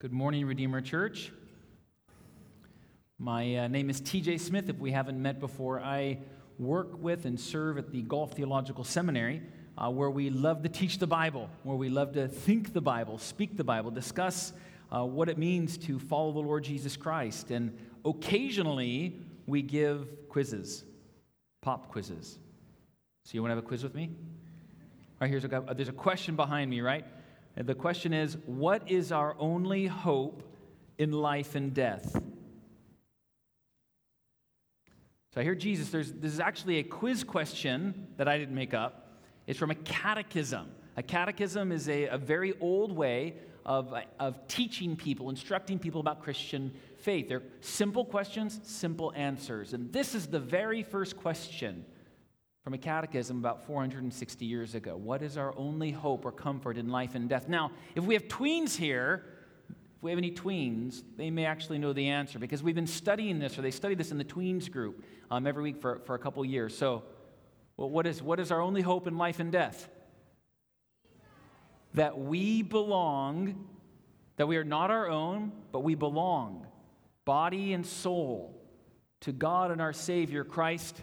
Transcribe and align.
Good 0.00 0.14
morning, 0.14 0.46
Redeemer 0.46 0.80
Church. 0.80 1.30
My 3.18 3.56
uh, 3.56 3.68
name 3.68 3.90
is 3.90 4.00
TJ 4.00 4.40
Smith. 4.40 4.70
If 4.70 4.78
we 4.78 4.92
haven't 4.92 5.20
met 5.20 5.40
before, 5.40 5.78
I 5.78 6.20
work 6.58 7.02
with 7.02 7.26
and 7.26 7.38
serve 7.38 7.76
at 7.76 7.92
the 7.92 8.00
Gulf 8.00 8.32
Theological 8.32 8.82
Seminary, 8.82 9.42
uh, 9.76 9.90
where 9.90 10.08
we 10.08 10.30
love 10.30 10.62
to 10.62 10.70
teach 10.70 10.96
the 10.96 11.06
Bible, 11.06 11.50
where 11.64 11.76
we 11.76 11.90
love 11.90 12.14
to 12.14 12.28
think 12.28 12.72
the 12.72 12.80
Bible, 12.80 13.18
speak 13.18 13.58
the 13.58 13.62
Bible, 13.62 13.90
discuss 13.90 14.54
uh, 14.90 15.04
what 15.04 15.28
it 15.28 15.36
means 15.36 15.76
to 15.76 15.98
follow 15.98 16.32
the 16.32 16.38
Lord 16.38 16.64
Jesus 16.64 16.96
Christ. 16.96 17.50
And 17.50 17.76
occasionally, 18.02 19.18
we 19.46 19.60
give 19.60 20.08
quizzes, 20.30 20.82
pop 21.60 21.92
quizzes. 21.92 22.38
So, 23.26 23.32
you 23.34 23.42
want 23.42 23.50
to 23.50 23.56
have 23.56 23.64
a 23.64 23.68
quiz 23.68 23.82
with 23.82 23.94
me? 23.94 24.08
All 24.08 25.16
right, 25.20 25.30
here's 25.30 25.44
a, 25.44 25.74
there's 25.76 25.90
a 25.90 25.92
question 25.92 26.36
behind 26.36 26.70
me, 26.70 26.80
right? 26.80 27.04
And 27.56 27.66
the 27.66 27.74
question 27.74 28.12
is 28.12 28.36
what 28.46 28.90
is 28.90 29.12
our 29.12 29.36
only 29.38 29.86
hope 29.86 30.42
in 30.98 31.12
life 31.12 31.54
and 31.54 31.74
death? 31.74 32.20
So 35.32 35.40
I 35.40 35.44
hear 35.44 35.54
Jesus, 35.54 35.90
there's, 35.90 36.12
this 36.12 36.32
is 36.32 36.40
actually 36.40 36.78
a 36.78 36.82
quiz 36.82 37.22
question 37.22 38.08
that 38.16 38.26
I 38.26 38.36
didn't 38.36 38.54
make 38.54 38.74
up. 38.74 39.18
It's 39.46 39.58
from 39.58 39.70
a 39.70 39.76
catechism. 39.76 40.68
A 40.96 41.02
catechism 41.02 41.70
is 41.70 41.88
a, 41.88 42.06
a 42.06 42.18
very 42.18 42.54
old 42.60 42.90
way 42.90 43.34
of, 43.64 43.94
of 44.18 44.48
teaching 44.48 44.96
people, 44.96 45.30
instructing 45.30 45.78
people 45.78 46.00
about 46.00 46.22
Christian 46.22 46.72
faith. 46.96 47.28
They're 47.28 47.42
simple 47.60 48.04
questions, 48.04 48.58
simple 48.64 49.12
answers. 49.14 49.72
And 49.72 49.92
this 49.92 50.14
is 50.14 50.26
the 50.26 50.40
very 50.40 50.82
first 50.82 51.16
question 51.16 51.84
from 52.62 52.74
a 52.74 52.78
catechism 52.78 53.38
about 53.38 53.66
460 53.66 54.44
years 54.44 54.74
ago. 54.74 54.96
What 54.96 55.22
is 55.22 55.36
our 55.36 55.56
only 55.56 55.90
hope 55.90 56.24
or 56.24 56.32
comfort 56.32 56.76
in 56.76 56.90
life 56.90 57.14
and 57.14 57.28
death? 57.28 57.48
Now, 57.48 57.72
if 57.94 58.04
we 58.04 58.14
have 58.14 58.24
tweens 58.24 58.76
here, 58.76 59.24
if 59.68 60.02
we 60.02 60.10
have 60.10 60.18
any 60.18 60.30
tweens, 60.30 61.02
they 61.16 61.30
may 61.30 61.46
actually 61.46 61.78
know 61.78 61.92
the 61.92 62.08
answer 62.08 62.38
because 62.38 62.62
we've 62.62 62.74
been 62.74 62.86
studying 62.86 63.38
this, 63.38 63.58
or 63.58 63.62
they 63.62 63.70
study 63.70 63.94
this 63.94 64.10
in 64.10 64.18
the 64.18 64.24
tweens 64.24 64.70
group 64.70 65.04
um, 65.30 65.46
every 65.46 65.62
week 65.62 65.80
for, 65.80 66.00
for 66.04 66.14
a 66.14 66.18
couple 66.18 66.44
years. 66.44 66.76
So, 66.76 67.02
well, 67.76 67.88
what, 67.88 68.06
is, 68.06 68.22
what 68.22 68.38
is 68.38 68.50
our 68.50 68.60
only 68.60 68.82
hope 68.82 69.06
in 69.06 69.16
life 69.16 69.40
and 69.40 69.50
death? 69.50 69.88
That 71.94 72.18
we 72.18 72.62
belong, 72.62 73.68
that 74.36 74.46
we 74.46 74.58
are 74.58 74.64
not 74.64 74.90
our 74.90 75.08
own, 75.08 75.52
but 75.72 75.80
we 75.80 75.94
belong, 75.94 76.66
body 77.24 77.72
and 77.72 77.86
soul, 77.86 78.54
to 79.20 79.32
God 79.32 79.70
and 79.70 79.80
our 79.80 79.92
Savior, 79.92 80.44
Christ 80.44 81.02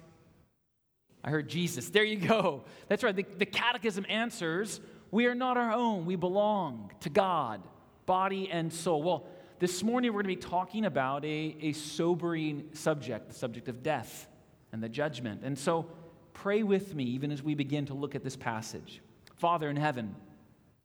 I 1.28 1.30
heard 1.30 1.50
Jesus. 1.50 1.90
There 1.90 2.06
you 2.06 2.16
go. 2.16 2.64
That's 2.88 3.04
right. 3.04 3.14
The, 3.14 3.26
the 3.38 3.46
catechism 3.46 4.06
answers 4.08 4.80
we 5.12 5.26
are 5.26 5.36
not 5.36 5.58
our 5.58 5.74
own, 5.74 6.06
we 6.06 6.16
belong 6.16 6.90
to 7.02 7.10
God, 7.10 7.62
body 8.06 8.50
and 8.50 8.72
soul. 8.72 9.04
Well, 9.04 9.26
this 9.60 9.84
morning 9.84 10.14
we're 10.14 10.24
going 10.24 10.36
to 10.36 10.42
be 10.42 10.50
talking 10.50 10.86
about 10.86 11.26
a, 11.26 11.58
a 11.60 11.74
sobering 11.74 12.70
subject, 12.72 13.28
the 13.28 13.34
subject 13.34 13.68
of 13.68 13.84
death 13.84 14.28
and 14.72 14.82
the 14.82 14.88
judgment. 14.88 15.42
And 15.44 15.60
so 15.60 15.88
pray 16.32 16.64
with 16.64 16.96
me 16.96 17.04
even 17.04 17.34
as 17.34 17.44
we 17.44 17.56
begin 17.56 17.86
to 17.88 17.94
look 17.94 18.16
at 18.16 18.24
this 18.24 18.38
passage. 18.38 19.02
Father 19.36 19.70
in 19.70 19.76
heaven, 19.76 20.16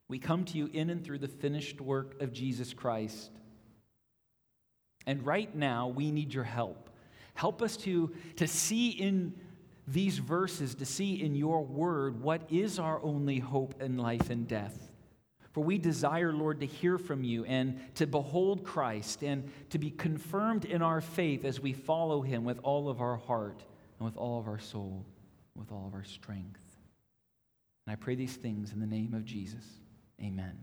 we 0.09 0.19
come 0.19 0.43
to 0.43 0.57
you 0.57 0.69
in 0.73 0.89
and 0.89 1.05
through 1.05 1.19
the 1.19 1.29
finished 1.29 1.79
work 1.79 2.21
of 2.21 2.33
Jesus 2.33 2.73
Christ. 2.73 3.31
And 5.07 5.25
right 5.25 5.55
now, 5.55 5.87
we 5.87 6.11
need 6.11 6.33
your 6.33 6.43
help. 6.43 6.89
Help 7.33 7.61
us 7.61 7.77
to, 7.77 8.13
to 8.35 8.45
see 8.45 8.89
in 8.89 9.33
these 9.87 10.17
verses 10.17 10.75
to 10.75 10.85
see 10.85 11.21
in 11.21 11.35
your 11.35 11.63
word 11.63 12.21
what 12.21 12.43
is 12.49 12.79
our 12.79 13.01
only 13.03 13.39
hope 13.39 13.81
in 13.81 13.97
life 13.97 14.29
and 14.29 14.47
death. 14.47 14.91
For 15.51 15.63
we 15.63 15.77
desire, 15.77 16.33
Lord, 16.33 16.61
to 16.61 16.65
hear 16.65 16.97
from 16.97 17.23
you 17.23 17.45
and 17.45 17.79
to 17.95 18.07
behold 18.07 18.63
Christ 18.63 19.23
and 19.23 19.51
to 19.69 19.77
be 19.77 19.91
confirmed 19.91 20.65
in 20.65 20.81
our 20.81 20.99
faith 20.99 21.45
as 21.45 21.59
we 21.59 21.73
follow 21.73 22.21
him 22.21 22.43
with 22.43 22.59
all 22.63 22.89
of 22.89 23.01
our 23.01 23.17
heart 23.17 23.63
and 23.99 24.05
with 24.05 24.17
all 24.17 24.39
of 24.39 24.47
our 24.47 24.57
soul, 24.57 25.05
with 25.55 25.71
all 25.71 25.85
of 25.85 25.93
our 25.93 26.03
strength. 26.03 26.61
And 27.85 27.93
I 27.93 27.95
pray 27.95 28.15
these 28.15 28.35
things 28.35 28.73
in 28.73 28.79
the 28.79 28.87
name 28.87 29.13
of 29.13 29.25
Jesus. 29.25 29.65
Amen. 30.19 30.57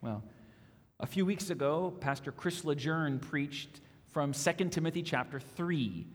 Well, 0.00 0.22
a 1.00 1.06
few 1.06 1.26
weeks 1.26 1.50
ago, 1.50 1.92
Pastor 2.00 2.30
Chris 2.30 2.64
Lejeune 2.64 3.18
preached 3.18 3.80
from 4.12 4.32
2 4.32 4.52
Timothy 4.68 5.02
chapter 5.02 5.40
3 5.40 6.06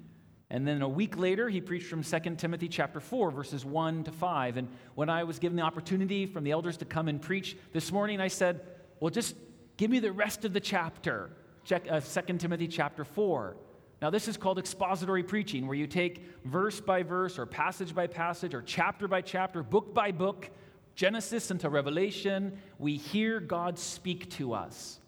and 0.52 0.68
then 0.68 0.82
a 0.82 0.90
week 0.90 1.18
later, 1.18 1.48
he 1.48 1.62
preached 1.62 1.88
from 1.88 2.04
2 2.04 2.36
Timothy 2.36 2.68
chapter 2.68 3.00
4, 3.00 3.30
verses 3.30 3.64
1 3.64 4.06
to 4.06 4.12
5. 4.12 4.58
And 4.58 4.68
when 4.96 5.08
I 5.08 5.24
was 5.24 5.38
given 5.38 5.56
the 5.56 5.62
opportunity 5.62 6.26
from 6.26 6.44
the 6.44 6.52
elders 6.52 6.78
to 6.78 6.86
come 6.86 7.08
and 7.08 7.22
preach 7.22 7.56
this 7.72 7.92
morning, 7.92 8.20
I 8.20 8.30
said, 8.30 8.62
Well, 9.00 9.12
just 9.12 9.36
give 9.78 9.92
me 9.92 10.00
the 10.00 10.12
rest 10.12 10.46
of 10.46 10.54
the 10.54 10.60
chapter, 10.60 11.30
Check, 11.66 11.86
uh, 11.90 12.00
2 12.00 12.38
Timothy 12.38 12.68
chapter 12.68 13.06
4. 13.06 13.58
Now, 14.02 14.10
this 14.10 14.28
is 14.28 14.38
called 14.38 14.58
expository 14.58 15.24
preaching, 15.24 15.68
where 15.68 15.78
you 15.78 15.86
take 15.86 16.26
verse 16.46 16.80
by 16.80 17.04
verse, 17.04 17.38
or 17.38 17.46
passage 17.46 17.94
by 17.94 18.08
passage, 18.08 18.56
or 18.56 18.64
chapter 18.64 19.08
by 19.08 19.22
chapter, 19.22 19.62
book 19.62 19.94
by 19.94 20.12
book, 20.12 20.50
Genesis 20.96 21.52
until 21.52 21.70
Revelation. 21.70 22.58
We 22.80 22.98
hear 22.98 23.40
God 23.40 23.78
speak 23.78 24.32
to 24.32 24.54
us. 24.54 25.00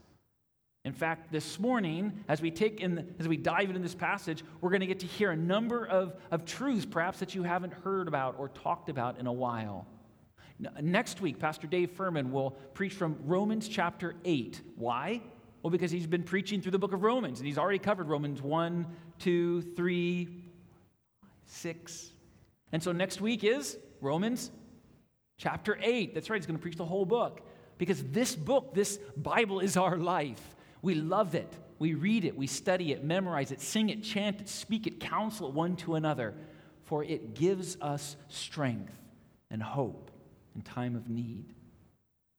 In 0.84 0.94
fact, 0.94 1.31
this 1.31 1.59
morning, 1.59 2.24
as 2.28 2.42
we 2.42 2.50
take 2.50 2.81
in, 2.81 3.14
as 3.19 3.28
we 3.28 3.38
dive 3.38 3.69
into 3.69 3.80
this 3.80 3.94
passage, 3.94 4.44
we're 4.62 4.72
going 4.72 4.81
to 4.81 4.88
get 4.88 5.00
to 5.02 5.06
hear 5.06 5.30
a 5.30 5.36
number 5.36 5.86
of, 5.86 6.16
of 6.31 6.44
truths, 6.44 6.86
perhaps 6.86 7.19
that 7.19 7.36
you 7.36 7.44
haven't 7.44 7.74
heard 7.74 8.08
about 8.08 8.36
or 8.40 8.50
talked 8.50 8.90
about 8.90 9.20
in 9.20 9.28
a 9.28 9.34
while. 9.34 9.86
Next 10.81 11.22
week, 11.22 11.38
Pastor 11.40 11.68
Dave 11.68 11.91
Furman 11.91 12.31
will 12.31 12.52
preach 12.74 12.94
from 12.94 13.16
Romans 13.25 13.68
chapter 13.68 14.16
8. 14.25 14.62
Why? 14.75 15.22
Well, 15.62 15.70
because 15.70 15.91
he's 15.91 16.08
been 16.08 16.24
preaching 16.24 16.62
through 16.62 16.72
the 16.72 16.80
book 16.80 16.94
of 16.94 17.03
Romans, 17.03 17.40
and 17.40 17.47
he's 17.47 17.59
already 17.59 17.80
covered 17.80 18.08
Romans 18.08 18.41
1, 18.41 18.86
2, 19.20 19.62
3, 19.62 20.44
6. 21.46 22.09
And 22.72 22.81
so 22.81 22.91
next 22.91 23.22
week 23.22 23.44
is 23.44 23.78
Romans 24.02 24.50
chapter 25.38 25.78
8. 25.81 26.16
That's 26.16 26.30
right, 26.30 26.38
he's 26.38 26.47
going 26.47 26.58
to 26.58 26.62
preach 26.62 26.78
the 26.78 26.86
whole 26.86 27.06
book. 27.06 27.41
Because 27.78 28.03
this 28.06 28.36
book, 28.36 28.74
this 28.74 28.97
Bible, 29.16 29.59
is 29.59 29.78
our 29.78 29.97
life. 29.97 30.41
We 30.81 30.96
love 30.96 31.36
it. 31.36 31.53
We 31.81 31.96
read 31.96 32.25
it, 32.25 32.38
we 32.38 32.46
study 32.46 32.92
it, 32.92 33.03
memorize 33.03 33.52
it, 33.52 33.59
sing 33.59 33.90
it, 33.90 34.03
chant 34.03 34.40
it, 34.40 34.47
speak 34.47 34.86
it, 34.86 35.00
counsel 35.00 35.47
it 35.47 35.53
one 35.56 35.75
to 35.78 35.96
another, 35.96 36.36
for 36.84 37.03
it 37.03 37.34
gives 37.34 37.75
us 37.81 38.16
strength 38.28 38.94
and 39.50 39.64
hope 39.64 40.12
in 40.56 40.62
time 40.62 40.96
of 40.96 41.09
need. 41.09 41.46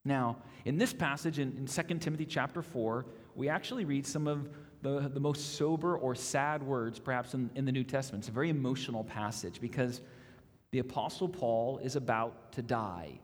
Now, 0.04 0.36
in 0.64 0.78
this 0.78 0.92
passage 0.92 1.40
in, 1.40 1.56
in 1.56 1.66
2 1.66 1.98
Timothy 1.98 2.24
chapter 2.24 2.62
4, 2.62 3.04
we 3.34 3.48
actually 3.48 3.84
read 3.84 4.06
some 4.06 4.28
of 4.28 4.48
the, 4.82 5.10
the 5.12 5.18
most 5.18 5.56
sober 5.56 5.96
or 5.96 6.14
sad 6.14 6.62
words, 6.62 7.00
perhaps, 7.00 7.34
in, 7.34 7.50
in 7.56 7.64
the 7.64 7.72
New 7.72 7.82
Testament. 7.82 8.22
It's 8.22 8.28
a 8.28 8.32
very 8.32 8.50
emotional 8.50 9.02
passage 9.02 9.60
because 9.60 10.02
the 10.70 10.78
Apostle 10.78 11.28
Paul 11.28 11.78
is 11.78 11.96
about 11.96 12.52
to 12.52 12.62
die. 12.62 13.18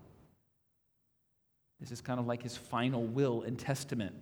This 1.78 1.92
is 1.92 2.00
kind 2.00 2.18
of 2.18 2.26
like 2.26 2.42
his 2.42 2.56
final 2.56 3.04
will 3.04 3.42
and 3.42 3.56
testament. 3.56 4.14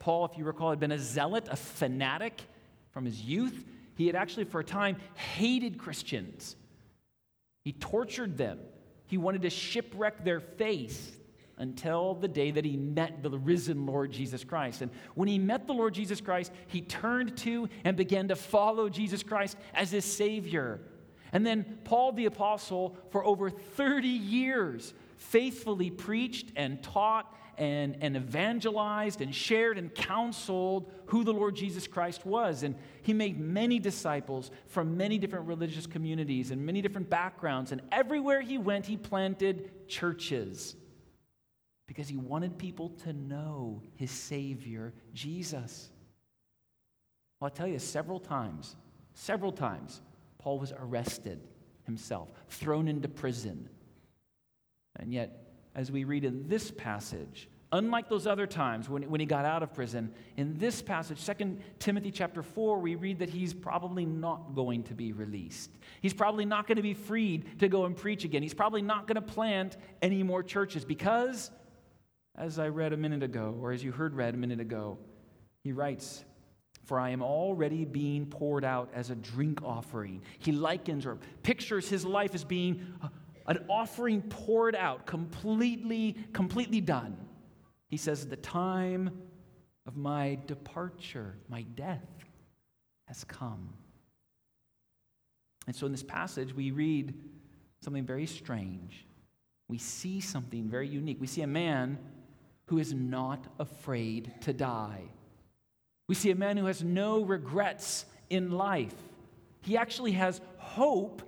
Paul, 0.00 0.24
if 0.24 0.36
you 0.36 0.44
recall, 0.44 0.70
had 0.70 0.80
been 0.80 0.90
a 0.90 0.98
zealot, 0.98 1.46
a 1.48 1.56
fanatic 1.56 2.42
from 2.90 3.04
his 3.04 3.20
youth. 3.20 3.64
He 3.94 4.06
had 4.06 4.16
actually, 4.16 4.44
for 4.44 4.60
a 4.60 4.64
time, 4.64 4.96
hated 5.14 5.78
Christians. 5.78 6.56
He 7.62 7.72
tortured 7.72 8.36
them. 8.36 8.58
He 9.06 9.18
wanted 9.18 9.42
to 9.42 9.50
shipwreck 9.50 10.24
their 10.24 10.40
faith 10.40 11.20
until 11.58 12.14
the 12.14 12.28
day 12.28 12.50
that 12.50 12.64
he 12.64 12.76
met 12.76 13.22
the 13.22 13.38
risen 13.38 13.84
Lord 13.84 14.10
Jesus 14.10 14.42
Christ. 14.42 14.80
And 14.80 14.90
when 15.14 15.28
he 15.28 15.38
met 15.38 15.66
the 15.66 15.74
Lord 15.74 15.92
Jesus 15.92 16.20
Christ, 16.20 16.50
he 16.68 16.80
turned 16.80 17.36
to 17.38 17.68
and 17.84 17.96
began 17.96 18.28
to 18.28 18.36
follow 18.36 18.88
Jesus 18.88 19.22
Christ 19.22 19.58
as 19.74 19.90
his 19.90 20.06
Savior. 20.06 20.80
And 21.32 21.46
then 21.46 21.78
Paul 21.84 22.12
the 22.12 22.24
Apostle, 22.24 22.96
for 23.10 23.22
over 23.22 23.50
30 23.50 24.08
years, 24.08 24.94
faithfully 25.18 25.90
preached 25.90 26.50
and 26.56 26.82
taught 26.82 27.36
and, 27.60 27.98
and 28.00 28.16
evangelized 28.16 29.20
and 29.20 29.34
shared 29.34 29.76
and 29.76 29.94
counseled 29.94 30.90
who 31.06 31.22
the 31.24 31.32
Lord 31.32 31.54
Jesus 31.54 31.86
Christ 31.86 32.24
was. 32.24 32.62
And 32.62 32.74
he 33.02 33.12
made 33.12 33.38
many 33.38 33.78
disciples 33.78 34.50
from 34.66 34.96
many 34.96 35.18
different 35.18 35.46
religious 35.46 35.86
communities 35.86 36.50
and 36.50 36.64
many 36.64 36.80
different 36.80 37.10
backgrounds. 37.10 37.70
And 37.70 37.82
everywhere 37.92 38.40
he 38.40 38.56
went, 38.56 38.86
he 38.86 38.96
planted 38.96 39.86
churches 39.88 40.74
because 41.86 42.08
he 42.08 42.16
wanted 42.16 42.56
people 42.56 42.88
to 43.04 43.12
know 43.12 43.82
his 43.94 44.10
Savior, 44.10 44.94
Jesus. 45.12 45.90
Well, 47.40 47.50
I'll 47.50 47.54
tell 47.54 47.68
you, 47.68 47.78
several 47.78 48.20
times, 48.20 48.74
several 49.12 49.52
times, 49.52 50.00
Paul 50.38 50.58
was 50.58 50.72
arrested 50.72 51.46
himself, 51.84 52.30
thrown 52.48 52.88
into 52.88 53.08
prison. 53.08 53.68
And 54.96 55.12
yet, 55.12 55.49
as 55.74 55.90
we 55.90 56.04
read 56.04 56.24
in 56.24 56.48
this 56.48 56.70
passage, 56.70 57.48
unlike 57.72 58.08
those 58.08 58.26
other 58.26 58.46
times 58.46 58.88
when, 58.88 59.08
when 59.08 59.20
he 59.20 59.26
got 59.26 59.44
out 59.44 59.62
of 59.62 59.72
prison, 59.72 60.12
in 60.36 60.58
this 60.58 60.82
passage, 60.82 61.24
2 61.24 61.58
Timothy 61.78 62.10
chapter 62.10 62.42
4, 62.42 62.78
we 62.80 62.94
read 62.94 63.20
that 63.20 63.30
he's 63.30 63.54
probably 63.54 64.04
not 64.04 64.54
going 64.54 64.82
to 64.84 64.94
be 64.94 65.12
released. 65.12 65.70
He's 66.02 66.14
probably 66.14 66.44
not 66.44 66.66
going 66.66 66.76
to 66.76 66.82
be 66.82 66.94
freed 66.94 67.60
to 67.60 67.68
go 67.68 67.84
and 67.84 67.96
preach 67.96 68.24
again. 68.24 68.42
He's 68.42 68.54
probably 68.54 68.82
not 68.82 69.06
going 69.06 69.16
to 69.16 69.22
plant 69.22 69.76
any 70.02 70.22
more 70.22 70.42
churches 70.42 70.84
because 70.84 71.50
as 72.36 72.58
I 72.58 72.68
read 72.68 72.92
a 72.92 72.96
minute 72.96 73.22
ago, 73.22 73.56
or 73.60 73.72
as 73.72 73.84
you 73.84 73.92
heard 73.92 74.14
read 74.14 74.34
a 74.34 74.38
minute 74.38 74.60
ago, 74.60 74.98
he 75.62 75.72
writes, 75.72 76.24
For 76.86 76.98
I 76.98 77.10
am 77.10 77.22
already 77.22 77.84
being 77.84 78.26
poured 78.26 78.64
out 78.64 78.90
as 78.94 79.10
a 79.10 79.14
drink 79.14 79.62
offering. 79.62 80.22
He 80.38 80.52
likens 80.52 81.06
or 81.06 81.18
pictures 81.42 81.88
his 81.88 82.04
life 82.04 82.34
as 82.34 82.44
being 82.44 82.94
an 83.46 83.64
offering 83.68 84.22
poured 84.22 84.74
out, 84.74 85.06
completely, 85.06 86.16
completely 86.32 86.80
done. 86.80 87.16
He 87.88 87.96
says, 87.96 88.26
The 88.26 88.36
time 88.36 89.10
of 89.86 89.96
my 89.96 90.38
departure, 90.46 91.36
my 91.48 91.62
death, 91.62 92.06
has 93.06 93.24
come. 93.24 93.74
And 95.66 95.74
so 95.74 95.86
in 95.86 95.92
this 95.92 96.02
passage, 96.02 96.54
we 96.54 96.70
read 96.70 97.14
something 97.80 98.04
very 98.04 98.26
strange. 98.26 99.06
We 99.68 99.78
see 99.78 100.20
something 100.20 100.68
very 100.68 100.88
unique. 100.88 101.20
We 101.20 101.26
see 101.26 101.42
a 101.42 101.46
man 101.46 101.98
who 102.66 102.78
is 102.78 102.92
not 102.92 103.46
afraid 103.58 104.32
to 104.42 104.52
die. 104.52 105.02
We 106.08 106.14
see 106.14 106.30
a 106.30 106.36
man 106.36 106.56
who 106.56 106.66
has 106.66 106.82
no 106.82 107.22
regrets 107.22 108.04
in 108.30 108.50
life. 108.50 108.94
He 109.62 109.76
actually 109.76 110.12
has 110.12 110.40
hope 110.56 111.22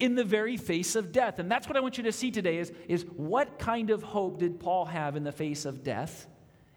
in 0.00 0.14
the 0.14 0.24
very 0.24 0.56
face 0.56 0.96
of 0.96 1.12
death. 1.12 1.38
And 1.38 1.50
that's 1.50 1.68
what 1.68 1.76
I 1.76 1.80
want 1.80 1.98
you 1.98 2.04
to 2.04 2.12
see 2.12 2.30
today 2.30 2.58
is, 2.58 2.72
is 2.88 3.04
what 3.14 3.58
kind 3.58 3.90
of 3.90 4.02
hope 4.02 4.38
did 4.38 4.58
Paul 4.58 4.86
have 4.86 5.14
in 5.14 5.22
the 5.22 5.32
face 5.32 5.66
of 5.66 5.84
death? 5.84 6.26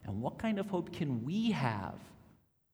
And 0.06 0.22
what 0.22 0.38
kind 0.38 0.60
of 0.60 0.70
hope 0.70 0.92
can 0.92 1.24
we 1.24 1.52
have 1.52 1.96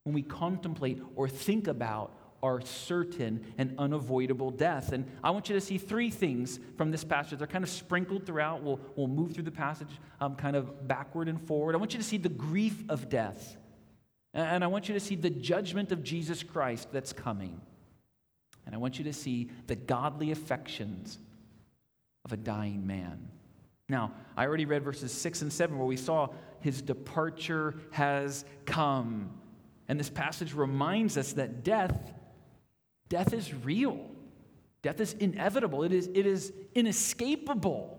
when 0.04 0.16
we 0.16 0.24
contemplate 0.24 1.02
or 1.16 1.30
think 1.30 1.68
about 1.68 2.16
our 2.42 2.62
certain 2.62 3.46
and 3.60 3.76
unavoidable 3.78 4.50
death? 4.50 4.92
And 4.92 5.06
I 5.24 5.30
want 5.30 5.50
you 5.50 5.56
to 5.56 5.62
see 5.62 5.78
three 5.78 6.10
things 6.10 6.60
from 6.76 6.90
this 6.90 7.04
passage. 7.04 7.38
They're 7.38 7.48
kind 7.48 7.64
of 7.64 7.70
sprinkled 7.70 8.26
throughout. 8.26 8.64
We'll, 8.64 8.80
we'll 8.96 9.08
move 9.08 9.34
through 9.34 9.44
the 9.44 9.52
passage 9.52 10.00
um, 10.20 10.36
kind 10.36 10.56
of 10.56 10.88
backward 10.88 11.30
and 11.30 11.40
forward. 11.40 11.76
I 11.76 11.78
want 11.78 11.94
you 11.94 12.00
to 12.00 12.06
see 12.06 12.18
the 12.18 12.30
grief 12.30 12.84
of 12.90 13.10
death. 13.10 13.56
And 14.34 14.64
I 14.64 14.68
want 14.68 14.88
you 14.88 14.94
to 14.94 15.00
see 15.00 15.16
the 15.16 15.30
judgment 15.30 15.92
of 15.92 16.04
Jesus 16.04 16.44
Christ 16.44 16.90
that's 16.92 17.14
coming. 17.14 17.62
And 18.70 18.76
I 18.76 18.78
want 18.78 19.00
you 19.00 19.06
to 19.06 19.14
see 19.14 19.50
the 19.66 19.76
godly 19.76 20.30
affections 20.30 21.18
of 22.24 22.34
a 22.34 22.38
dying 22.38 22.86
man. 22.86 23.28
Now, 23.90 24.14
I 24.38 24.46
already 24.46 24.66
read 24.66 24.84
verses 24.84 25.12
6 25.12 25.42
and 25.42 25.52
7 25.52 25.76
where 25.76 25.88
we 25.88 25.98
saw 25.98 26.28
his 26.60 26.84
departure 26.84 27.74
has 27.90 28.46
come. 28.68 29.32
And 29.88 30.00
this 30.00 30.12
passage 30.12 30.54
reminds 30.54 31.18
us 31.18 31.34
that 31.34 31.64
death 31.64 32.14
death 33.10 33.34
is 33.34 33.52
real. 33.52 34.12
Death 34.84 35.00
is 35.00 35.14
inevitable. 35.14 35.82
It 35.82 35.92
is, 35.92 36.08
it 36.14 36.28
is 36.28 36.54
inescapable. 36.76 37.99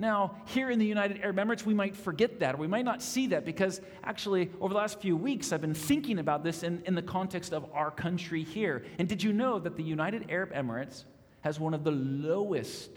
Now, 0.00 0.36
here 0.46 0.70
in 0.70 0.78
the 0.78 0.86
United 0.86 1.20
Arab 1.20 1.36
Emirates, 1.36 1.66
we 1.66 1.74
might 1.74 1.94
forget 1.94 2.40
that, 2.40 2.54
or 2.54 2.58
we 2.58 2.66
might 2.66 2.86
not 2.86 3.02
see 3.02 3.26
that, 3.28 3.44
because 3.44 3.82
actually, 4.02 4.50
over 4.58 4.72
the 4.72 4.78
last 4.78 4.98
few 4.98 5.14
weeks, 5.14 5.52
I've 5.52 5.60
been 5.60 5.74
thinking 5.74 6.18
about 6.18 6.42
this 6.42 6.62
in, 6.62 6.82
in 6.86 6.94
the 6.94 7.02
context 7.02 7.52
of 7.52 7.66
our 7.74 7.90
country 7.90 8.42
here. 8.42 8.82
And 8.98 9.06
did 9.06 9.22
you 9.22 9.34
know 9.34 9.58
that 9.58 9.76
the 9.76 9.82
United 9.82 10.30
Arab 10.30 10.54
Emirates 10.54 11.04
has 11.42 11.60
one 11.60 11.74
of 11.74 11.84
the 11.84 11.90
lowest 11.90 12.90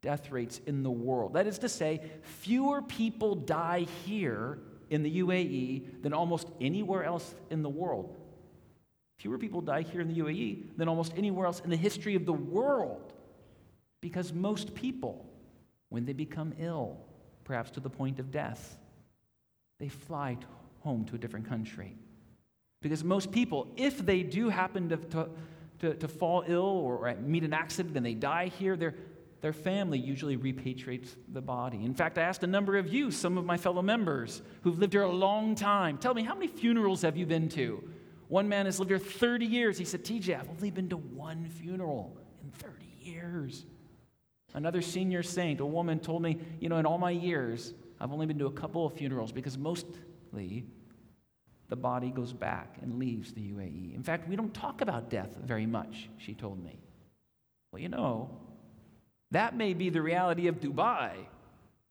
death 0.00 0.30
rates 0.30 0.60
in 0.64 0.84
the 0.84 0.90
world? 0.92 1.32
That 1.32 1.48
is 1.48 1.58
to 1.58 1.68
say, 1.68 2.02
fewer 2.22 2.82
people 2.82 3.34
die 3.34 3.86
here 4.06 4.60
in 4.90 5.02
the 5.02 5.20
UAE 5.20 6.02
than 6.04 6.12
almost 6.12 6.46
anywhere 6.60 7.02
else 7.02 7.34
in 7.50 7.64
the 7.64 7.68
world. 7.68 8.16
Fewer 9.18 9.38
people 9.38 9.60
die 9.60 9.82
here 9.82 10.00
in 10.00 10.06
the 10.06 10.20
UAE 10.20 10.76
than 10.76 10.86
almost 10.86 11.14
anywhere 11.16 11.46
else 11.46 11.58
in 11.64 11.70
the 11.70 11.76
history 11.76 12.14
of 12.14 12.26
the 12.26 12.32
world, 12.32 13.12
because 14.00 14.32
most 14.32 14.76
people 14.76 15.28
when 15.88 16.04
they 16.04 16.12
become 16.12 16.54
ill, 16.58 16.98
perhaps 17.44 17.70
to 17.72 17.80
the 17.80 17.90
point 17.90 18.18
of 18.18 18.30
death, 18.30 18.78
they 19.78 19.88
fly 19.88 20.36
home 20.80 21.04
to 21.06 21.14
a 21.14 21.18
different 21.18 21.48
country. 21.48 21.96
Because 22.80 23.02
most 23.02 23.32
people, 23.32 23.68
if 23.76 24.04
they 24.04 24.22
do 24.22 24.48
happen 24.48 24.88
to, 24.90 24.96
to, 24.96 25.28
to, 25.80 25.94
to 25.94 26.08
fall 26.08 26.44
ill 26.46 26.62
or, 26.62 27.08
or 27.08 27.14
meet 27.16 27.44
an 27.44 27.52
accident 27.52 27.96
and 27.96 28.06
they 28.06 28.14
die 28.14 28.48
here, 28.58 28.76
their, 28.76 28.94
their 29.40 29.52
family 29.52 29.98
usually 29.98 30.36
repatriates 30.36 31.16
the 31.32 31.40
body. 31.40 31.84
In 31.84 31.94
fact, 31.94 32.18
I 32.18 32.22
asked 32.22 32.44
a 32.44 32.48
number 32.48 32.76
of 32.76 32.92
you, 32.92 33.10
some 33.10 33.38
of 33.38 33.44
my 33.44 33.56
fellow 33.56 33.82
members 33.82 34.42
who've 34.62 34.78
lived 34.78 34.92
here 34.92 35.02
a 35.02 35.10
long 35.10 35.54
time, 35.54 35.98
tell 35.98 36.14
me, 36.14 36.22
how 36.22 36.34
many 36.34 36.46
funerals 36.46 37.02
have 37.02 37.16
you 37.16 37.26
been 37.26 37.48
to? 37.50 37.82
One 38.28 38.48
man 38.48 38.66
has 38.66 38.78
lived 38.78 38.90
here 38.90 38.98
30 38.98 39.46
years. 39.46 39.78
He 39.78 39.84
said, 39.84 40.04
TJ, 40.04 40.38
I've 40.38 40.50
only 40.50 40.70
been 40.70 40.88
to 40.90 40.98
one 40.98 41.46
funeral 41.48 42.16
in 42.44 42.50
30 42.50 42.84
years. 43.00 43.64
Another 44.54 44.80
senior 44.80 45.22
saint, 45.22 45.60
a 45.60 45.66
woman, 45.66 45.98
told 45.98 46.22
me, 46.22 46.38
you 46.60 46.68
know, 46.68 46.78
in 46.78 46.86
all 46.86 46.98
my 46.98 47.10
years, 47.10 47.74
I've 48.00 48.12
only 48.12 48.26
been 48.26 48.38
to 48.38 48.46
a 48.46 48.52
couple 48.52 48.86
of 48.86 48.94
funerals 48.94 49.32
because 49.32 49.58
mostly 49.58 50.64
the 51.68 51.76
body 51.76 52.10
goes 52.10 52.32
back 52.32 52.76
and 52.80 52.98
leaves 52.98 53.32
the 53.32 53.40
UAE. 53.40 53.94
In 53.94 54.02
fact, 54.02 54.28
we 54.28 54.36
don't 54.36 54.54
talk 54.54 54.80
about 54.80 55.10
death 55.10 55.36
very 55.44 55.66
much, 55.66 56.08
she 56.16 56.34
told 56.34 56.62
me. 56.64 56.78
Well, 57.72 57.82
you 57.82 57.88
know, 57.88 58.30
that 59.32 59.54
may 59.54 59.74
be 59.74 59.90
the 59.90 60.00
reality 60.00 60.46
of 60.46 60.60
Dubai, 60.60 61.12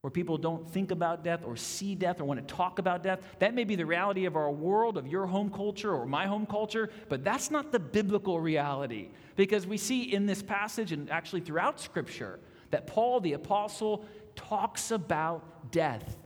where 0.01 0.12
people 0.12 0.38
don't 0.38 0.68
think 0.69 0.92
about 0.92 1.24
death 1.24 1.42
or 1.45 1.56
see 1.56 1.94
death 1.94 2.19
or 2.19 2.25
want 2.25 2.39
to 2.39 2.56
talk 2.56 2.80
about 2.80 3.04
death. 3.04 3.19
That 3.39 3.54
may 3.54 3.63
be 3.63 3.75
the 3.75 3.86
reality 3.86 4.25
of 4.25 4.36
our 4.36 4.51
world, 4.51 4.98
of 4.98 5.07
your 5.07 5.27
home 5.27 5.51
culture 5.51 5.94
or 5.94 6.06
my 6.06 6.25
home 6.25 6.45
culture, 6.45 6.89
but 7.09 7.24
that's 7.24 7.51
not 7.51 7.71
the 7.71 7.80
biblical 7.80 8.39
reality. 8.39 9.09
Because 9.36 9.68
we 9.68 9.77
see 9.77 10.13
in 10.13 10.25
this 10.25 10.42
passage 10.42 10.92
and 10.92 11.09
actually 11.12 11.42
throughout 11.42 11.80
Scripture 11.80 12.39
that 12.72 12.88
Paul 12.88 13.19
the 13.19 13.34
Apostle 13.34 14.06
talks 14.36 14.92
about 14.92 15.72
death, 15.72 16.18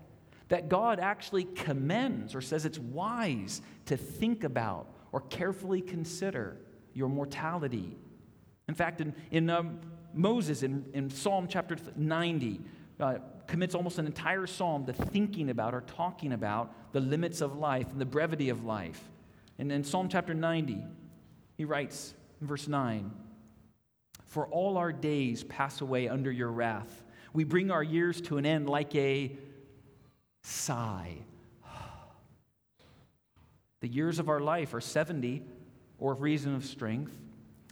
that 0.49 0.69
God 0.69 0.99
actually 0.99 1.45
commends 1.45 2.35
or 2.35 2.41
says 2.41 2.65
it's 2.65 2.79
wise 2.79 3.61
to 3.85 3.97
think 3.97 4.43
about 4.43 4.87
or 5.11 5.21
carefully 5.21 5.81
consider 5.81 6.57
your 6.93 7.09
mortality. 7.09 7.97
In 8.67 8.75
fact, 8.75 9.01
in, 9.01 9.13
in 9.31 9.49
um, 9.49 9.79
Moses, 10.13 10.63
in, 10.63 10.85
in 10.93 11.09
Psalm 11.09 11.47
chapter 11.47 11.77
90, 11.95 12.61
uh, 12.99 13.15
commits 13.47 13.75
almost 13.75 13.97
an 13.97 14.05
entire 14.05 14.47
psalm 14.47 14.85
to 14.85 14.93
thinking 14.93 15.49
about 15.49 15.73
or 15.73 15.81
talking 15.81 16.33
about 16.33 16.73
the 16.93 16.99
limits 16.99 17.41
of 17.41 17.57
life 17.57 17.87
and 17.91 17.99
the 17.99 18.05
brevity 18.05 18.49
of 18.49 18.63
life. 18.63 19.09
And 19.57 19.71
in 19.71 19.83
Psalm 19.83 20.07
chapter 20.07 20.33
90, 20.33 20.83
he 21.57 21.65
writes 21.65 22.13
in 22.39 22.47
verse 22.47 22.67
9 22.67 23.11
For 24.31 24.47
all 24.47 24.77
our 24.77 24.93
days 24.93 25.43
pass 25.43 25.81
away 25.81 26.07
under 26.07 26.31
your 26.31 26.51
wrath. 26.53 27.03
We 27.33 27.43
bring 27.43 27.69
our 27.69 27.83
years 27.83 28.21
to 28.21 28.37
an 28.37 28.45
end 28.45 28.69
like 28.69 28.95
a 28.95 29.37
sigh. 30.43 31.17
The 33.81 33.89
years 33.89 34.19
of 34.19 34.29
our 34.29 34.39
life 34.39 34.73
are 34.73 34.79
70, 34.79 35.41
or 35.97 36.13
of 36.13 36.21
reason 36.21 36.55
of 36.55 36.63
strength, 36.63 37.11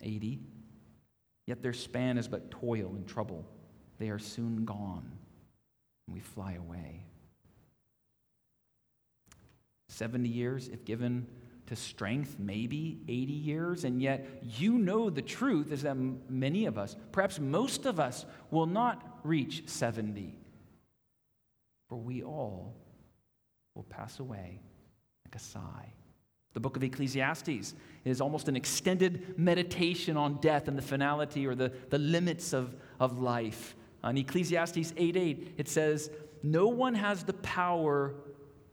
80. 0.01 0.39
Yet 1.47 1.61
their 1.61 1.71
span 1.71 2.17
is 2.17 2.27
but 2.27 2.51
toil 2.51 2.91
and 2.93 3.07
trouble. 3.07 3.45
They 3.97 4.09
are 4.09 4.19
soon 4.19 4.65
gone 4.65 5.09
and 6.07 6.13
we 6.13 6.19
fly 6.19 6.55
away. 6.55 7.05
70 9.87 10.27
years, 10.27 10.67
if 10.67 10.83
given 10.83 11.25
to 11.69 11.75
strength, 11.75 12.37
maybe 12.39 12.97
80 13.07 13.31
years, 13.31 13.83
and 13.83 14.01
yet 14.01 14.27
you 14.57 14.79
know 14.79 15.11
the 15.11 15.21
truth 15.21 15.71
is 15.71 15.83
that 15.83 15.95
many 16.27 16.65
of 16.65 16.79
us, 16.79 16.95
perhaps 17.11 17.39
most 17.39 17.85
of 17.85 17.99
us, 17.99 18.25
will 18.49 18.65
not 18.65 19.19
reach 19.23 19.69
70. 19.69 20.35
For 21.87 21.95
we 21.95 22.23
all 22.23 22.73
will 23.75 23.83
pass 23.83 24.19
away 24.19 24.61
like 25.23 25.35
a 25.35 25.39
sigh. 25.39 25.93
The 26.55 26.59
book 26.59 26.75
of 26.75 26.83
Ecclesiastes 26.83 27.75
is 28.03 28.19
almost 28.19 28.47
an 28.47 28.55
extended 28.55 29.37
meditation 29.37 30.17
on 30.17 30.41
death 30.41 30.67
and 30.67 30.75
the 30.75 30.81
finality 30.81 31.45
or 31.45 31.53
the, 31.53 31.71
the 31.91 31.99
limits 31.99 32.51
of, 32.51 32.75
of 32.99 33.19
life. 33.19 33.75
On 34.03 34.17
Ecclesiastes 34.17 34.91
8 34.97 35.15
8, 35.15 35.53
it 35.57 35.69
says, 35.69 36.09
No 36.41 36.67
one 36.67 36.95
has 36.95 37.23
the 37.23 37.33
power 37.33 38.15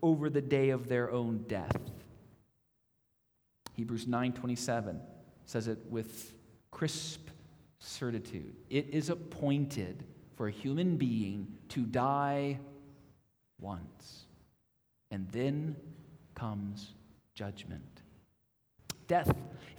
over 0.03 0.31
the 0.31 0.41
day 0.41 0.71
of 0.71 0.89
their 0.89 1.11
own 1.11 1.45
death. 1.47 1.77
Hebrews 3.77 4.07
9:27 4.07 5.01
says 5.45 5.69
it 5.69 5.79
with 5.91 6.33
crisp 6.71 7.29
certitude. 7.79 8.57
It 8.71 8.89
is 8.91 9.11
appointed 9.11 10.05
for 10.35 10.49
a 10.49 10.51
human 10.51 10.97
being 10.97 11.47
to 11.69 11.83
die 11.83 12.59
once, 13.61 14.27
and 15.11 15.29
then 15.31 15.77
comes 16.35 16.95
judgment. 17.35 18.03
Death 19.07 19.31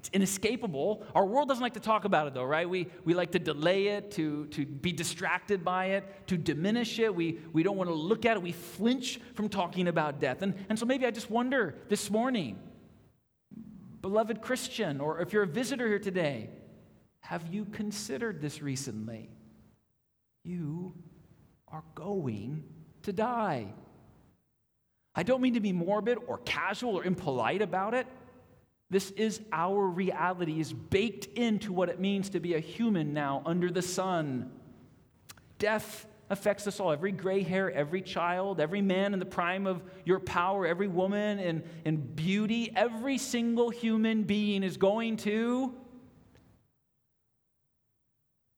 it's 0.08 0.10
inescapable. 0.14 1.04
Our 1.16 1.26
world 1.26 1.50
doesn't 1.50 1.62
like 1.62 1.74
to 1.74 1.82
talk 1.82 2.06
about 2.06 2.28
it, 2.28 2.34
though, 2.34 2.46
right? 2.46 2.70
We, 2.70 2.88
we 3.04 3.14
like 3.14 3.32
to 3.32 3.40
delay 3.40 3.88
it, 3.88 4.12
to, 4.12 4.46
to 4.48 4.66
be 4.66 4.94
distracted 4.94 5.66
by 5.66 5.88
it, 5.88 6.28
to 6.28 6.38
diminish 6.38 6.98
it. 7.00 7.14
We, 7.14 7.40
we 7.52 7.62
don't 7.62 7.76
want 7.76 7.90
to 7.90 7.94
look 7.94 8.26
at 8.26 8.38
it. 8.38 8.42
We 8.42 8.54
flinch 8.54 9.20
from 9.34 9.50
talking 9.50 9.90
about 9.90 10.22
death. 10.22 10.42
And, 10.44 10.56
and 10.70 10.80
so 10.80 10.86
maybe 10.86 11.06
I 11.06 11.12
just 11.12 11.30
wonder 11.30 11.76
this 11.90 12.10
morning, 12.10 12.58
beloved 14.08 14.40
Christian, 14.40 15.02
or 15.02 15.20
if 15.20 15.34
you're 15.34 15.44
a 15.44 15.48
visitor 15.48 15.86
here 15.86 16.00
today, 16.00 16.50
have 17.20 17.54
you 17.54 17.66
considered 17.66 18.40
this 18.40 18.62
recently? 18.62 19.30
You 20.46 20.94
are 21.68 21.84
going 21.94 22.64
to 23.02 23.12
die. 23.12 23.68
I 25.14 25.24
don't 25.24 25.42
mean 25.42 25.56
to 25.56 25.60
be 25.60 25.74
morbid 25.74 26.20
or 26.26 26.38
casual 26.38 26.96
or 26.96 27.04
impolite 27.04 27.62
about 27.62 27.94
it. 27.94 28.08
This 28.90 29.12
is 29.12 29.42
our 29.52 29.86
reality, 29.86 30.62
is 30.62 30.72
baked 30.72 31.26
into 31.38 31.74
what 31.74 31.90
it 31.90 32.00
means 32.00 32.30
to 32.30 32.40
be 32.40 32.54
a 32.54 32.62
human 32.62 33.14
now 33.14 33.42
under 33.46 33.70
the 33.70 33.82
sun. 33.82 34.50
Death 35.60 36.06
affects 36.30 36.68
us 36.68 36.80
all. 36.80 36.92
Every 36.92 37.12
gray 37.12 37.42
hair, 37.44 37.72
every 37.72 38.02
child, 38.02 38.60
every 38.60 38.82
man 38.82 39.14
in 39.14 39.20
the 39.20 39.26
prime 39.26 39.66
of 39.66 39.84
your 40.06 40.20
power, 40.20 40.66
every 40.66 40.88
woman 40.88 41.40
in, 41.40 41.64
in 41.86 41.98
beauty, 41.98 42.72
every 42.76 43.18
single 43.18 43.70
human 43.70 44.24
being 44.24 44.64
is 44.64 44.78
going 44.78 45.18
to. 45.18 45.74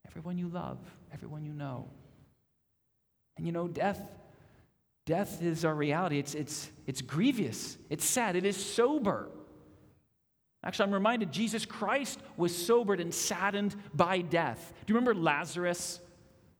Everyone 0.07 0.37
you 0.37 0.49
love, 0.49 0.79
everyone 1.13 1.45
you 1.45 1.53
know. 1.53 1.89
And 3.37 3.45
you 3.45 3.51
know, 3.51 3.67
death. 3.67 4.01
Death 5.05 5.41
is 5.41 5.65
our 5.65 5.73
reality. 5.73 6.19
It's, 6.19 6.35
it's, 6.35 6.69
it's 6.85 7.01
grievous. 7.01 7.77
It's 7.89 8.05
sad. 8.05 8.35
It 8.35 8.45
is 8.45 8.55
sober. 8.55 9.29
Actually, 10.63 10.85
I'm 10.85 10.93
reminded 10.93 11.31
Jesus 11.31 11.65
Christ 11.65 12.19
was 12.35 12.55
sobered 12.55 12.99
and 12.99 13.13
saddened 13.13 13.75
by 13.93 14.21
death. 14.21 14.73
Do 14.85 14.91
you 14.91 14.99
remember 14.99 15.19
Lazarus? 15.19 15.99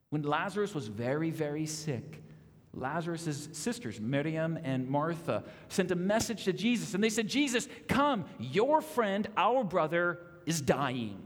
When 0.09 0.23
Lazarus 0.23 0.73
was 0.73 0.87
very, 0.87 1.29
very 1.29 1.65
sick, 1.65 2.23
Lazarus' 2.73 3.49
sisters, 3.51 3.99
Miriam 3.99 4.57
and 4.63 4.87
Martha, 4.87 5.43
sent 5.69 5.91
a 5.91 5.95
message 5.95 6.45
to 6.45 6.53
Jesus, 6.53 6.93
and 6.93 7.03
they 7.03 7.09
said, 7.09 7.27
Jesus, 7.27 7.67
come, 7.87 8.25
your 8.39 8.81
friend, 8.81 9.27
our 9.37 9.63
brother, 9.63 10.19
is 10.45 10.61
dying. 10.61 11.21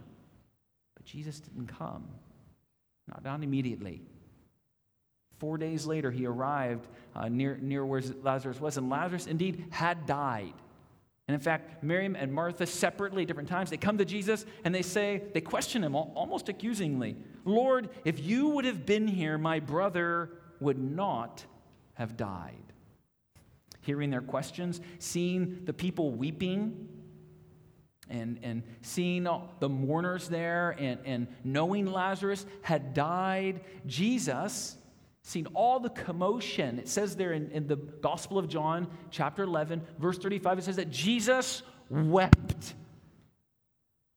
But 0.96 1.06
Jesus 1.06 1.40
didn't 1.40 1.68
come, 1.68 2.08
not, 3.08 3.24
not 3.24 3.44
immediately. 3.44 4.02
Four 5.40 5.58
days 5.58 5.86
later, 5.86 6.12
he 6.12 6.26
arrived 6.26 6.88
uh, 7.16 7.28
near, 7.28 7.58
near 7.62 7.86
where 7.86 8.02
Lazarus 8.22 8.60
was, 8.62 8.78
and 8.78 8.90
Lazarus 8.90 9.28
indeed 9.28 9.66
had 9.72 10.06
died. 10.06 10.54
And 11.28 11.36
in 11.36 11.42
fact, 11.42 11.84
Miriam 11.84 12.16
and 12.16 12.34
Martha, 12.34 12.66
separately, 12.66 13.26
different 13.26 13.50
times, 13.50 13.70
they 13.70 13.78
come 13.78 13.98
to 13.98 14.06
Jesus 14.06 14.46
and 14.66 14.76
they 14.76 14.82
say, 14.82 15.24
they 15.34 15.42
question 15.42 15.84
him 15.84 15.96
almost 15.96 16.50
accusingly 16.50 17.18
Lord, 17.46 17.90
if 18.06 18.20
you 18.20 18.50
would 18.50 18.66
have 18.66 18.86
been 18.86 19.08
here, 19.08 19.38
my 19.38 19.60
brother 19.60 20.30
would 20.60 20.78
not 20.78 21.46
have 21.96 22.18
died. 22.18 22.56
Hearing 23.82 24.10
their 24.10 24.22
questions, 24.22 24.80
seeing 25.00 25.66
the 25.66 25.74
people 25.74 26.12
weeping, 26.12 26.88
and, 28.10 28.40
and 28.44 28.64
seeing 28.82 29.28
the 29.60 29.70
mourners 29.70 30.28
there, 30.28 30.76
and, 30.78 31.00
and 31.06 31.28
knowing 31.44 31.86
Lazarus 31.86 32.46
had 32.62 32.94
died, 32.94 33.62
Jesus 33.86 34.78
seen 35.24 35.48
all 35.54 35.80
the 35.80 35.90
commotion. 35.90 36.80
It 36.80 36.90
says 36.90 37.16
there 37.16 37.32
in, 37.32 37.50
in 37.52 37.68
the 37.68 37.78
Gospel 37.78 38.38
of 38.38 38.48
John, 38.48 38.88
chapter 39.10 39.44
11, 39.44 39.82
verse 39.98 40.18
35, 40.18 40.60
it 40.60 40.64
says 40.64 40.76
that 40.76 40.92
Jesus 40.92 41.64
wept. 41.90 42.74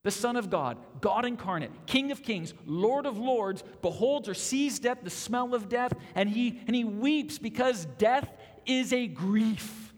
The 0.07 0.13
Son 0.13 0.37
of 0.37 0.51
God, 0.51 0.79
God 1.01 1.25
incarnate, 1.25 1.73
King 1.87 2.13
of 2.13 2.23
kings, 2.23 2.55
Lord 2.65 3.07
of 3.07 3.19
lords, 3.19 3.65
beholds 3.83 4.29
or 4.29 4.35
sees 4.35 4.79
death, 4.79 4.99
the 5.03 5.11
smell 5.11 5.53
of 5.53 5.69
death, 5.69 5.93
and 6.15 6.29
he, 6.29 6.61
and 6.69 6.77
he 6.77 6.85
weeps 6.85 7.39
because 7.39 7.87
death 7.99 8.33
is 8.67 8.93
a 8.93 9.09
grief. 9.09 9.93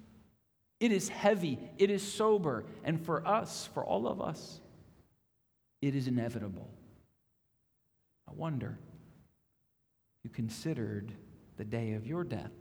It 0.81 0.93
is 0.93 1.11
heavy, 1.11 1.59
it 1.77 1.91
is 1.91 2.03
sober, 2.03 2.65
and 2.85 3.05
for 3.05 3.29
us, 3.29 3.69
for 3.75 3.85
all 3.85 4.09
of 4.09 4.23
us, 4.23 4.63
it 5.83 5.95
is 5.95 6.09
inevitable. 6.09 6.71
I 8.27 8.33
wonder 8.33 8.79
you 10.25 10.31
considered 10.31 11.13
the 11.59 11.67
day 11.67 11.93
of 11.93 12.07
your 12.07 12.25
death. 12.25 12.53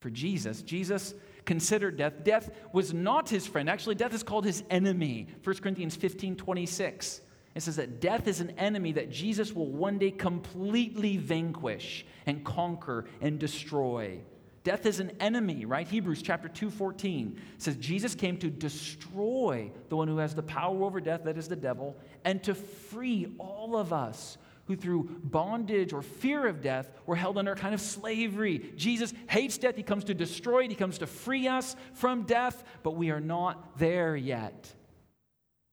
For 0.00 0.10
Jesus, 0.10 0.62
Jesus 0.62 1.14
considered 1.44 1.96
death. 1.96 2.24
Death 2.24 2.50
was 2.72 2.94
not 2.94 3.28
his 3.28 3.46
friend. 3.46 3.68
Actually, 3.68 3.94
death 3.94 4.14
is 4.14 4.22
called 4.22 4.44
his 4.44 4.62
enemy. 4.70 5.28
1 5.42 5.56
Corinthians 5.56 5.96
15 5.96 6.36
26. 6.36 7.20
It 7.54 7.62
says 7.62 7.76
that 7.76 8.00
death 8.00 8.26
is 8.26 8.40
an 8.40 8.50
enemy 8.58 8.92
that 8.92 9.10
Jesus 9.10 9.52
will 9.52 9.68
one 9.68 9.98
day 9.98 10.10
completely 10.10 11.16
vanquish 11.16 12.04
and 12.26 12.44
conquer 12.44 13.06
and 13.20 13.38
destroy. 13.38 14.18
Death 14.64 14.86
is 14.86 14.98
an 14.98 15.12
enemy, 15.20 15.66
right? 15.66 15.86
Hebrews 15.86 16.22
chapter 16.22 16.48
2:14 16.48 17.36
says 17.58 17.76
Jesus 17.76 18.14
came 18.14 18.38
to 18.38 18.48
destroy 18.50 19.70
the 19.88 19.96
one 19.96 20.08
who 20.08 20.16
has 20.16 20.34
the 20.34 20.42
power 20.42 20.84
over 20.84 21.00
death, 21.00 21.24
that 21.24 21.36
is 21.36 21.48
the 21.48 21.54
devil, 21.54 21.96
and 22.24 22.42
to 22.44 22.54
free 22.54 23.34
all 23.38 23.76
of 23.76 23.92
us 23.92 24.38
who 24.66 24.76
through 24.76 25.20
bondage 25.22 25.92
or 25.92 26.02
fear 26.02 26.46
of 26.46 26.62
death 26.62 26.90
were 27.06 27.16
held 27.16 27.38
under 27.38 27.52
a 27.52 27.56
kind 27.56 27.74
of 27.74 27.80
slavery. 27.80 28.72
Jesus 28.76 29.12
hates 29.28 29.58
death. 29.58 29.76
He 29.76 29.82
comes 29.82 30.04
to 30.04 30.14
destroy 30.14 30.64
it. 30.64 30.70
He 30.70 30.76
comes 30.76 30.98
to 30.98 31.06
free 31.06 31.48
us 31.48 31.76
from 31.92 32.22
death, 32.22 32.64
but 32.82 32.92
we 32.92 33.10
are 33.10 33.20
not 33.20 33.78
there 33.78 34.16
yet. 34.16 34.72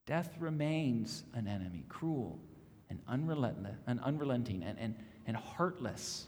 Death 0.06 0.36
remains 0.40 1.24
an 1.34 1.48
enemy, 1.48 1.86
cruel 1.88 2.40
and 2.90 3.00
unrelenting 3.08 3.78
and, 3.88 4.00
unrelenting 4.02 4.64
and, 4.64 4.78
and, 4.78 4.96
and 5.26 5.38
heartless. 5.38 6.28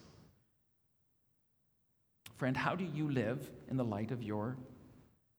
Friend, 2.38 2.56
how 2.56 2.76
do 2.76 2.86
you 2.86 3.12
live 3.12 3.52
in 3.70 3.78
the 3.78 3.84
light 3.84 4.12
of 4.12 4.24
your 4.24 4.58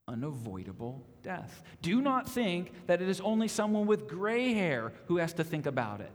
unavoidable 0.06 1.06
death? 1.22 1.62
Do 1.80 2.00
not 2.02 2.28
think 2.28 2.72
that 2.86 3.00
it 3.00 3.08
is 3.08 3.20
only 3.20 3.48
someone 3.48 3.86
with 3.86 4.06
gray 4.06 4.52
hair 4.52 4.92
who 5.06 5.16
has 5.16 5.32
to 5.34 5.44
think 5.44 5.66
about 5.66 6.00
it. 6.00 6.12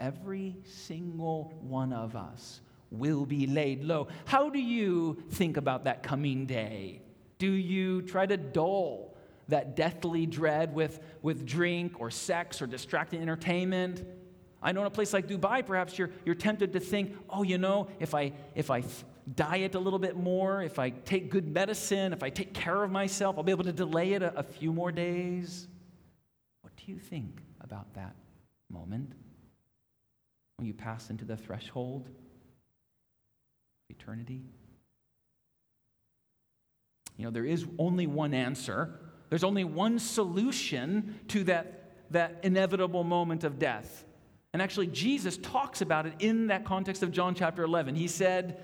Every 0.00 0.56
single 0.64 1.52
one 1.60 1.92
of 1.92 2.16
us 2.16 2.60
will 2.90 3.26
be 3.26 3.46
laid 3.46 3.84
low. 3.84 4.08
How 4.24 4.50
do 4.50 4.58
you 4.58 5.22
think 5.30 5.56
about 5.56 5.84
that 5.84 6.02
coming 6.02 6.46
day? 6.46 7.02
Do 7.38 7.50
you 7.50 8.02
try 8.02 8.26
to 8.26 8.36
dull 8.36 9.16
that 9.48 9.76
deathly 9.76 10.26
dread 10.26 10.74
with, 10.74 11.00
with 11.22 11.44
drink 11.44 12.00
or 12.00 12.10
sex 12.10 12.62
or 12.62 12.66
distracting 12.66 13.20
entertainment? 13.20 14.04
I 14.62 14.72
know 14.72 14.80
in 14.80 14.86
a 14.86 14.90
place 14.90 15.12
like 15.12 15.28
Dubai, 15.28 15.64
perhaps 15.64 15.98
you're, 15.98 16.10
you're 16.24 16.34
tempted 16.34 16.72
to 16.72 16.80
think, 16.80 17.16
oh, 17.28 17.42
you 17.42 17.58
know, 17.58 17.88
if 18.00 18.14
I, 18.14 18.32
if 18.54 18.70
I 18.70 18.82
diet 19.34 19.74
a 19.74 19.78
little 19.78 19.98
bit 19.98 20.16
more, 20.16 20.62
if 20.62 20.78
I 20.78 20.90
take 20.90 21.30
good 21.30 21.46
medicine, 21.46 22.12
if 22.12 22.22
I 22.22 22.30
take 22.30 22.54
care 22.54 22.82
of 22.82 22.90
myself, 22.90 23.36
I'll 23.36 23.44
be 23.44 23.52
able 23.52 23.64
to 23.64 23.72
delay 23.72 24.14
it 24.14 24.22
a, 24.22 24.38
a 24.38 24.42
few 24.42 24.72
more 24.72 24.90
days. 24.90 25.68
What 26.62 26.72
do 26.76 26.90
you 26.90 26.98
think 26.98 27.42
about 27.60 27.92
that 27.94 28.14
moment 28.70 29.12
you 30.64 30.74
pass 30.74 31.10
into 31.10 31.24
the 31.24 31.36
threshold 31.36 32.06
of 32.06 33.96
eternity? 33.96 34.42
You 37.16 37.24
know, 37.26 37.30
there 37.30 37.44
is 37.44 37.66
only 37.78 38.06
one 38.06 38.34
answer. 38.34 38.98
There's 39.30 39.44
only 39.44 39.64
one 39.64 39.98
solution 39.98 41.20
to 41.28 41.44
that, 41.44 41.92
that 42.10 42.40
inevitable 42.42 43.04
moment 43.04 43.44
of 43.44 43.58
death. 43.58 44.04
And 44.52 44.62
actually, 44.62 44.86
Jesus 44.88 45.36
talks 45.38 45.80
about 45.80 46.06
it 46.06 46.14
in 46.20 46.48
that 46.48 46.64
context 46.64 47.02
of 47.02 47.10
John 47.10 47.34
chapter 47.34 47.62
11. 47.62 47.94
He 47.96 48.08
said, 48.08 48.62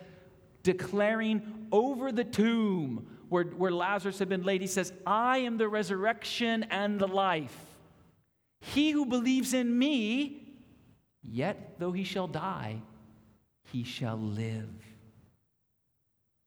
declaring 0.63 1.67
over 1.73 2.13
the 2.13 2.25
tomb 2.25 3.07
where, 3.29 3.45
where 3.45 3.73
Lazarus 3.73 4.19
had 4.19 4.29
been 4.29 4.43
laid, 4.43 4.61
he 4.61 4.67
says, 4.67 4.93
I 5.07 5.39
am 5.39 5.59
the 5.59 5.69
resurrection 5.69 6.65
and 6.65 7.01
the 7.01 7.09
life. 7.09 7.57
He 8.61 8.91
who 8.91 9.07
believes 9.07 9.55
in 9.55 9.79
me, 9.79 10.40
yet 11.23 11.79
though 11.79 11.93
he 11.93 12.05
shall 12.05 12.27
die, 12.27 12.81
he 13.73 13.85
shall 13.85 14.19
live. 14.19 14.69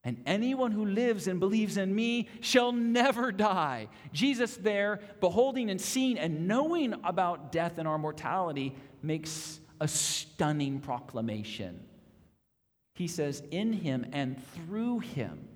And 0.05 0.21
anyone 0.25 0.73
who 0.73 0.85
lives 0.85 1.27
and 1.27 1.39
believes 1.39 1.77
in 1.77 1.95
me 1.95 2.27
shall 2.41 2.73
never 2.73 3.31
die. 3.31 3.87
Jesus, 4.11 4.57
there, 4.57 4.99
beholding 5.21 5.69
and 5.69 5.79
seeing 5.79 6.19
and 6.19 6.45
knowing 6.47 6.93
about 7.05 7.53
death 7.53 7.77
and 7.77 7.87
our 7.87 7.97
mortality, 7.97 8.75
makes 9.01 9.61
a 9.79 9.87
stunning 9.87 10.81
proclamation. 10.81 11.79
He 12.95 13.07
says, 13.07 13.41
In 13.51 13.71
him 13.71 14.05
and 14.11 14.45
through 14.47 14.99
him, 14.99 15.47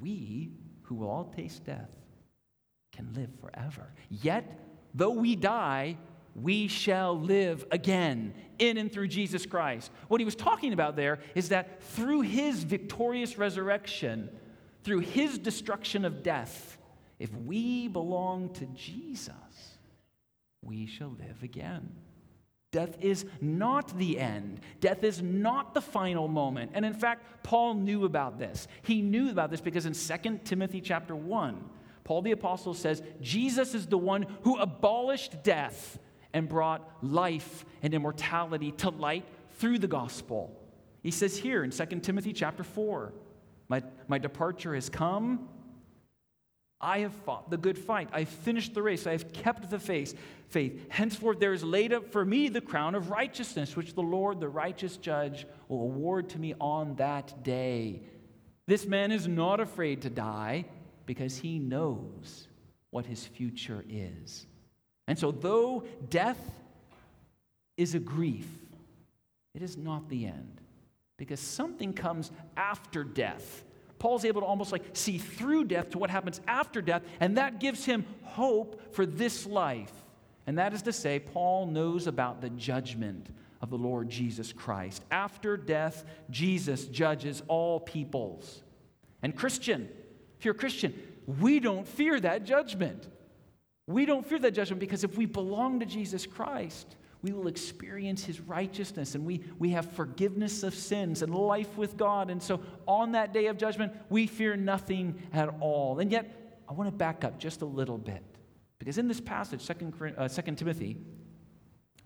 we 0.00 0.50
who 0.82 0.96
will 0.96 1.10
all 1.10 1.32
taste 1.36 1.64
death 1.64 1.90
can 2.92 3.12
live 3.14 3.30
forever. 3.40 3.92
Yet, 4.10 4.58
though 4.92 5.10
we 5.10 5.36
die, 5.36 5.98
we 6.34 6.68
shall 6.68 7.18
live 7.18 7.64
again 7.70 8.34
in 8.58 8.76
and 8.76 8.92
through 8.92 9.08
Jesus 9.08 9.46
Christ. 9.46 9.90
What 10.08 10.20
he 10.20 10.24
was 10.24 10.34
talking 10.34 10.72
about 10.72 10.96
there 10.96 11.20
is 11.34 11.50
that 11.50 11.82
through 11.82 12.22
his 12.22 12.64
victorious 12.64 13.38
resurrection, 13.38 14.30
through 14.82 15.00
his 15.00 15.38
destruction 15.38 16.04
of 16.04 16.22
death, 16.22 16.78
if 17.18 17.32
we 17.34 17.88
belong 17.88 18.50
to 18.54 18.66
Jesus, 18.66 19.32
we 20.62 20.86
shall 20.86 21.16
live 21.18 21.42
again. 21.42 21.94
Death 22.72 22.96
is 23.00 23.24
not 23.40 23.96
the 23.98 24.18
end. 24.18 24.60
Death 24.80 25.04
is 25.04 25.22
not 25.22 25.74
the 25.74 25.80
final 25.80 26.26
moment. 26.26 26.72
And 26.74 26.84
in 26.84 26.94
fact, 26.94 27.44
Paul 27.44 27.74
knew 27.74 28.04
about 28.04 28.36
this. 28.36 28.66
He 28.82 29.00
knew 29.00 29.30
about 29.30 29.52
this 29.52 29.60
because 29.60 29.86
in 29.86 29.92
2 29.92 30.40
Timothy 30.44 30.80
chapter 30.80 31.14
1, 31.14 31.64
Paul 32.02 32.22
the 32.22 32.32
apostle 32.32 32.74
says, 32.74 33.00
Jesus 33.20 33.76
is 33.76 33.86
the 33.86 33.96
one 33.96 34.26
who 34.42 34.58
abolished 34.58 35.44
death 35.44 35.98
and 36.34 36.48
brought 36.48 36.86
life 37.00 37.64
and 37.82 37.94
immortality 37.94 38.72
to 38.72 38.90
light 38.90 39.24
through 39.52 39.78
the 39.78 39.86
gospel. 39.86 40.60
He 41.02 41.10
says 41.10 41.38
here 41.38 41.64
in 41.64 41.70
2 41.70 41.86
Timothy 42.00 42.32
chapter 42.32 42.64
4, 42.64 43.14
my, 43.68 43.82
my 44.08 44.18
departure 44.18 44.74
has 44.74 44.90
come. 44.90 45.48
I 46.80 46.98
have 46.98 47.14
fought 47.24 47.50
the 47.50 47.56
good 47.56 47.78
fight. 47.78 48.08
I 48.12 48.20
have 48.20 48.28
finished 48.28 48.74
the 48.74 48.82
race. 48.82 49.06
I 49.06 49.12
have 49.12 49.32
kept 49.32 49.70
the 49.70 49.78
faith. 49.78 50.18
Faith. 50.48 50.86
Henceforth, 50.90 51.40
there 51.40 51.52
is 51.52 51.62
laid 51.62 51.92
up 51.92 52.10
for 52.10 52.24
me 52.24 52.48
the 52.48 52.60
crown 52.60 52.94
of 52.94 53.10
righteousness, 53.10 53.76
which 53.76 53.94
the 53.94 54.02
Lord, 54.02 54.40
the 54.40 54.48
righteous 54.48 54.96
judge, 54.96 55.46
will 55.68 55.82
award 55.82 56.28
to 56.30 56.38
me 56.38 56.54
on 56.60 56.96
that 56.96 57.42
day. 57.42 58.02
This 58.66 58.86
man 58.86 59.12
is 59.12 59.28
not 59.28 59.60
afraid 59.60 60.02
to 60.02 60.10
die 60.10 60.66
because 61.06 61.38
he 61.38 61.58
knows 61.58 62.48
what 62.90 63.06
his 63.06 63.24
future 63.26 63.84
is. 63.88 64.46
And 65.06 65.18
so, 65.18 65.30
though 65.30 65.84
death 66.08 66.38
is 67.76 67.94
a 67.94 67.98
grief, 67.98 68.48
it 69.54 69.62
is 69.62 69.76
not 69.76 70.08
the 70.08 70.26
end 70.26 70.60
because 71.16 71.40
something 71.40 71.92
comes 71.92 72.30
after 72.56 73.04
death. 73.04 73.64
Paul's 73.98 74.24
able 74.24 74.40
to 74.40 74.46
almost 74.46 74.72
like 74.72 74.82
see 74.92 75.18
through 75.18 75.64
death 75.64 75.90
to 75.90 75.98
what 75.98 76.10
happens 76.10 76.40
after 76.46 76.82
death, 76.82 77.02
and 77.20 77.38
that 77.38 77.60
gives 77.60 77.84
him 77.84 78.04
hope 78.22 78.94
for 78.94 79.06
this 79.06 79.46
life. 79.46 79.92
And 80.46 80.58
that 80.58 80.74
is 80.74 80.82
to 80.82 80.92
say, 80.92 81.18
Paul 81.18 81.66
knows 81.66 82.06
about 82.06 82.40
the 82.40 82.50
judgment 82.50 83.28
of 83.62 83.70
the 83.70 83.78
Lord 83.78 84.10
Jesus 84.10 84.52
Christ. 84.52 85.02
After 85.10 85.56
death, 85.56 86.04
Jesus 86.28 86.84
judges 86.86 87.42
all 87.48 87.80
peoples. 87.80 88.62
And 89.22 89.34
Christian, 89.34 89.88
if 90.38 90.44
you're 90.44 90.54
a 90.54 90.58
Christian, 90.58 90.92
we 91.40 91.60
don't 91.60 91.88
fear 91.88 92.20
that 92.20 92.44
judgment. 92.44 93.08
We 93.86 94.06
don't 94.06 94.26
fear 94.26 94.38
that 94.38 94.52
judgment 94.52 94.80
because 94.80 95.04
if 95.04 95.16
we 95.16 95.26
belong 95.26 95.80
to 95.80 95.86
Jesus 95.86 96.26
Christ, 96.26 96.96
we 97.22 97.32
will 97.32 97.48
experience 97.48 98.24
his 98.24 98.40
righteousness 98.40 99.14
and 99.14 99.24
we, 99.24 99.42
we 99.58 99.70
have 99.70 99.90
forgiveness 99.92 100.62
of 100.62 100.74
sins 100.74 101.22
and 101.22 101.34
life 101.34 101.76
with 101.76 101.96
God. 101.96 102.30
And 102.30 102.42
so 102.42 102.60
on 102.86 103.12
that 103.12 103.32
day 103.32 103.46
of 103.46 103.58
judgment, 103.58 103.92
we 104.08 104.26
fear 104.26 104.56
nothing 104.56 105.22
at 105.32 105.48
all. 105.60 105.98
And 105.98 106.10
yet, 106.10 106.60
I 106.68 106.72
want 106.72 106.90
to 106.90 106.96
back 106.96 107.24
up 107.24 107.38
just 107.38 107.62
a 107.62 107.66
little 107.66 107.98
bit 107.98 108.22
because 108.78 108.98
in 108.98 109.08
this 109.08 109.20
passage, 109.20 109.66
2, 109.66 110.14
uh, 110.16 110.28
2 110.28 110.54
Timothy, 110.54 110.96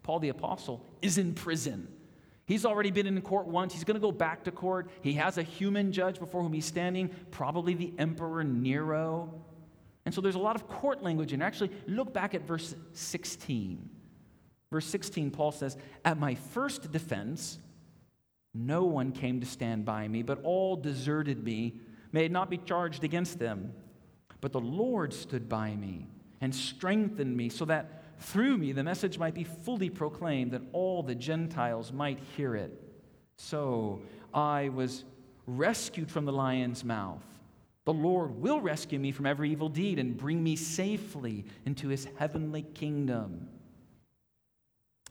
Paul 0.02 0.18
the 0.18 0.30
Apostle 0.30 0.85
is 1.02 1.18
in 1.18 1.35
prison. 1.35 1.87
He's 2.47 2.64
already 2.64 2.90
been 2.90 3.06
in 3.06 3.20
court 3.20 3.47
once. 3.47 3.75
He's 3.75 3.85
going 3.85 3.97
to 3.97 4.00
go 4.00 4.11
back 4.11 4.44
to 4.44 4.50
court. 4.50 4.88
He 5.02 5.12
has 5.14 5.37
a 5.37 5.42
human 5.42 5.92
judge 5.92 6.18
before 6.18 6.42
whom 6.42 6.54
he's 6.54 6.64
standing, 6.64 7.11
probably 7.30 7.75
the 7.75 7.92
Emperor 7.99 8.42
Nero. 8.42 9.44
And 10.08 10.14
so 10.14 10.22
there's 10.22 10.36
a 10.36 10.38
lot 10.38 10.56
of 10.56 10.66
court 10.66 11.02
language. 11.02 11.34
And 11.34 11.42
actually, 11.42 11.70
look 11.86 12.14
back 12.14 12.34
at 12.34 12.46
verse 12.46 12.74
16. 12.94 13.90
Verse 14.70 14.86
16, 14.86 15.30
Paul 15.30 15.52
says, 15.52 15.76
At 16.02 16.18
my 16.18 16.34
first 16.34 16.90
defense, 16.90 17.58
no 18.54 18.84
one 18.84 19.12
came 19.12 19.38
to 19.40 19.46
stand 19.46 19.84
by 19.84 20.08
me, 20.08 20.22
but 20.22 20.42
all 20.44 20.76
deserted 20.76 21.44
me. 21.44 21.74
May 22.10 22.24
it 22.24 22.32
not 22.32 22.48
be 22.48 22.56
charged 22.56 23.04
against 23.04 23.38
them. 23.38 23.74
But 24.40 24.52
the 24.52 24.60
Lord 24.60 25.12
stood 25.12 25.46
by 25.46 25.76
me 25.76 26.06
and 26.40 26.54
strengthened 26.54 27.36
me 27.36 27.50
so 27.50 27.66
that 27.66 28.02
through 28.18 28.56
me 28.56 28.72
the 28.72 28.82
message 28.82 29.18
might 29.18 29.34
be 29.34 29.44
fully 29.44 29.90
proclaimed, 29.90 30.52
that 30.52 30.62
all 30.72 31.02
the 31.02 31.14
Gentiles 31.14 31.92
might 31.92 32.18
hear 32.34 32.54
it. 32.54 32.72
So 33.36 34.00
I 34.32 34.70
was 34.70 35.04
rescued 35.46 36.10
from 36.10 36.24
the 36.24 36.32
lion's 36.32 36.82
mouth. 36.82 37.20
The 37.88 37.95
Lord 37.95 38.42
will 38.42 38.61
rescue 38.61 38.99
me 38.99 39.12
from 39.12 39.25
every 39.25 39.50
evil 39.50 39.71
deed 39.71 39.99
and 39.99 40.14
bring 40.14 40.45
me 40.45 40.57
safely 40.57 41.47
into 41.64 41.88
his 41.88 42.07
heavenly 42.18 42.61
kingdom. 42.61 43.49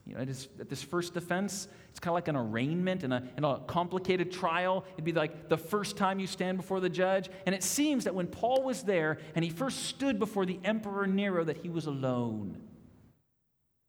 You 0.06 0.14
know, 0.14 0.20
at 0.20 0.70
this 0.70 0.84
first 0.84 1.16
defense, 1.16 1.68
it's 1.90 2.00
kind 2.00 2.12
of 2.12 2.14
like 2.14 2.28
an 2.28 2.36
arraignment 2.36 3.02
and 3.02 3.16
a, 3.16 3.24
and 3.36 3.44
a 3.44 3.62
complicated 3.66 4.32
trial. 4.32 4.86
It'd 4.94 5.04
be 5.04 5.12
like 5.12 5.50
the 5.50 5.58
first 5.58 5.98
time 5.98 6.20
you 6.20 6.28
stand 6.28 6.58
before 6.58 6.80
the 6.80 6.88
judge. 6.88 7.32
And 7.48 7.56
it 7.56 7.64
seems 7.64 8.04
that 8.04 8.14
when 8.14 8.28
Paul 8.28 8.62
was 8.62 8.84
there 8.84 9.18
and 9.34 9.44
he 9.44 9.50
first 9.50 9.86
stood 9.86 10.20
before 10.20 10.46
the 10.46 10.60
Emperor 10.64 11.08
Nero, 11.08 11.44
that 11.46 11.58
he 11.58 11.70
was 11.70 11.88
alone. 11.88 12.62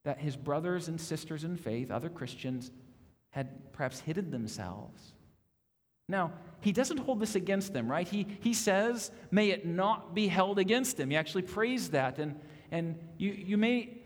That 0.07 0.17
his 0.17 0.35
brothers 0.35 0.89
and 0.89 0.99
sisters 0.99 1.45
in 1.45 1.59
faith, 1.59 1.91
other 1.91 2.09
Christians, 2.09 2.71
had 3.33 3.71
perhaps 3.75 4.01
hidden 4.01 4.31
themselves. 4.31 5.13
Now, 6.09 6.33
he 6.61 6.73
doesn't 6.73 6.99
hold 6.99 7.21
this 7.21 7.35
against 7.35 7.73
them, 7.73 7.91
right? 7.91 8.07
He, 8.07 8.27
he 8.41 8.53
says, 8.53 9.11
may 9.31 9.51
it 9.51 9.67
not 9.67 10.15
be 10.15 10.29
held 10.29 10.59
against 10.59 10.99
him. 10.99 11.11
He 11.11 11.17
actually 11.17 11.43
prays 11.43 11.91
that. 11.91 12.19
And, 12.19 12.39
and 12.71 12.99
you, 13.17 13.31
you 13.31 13.57
may 13.57 13.99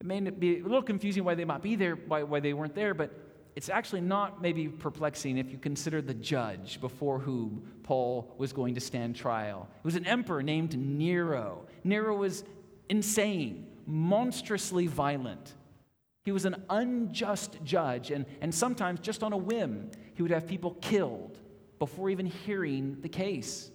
it 0.00 0.06
may 0.06 0.20
be 0.20 0.60
a 0.60 0.62
little 0.62 0.82
confusing 0.82 1.24
why 1.24 1.34
they 1.34 1.44
might 1.44 1.62
be 1.62 1.74
there, 1.74 1.96
why, 1.96 2.22
why 2.22 2.40
they 2.40 2.52
weren't 2.52 2.74
there, 2.74 2.92
but 2.92 3.12
it's 3.54 3.70
actually 3.70 4.02
not 4.02 4.42
maybe 4.42 4.68
perplexing 4.68 5.38
if 5.38 5.50
you 5.50 5.56
consider 5.56 6.02
the 6.02 6.12
judge 6.12 6.78
before 6.80 7.18
whom 7.18 7.62
Paul 7.82 8.34
was 8.36 8.52
going 8.52 8.74
to 8.74 8.80
stand 8.80 9.16
trial. 9.16 9.66
It 9.78 9.84
was 9.84 9.96
an 9.96 10.06
emperor 10.06 10.42
named 10.42 10.76
Nero. 10.76 11.66
Nero 11.82 12.14
was 12.14 12.44
insane, 12.90 13.66
monstrously 13.86 14.86
violent. 14.86 15.54
He 16.26 16.32
was 16.32 16.44
an 16.44 16.62
unjust 16.68 17.58
judge, 17.64 18.10
and, 18.10 18.26
and 18.42 18.54
sometimes, 18.54 19.00
just 19.00 19.22
on 19.22 19.32
a 19.32 19.36
whim, 19.36 19.90
he 20.14 20.22
would 20.22 20.32
have 20.32 20.46
people 20.46 20.72
killed 20.82 21.38
before 21.78 22.10
even 22.10 22.26
hearing 22.26 22.98
the 23.00 23.08
case. 23.08 23.70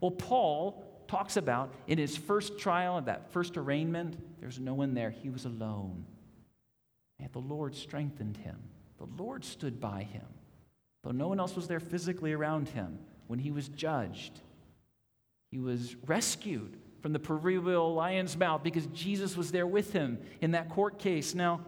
Well, 0.00 0.10
Paul 0.10 0.84
talks 1.08 1.36
about 1.36 1.74
in 1.86 1.98
his 1.98 2.16
first 2.16 2.58
trial, 2.58 3.00
that 3.02 3.32
first 3.32 3.56
arraignment, 3.56 4.16
there's 4.40 4.58
no 4.58 4.74
one 4.74 4.94
there. 4.94 5.10
He 5.10 5.28
was 5.28 5.44
alone. 5.44 6.06
And 7.18 7.30
the 7.32 7.40
Lord 7.40 7.74
strengthened 7.74 8.36
him. 8.36 8.58
The 8.98 9.22
Lord 9.22 9.44
stood 9.44 9.80
by 9.80 10.04
him. 10.04 10.26
Though 11.02 11.10
no 11.10 11.28
one 11.28 11.40
else 11.40 11.56
was 11.56 11.66
there 11.66 11.80
physically 11.80 12.32
around 12.32 12.68
him 12.68 12.98
when 13.26 13.38
he 13.38 13.50
was 13.50 13.68
judged, 13.68 14.40
he 15.50 15.58
was 15.58 15.96
rescued 16.06 16.76
from 17.00 17.12
the 17.12 17.18
proverbial 17.18 17.94
lion's 17.94 18.36
mouth 18.36 18.62
because 18.62 18.86
Jesus 18.88 19.36
was 19.36 19.50
there 19.50 19.66
with 19.66 19.92
him 19.92 20.18
in 20.40 20.52
that 20.52 20.68
court 20.68 20.98
case. 20.98 21.34
Now, 21.34 21.60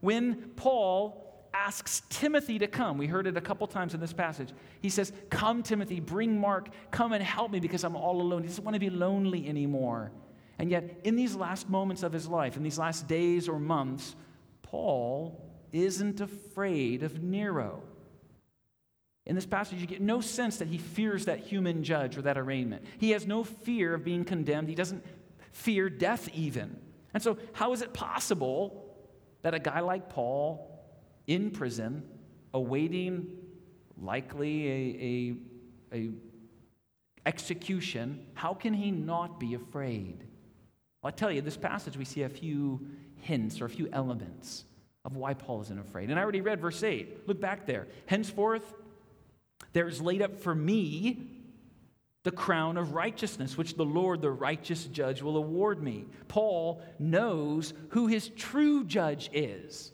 when 0.00 0.50
Paul 0.56 1.23
asks 1.54 2.02
Timothy 2.10 2.58
to 2.58 2.66
come. 2.66 2.98
We 2.98 3.06
heard 3.06 3.26
it 3.26 3.36
a 3.36 3.40
couple 3.40 3.66
times 3.66 3.94
in 3.94 4.00
this 4.00 4.12
passage. 4.12 4.50
He 4.82 4.90
says, 4.90 5.12
Come, 5.30 5.62
Timothy, 5.62 6.00
bring 6.00 6.38
Mark, 6.38 6.68
come 6.90 7.12
and 7.12 7.22
help 7.22 7.52
me 7.52 7.60
because 7.60 7.84
I'm 7.84 7.96
all 7.96 8.20
alone. 8.20 8.42
He 8.42 8.48
doesn't 8.48 8.64
want 8.64 8.74
to 8.74 8.80
be 8.80 8.90
lonely 8.90 9.48
anymore. 9.48 10.12
And 10.58 10.70
yet, 10.70 11.00
in 11.04 11.16
these 11.16 11.34
last 11.34 11.70
moments 11.70 12.02
of 12.02 12.12
his 12.12 12.28
life, 12.28 12.56
in 12.56 12.62
these 12.62 12.78
last 12.78 13.08
days 13.08 13.48
or 13.48 13.58
months, 13.58 14.14
Paul 14.62 15.40
isn't 15.72 16.20
afraid 16.20 17.02
of 17.02 17.22
Nero. 17.22 17.82
In 19.26 19.34
this 19.34 19.46
passage, 19.46 19.80
you 19.80 19.86
get 19.86 20.02
no 20.02 20.20
sense 20.20 20.58
that 20.58 20.68
he 20.68 20.78
fears 20.78 21.24
that 21.24 21.40
human 21.40 21.82
judge 21.82 22.18
or 22.18 22.22
that 22.22 22.36
arraignment. 22.36 22.84
He 22.98 23.10
has 23.12 23.26
no 23.26 23.42
fear 23.42 23.94
of 23.94 24.04
being 24.04 24.24
condemned. 24.24 24.68
He 24.68 24.74
doesn't 24.74 25.04
fear 25.52 25.88
death, 25.88 26.28
even. 26.34 26.76
And 27.14 27.22
so, 27.22 27.38
how 27.52 27.72
is 27.72 27.80
it 27.80 27.94
possible 27.94 28.96
that 29.42 29.54
a 29.54 29.58
guy 29.58 29.80
like 29.80 30.08
Paul 30.08 30.73
in 31.26 31.50
prison, 31.50 32.02
awaiting 32.52 33.28
likely 34.00 34.68
a, 34.68 35.36
a, 35.92 35.98
a 35.98 36.10
execution, 37.26 38.26
how 38.34 38.54
can 38.54 38.74
he 38.74 38.90
not 38.90 39.40
be 39.40 39.54
afraid? 39.54 40.24
Well, 41.02 41.08
I 41.08 41.10
tell 41.10 41.30
you, 41.30 41.40
this 41.40 41.56
passage 41.56 41.96
we 41.96 42.04
see 42.04 42.22
a 42.22 42.28
few 42.28 42.86
hints 43.20 43.60
or 43.60 43.66
a 43.66 43.70
few 43.70 43.88
elements 43.92 44.64
of 45.04 45.16
why 45.16 45.34
Paul 45.34 45.62
isn't 45.62 45.78
afraid. 45.78 46.10
And 46.10 46.18
I 46.18 46.22
already 46.22 46.40
read 46.40 46.60
verse 46.60 46.82
8. 46.82 47.28
Look 47.28 47.40
back 47.40 47.66
there. 47.66 47.86
Henceforth, 48.06 48.74
there 49.72 49.88
is 49.88 50.00
laid 50.00 50.22
up 50.22 50.40
for 50.40 50.54
me 50.54 51.30
the 52.22 52.30
crown 52.30 52.78
of 52.78 52.94
righteousness, 52.94 53.58
which 53.58 53.74
the 53.74 53.84
Lord, 53.84 54.22
the 54.22 54.30
righteous 54.30 54.84
judge, 54.84 55.20
will 55.20 55.36
award 55.36 55.82
me. 55.82 56.06
Paul 56.26 56.82
knows 56.98 57.74
who 57.90 58.06
his 58.06 58.28
true 58.30 58.84
judge 58.84 59.28
is 59.32 59.92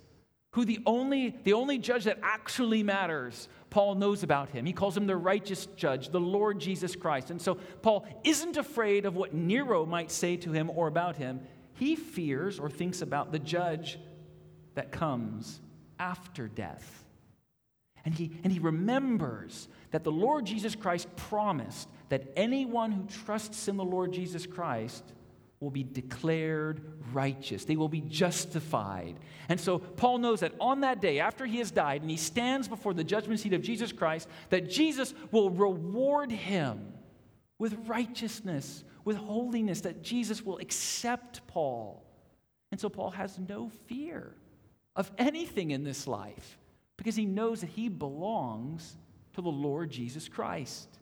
who 0.53 0.65
the 0.65 0.81
only, 0.85 1.37
the 1.45 1.53
only 1.53 1.79
judge 1.79 2.05
that 2.05 2.19
actually 2.23 2.83
matters, 2.83 3.49
Paul 3.71 3.95
knows 3.95 4.23
about 4.23 4.51
him. 4.51 4.67
He 4.67 4.73
calls 4.73 4.97
him 4.97 5.07
the 5.07 5.17
righteous 5.17 5.67
judge, 5.77 6.09
the 6.09 6.21
Lord 6.21 6.59
Jesus 6.59 6.97
Christ. 6.97 7.31
And 7.31 7.41
so 7.41 7.55
Paul 7.55 8.07
isn't 8.25 8.57
afraid 8.57 9.07
of 9.07 9.15
what 9.15 9.33
Nero 9.33 9.87
might 9.87 10.11
say 10.11 10.37
to 10.39 10.51
him 10.51 10.71
or 10.71 10.89
about 10.89 11.17
him. 11.17 11.41
He 11.75 11.95
fears 11.95 12.59
or 12.59 12.69
thinks 12.69 13.01
about 13.01 13.31
the 13.31 13.39
judge 13.39 13.99
that 14.75 14.91
comes 14.91 15.61
after 15.99 16.49
death. 16.49 17.05
And 18.05 18.15
he, 18.15 18.33
and 18.43 18.53
he 18.53 18.59
remembers 18.59 19.69
that 19.91 20.05
the 20.05 20.13
Lord 20.13 20.47
Jesus 20.47 20.75
Christ 20.75 21.15
promised 21.17 21.89
that 22.09 22.33
anyone 22.35 22.91
who 22.91 23.05
trusts 23.05 23.69
in 23.69 23.77
the 23.77 23.85
Lord 23.85 24.13
Jesus 24.13 24.47
Christ 24.47 25.05
will 25.61 25.71
be 25.71 25.85
declared 25.85 26.81
righteous. 27.13 27.65
They 27.65 27.77
will 27.77 27.89
be 27.89 28.01
justified. 28.01 29.17
And 29.49 29.61
so 29.61 29.79
Paul 29.79 30.19
knows 30.19 30.41
that 30.41 30.55
on 30.59 30.81
that 30.81 31.03
day, 31.03 31.21
after 31.21 31.45
he 31.45 31.59
has 31.59 31.71
died 31.71 32.01
and 32.01 32.11
he 32.11 32.17
stands 32.17 32.67
before 32.67 32.95
the 32.95 33.05
judgment 33.05 33.41
seat 33.41 33.53
of 33.53 33.61
Jesus 33.61 33.93
Christ, 33.93 34.27
that 34.49 34.71
Jesus 34.71 35.13
will 35.31 35.51
reward 35.51 36.33
him 36.33 36.95
with 37.59 37.77
righteousness, 37.87 38.85
with 39.05 39.19
holiness, 39.19 39.83
that 39.83 40.03
Jesus 40.03 40.43
will 40.43 40.59
accept 40.59 41.47
Paul. 41.47 42.07
And 42.73 42.81
so 42.81 42.89
Paul 42.89 43.11
has 43.11 43.39
no 43.39 43.69
fear 43.87 44.35
of 44.97 45.11
anything 45.19 45.73
in 45.73 45.85
this 45.85 46.07
life 46.07 46.59
because 46.97 47.17
he 47.17 47.27
knows 47.27 47.61
that 47.61 47.71
he 47.71 47.89
belongs 47.89 48.97
to 49.35 49.43
the 49.43 49.51
Lord 49.51 49.91
Jesus 49.91 50.27
Christ. 50.27 51.00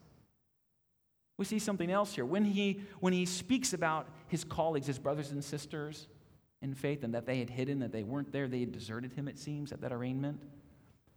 We 1.38 1.44
see 1.44 1.60
something 1.60 1.90
else 1.90 2.14
here. 2.14 2.26
When 2.26 2.44
he, 2.44 2.80
when 3.00 3.12
he 3.12 3.24
speaks 3.24 3.72
about 3.72 4.08
his 4.26 4.44
colleagues, 4.44 4.88
his 4.88 4.98
brothers 4.98 5.30
and 5.30 5.42
sisters 5.42 6.08
in 6.60 6.74
faith, 6.74 7.04
and 7.04 7.14
that 7.14 7.24
they 7.24 7.38
had 7.38 7.48
hidden, 7.48 7.78
that 7.78 7.92
they 7.92 8.02
weren't 8.02 8.32
there, 8.32 8.48
they 8.48 8.60
had 8.60 8.72
deserted 8.72 9.12
him, 9.12 9.28
it 9.28 9.38
seems, 9.38 9.72
at 9.72 9.80
that 9.80 9.92
arraignment, 9.92 10.42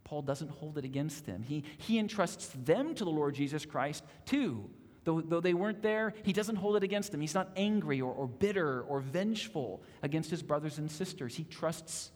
Paul 0.04 0.22
doesn't 0.22 0.50
hold 0.50 0.78
it 0.78 0.84
against 0.84 1.26
them. 1.26 1.42
He, 1.42 1.64
he 1.78 1.98
entrusts 1.98 2.50
them 2.64 2.94
to 2.94 3.04
the 3.04 3.10
Lord 3.10 3.34
Jesus 3.34 3.66
Christ 3.66 4.04
too. 4.24 4.70
Though, 5.04 5.20
though 5.20 5.40
they 5.40 5.54
weren't 5.54 5.82
there, 5.82 6.14
he 6.22 6.32
doesn't 6.32 6.56
hold 6.56 6.76
it 6.76 6.84
against 6.84 7.10
them. 7.10 7.20
He's 7.20 7.34
not 7.34 7.50
angry 7.56 8.00
or, 8.00 8.12
or 8.12 8.28
bitter 8.28 8.82
or 8.82 9.00
vengeful 9.00 9.82
against 10.02 10.30
his 10.30 10.42
brothers 10.42 10.78
and 10.78 10.88
sisters. 10.90 11.34
He 11.34 11.44
trusts 11.44 12.12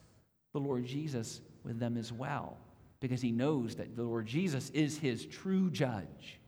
the 0.52 0.60
Lord 0.60 0.84
Jesus 0.84 1.40
with 1.64 1.80
them 1.80 1.96
as 1.96 2.12
well 2.12 2.58
because 3.00 3.20
he 3.20 3.32
knows 3.32 3.74
that 3.76 3.96
the 3.96 4.04
Lord 4.04 4.26
Jesus 4.26 4.70
is 4.70 4.98
his 4.98 5.26
true 5.26 5.70
judge. 5.70 6.38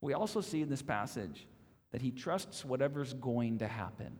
We 0.00 0.14
also 0.14 0.40
see 0.40 0.62
in 0.62 0.68
this 0.68 0.82
passage 0.82 1.46
that 1.92 2.02
he 2.02 2.10
trusts 2.10 2.64
whatever's 2.64 3.14
going 3.14 3.58
to 3.58 3.68
happen. 3.68 4.16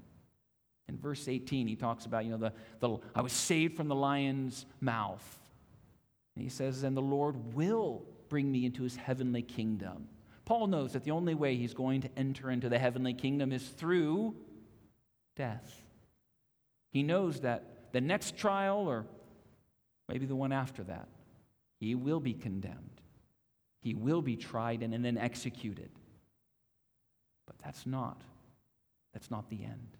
In 0.88 0.98
verse 0.98 1.28
18, 1.28 1.66
he 1.66 1.76
talks 1.76 2.06
about, 2.06 2.24
you 2.24 2.30
know, 2.30 2.38
the, 2.38 2.52
the 2.80 2.98
I 3.14 3.20
was 3.20 3.32
saved 3.32 3.76
from 3.76 3.88
the 3.88 3.94
lion's 3.94 4.64
mouth. 4.80 5.38
And 6.34 6.42
he 6.42 6.48
says, 6.48 6.82
and 6.82 6.96
the 6.96 7.02
Lord 7.02 7.54
will 7.54 8.04
bring 8.28 8.50
me 8.50 8.64
into 8.64 8.82
his 8.82 8.96
heavenly 8.96 9.42
kingdom. 9.42 10.08
Paul 10.44 10.66
knows 10.68 10.94
that 10.94 11.04
the 11.04 11.10
only 11.10 11.34
way 11.34 11.56
he's 11.56 11.74
going 11.74 12.00
to 12.02 12.10
enter 12.16 12.50
into 12.50 12.68
the 12.68 12.78
heavenly 12.78 13.12
kingdom 13.12 13.52
is 13.52 13.68
through 13.68 14.34
death. 15.36 15.82
He 16.90 17.02
knows 17.02 17.40
that 17.40 17.92
the 17.92 18.00
next 18.00 18.36
trial, 18.36 18.88
or 18.88 19.04
maybe 20.08 20.24
the 20.24 20.36
one 20.36 20.52
after 20.52 20.82
that, 20.84 21.08
he 21.80 21.94
will 21.94 22.20
be 22.20 22.32
condemned. 22.32 22.97
He 23.88 23.94
will 23.94 24.20
be 24.20 24.36
tried 24.36 24.82
and, 24.82 24.92
and 24.92 25.02
then 25.02 25.16
executed. 25.16 25.88
But 27.46 27.56
that's 27.64 27.86
not, 27.86 28.20
that's 29.14 29.30
not 29.30 29.48
the 29.48 29.64
end. 29.64 29.96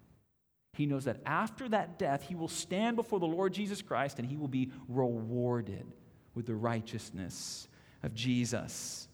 He 0.73 0.85
knows 0.85 1.05
that 1.05 1.21
after 1.25 1.67
that 1.69 1.97
death, 1.97 2.21
he 2.21 2.35
will 2.35 2.47
stand 2.47 2.97
before 2.97 3.19
the 3.19 3.25
Lord 3.25 3.51
Jesus 3.51 3.81
Christ 3.81 4.19
and 4.19 4.27
he 4.27 4.37
will 4.37 4.47
be 4.47 4.71
rewarded 4.87 5.87
with 6.35 6.45
the 6.45 6.53
righteousness 6.53 7.67
of 8.03 8.13
Jesus. 8.13 9.07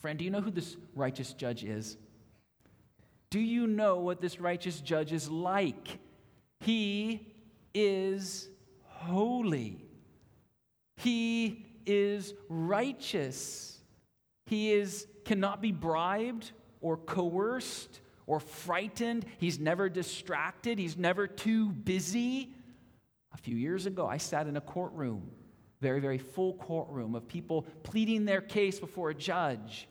Friend, 0.00 0.16
do 0.16 0.24
you 0.24 0.30
know 0.30 0.40
who 0.40 0.52
this 0.52 0.76
righteous 0.94 1.32
judge 1.32 1.64
is? 1.64 1.96
Do 3.30 3.40
you 3.40 3.66
know 3.66 3.96
what 3.96 4.20
this 4.20 4.38
righteous 4.38 4.80
judge 4.80 5.12
is 5.12 5.28
like? 5.28 5.98
He 6.60 7.34
is 7.74 8.48
holy. 8.84 9.84
He 10.98 11.66
is 11.86 12.34
righteous. 12.48 13.71
He 14.52 14.70
is 14.70 15.06
cannot 15.24 15.62
be 15.62 15.72
bribed 15.72 16.52
or 16.82 16.98
coerced 16.98 18.00
or 18.26 18.38
frightened. 18.38 19.24
He's 19.38 19.58
never 19.58 19.88
distracted. 19.88 20.78
He's 20.78 20.98
never 20.98 21.26
too 21.26 21.70
busy. 21.70 22.54
A 23.32 23.38
few 23.38 23.56
years 23.56 23.86
ago, 23.86 24.06
I 24.06 24.18
sat 24.18 24.46
in 24.46 24.58
a 24.58 24.60
courtroom, 24.60 25.30
very, 25.80 26.00
very 26.00 26.18
full 26.18 26.52
courtroom 26.52 27.14
of 27.14 27.26
people 27.26 27.62
pleading 27.82 28.26
their 28.26 28.42
case 28.42 28.78
before 28.78 29.08
a 29.08 29.14
judge 29.14 29.88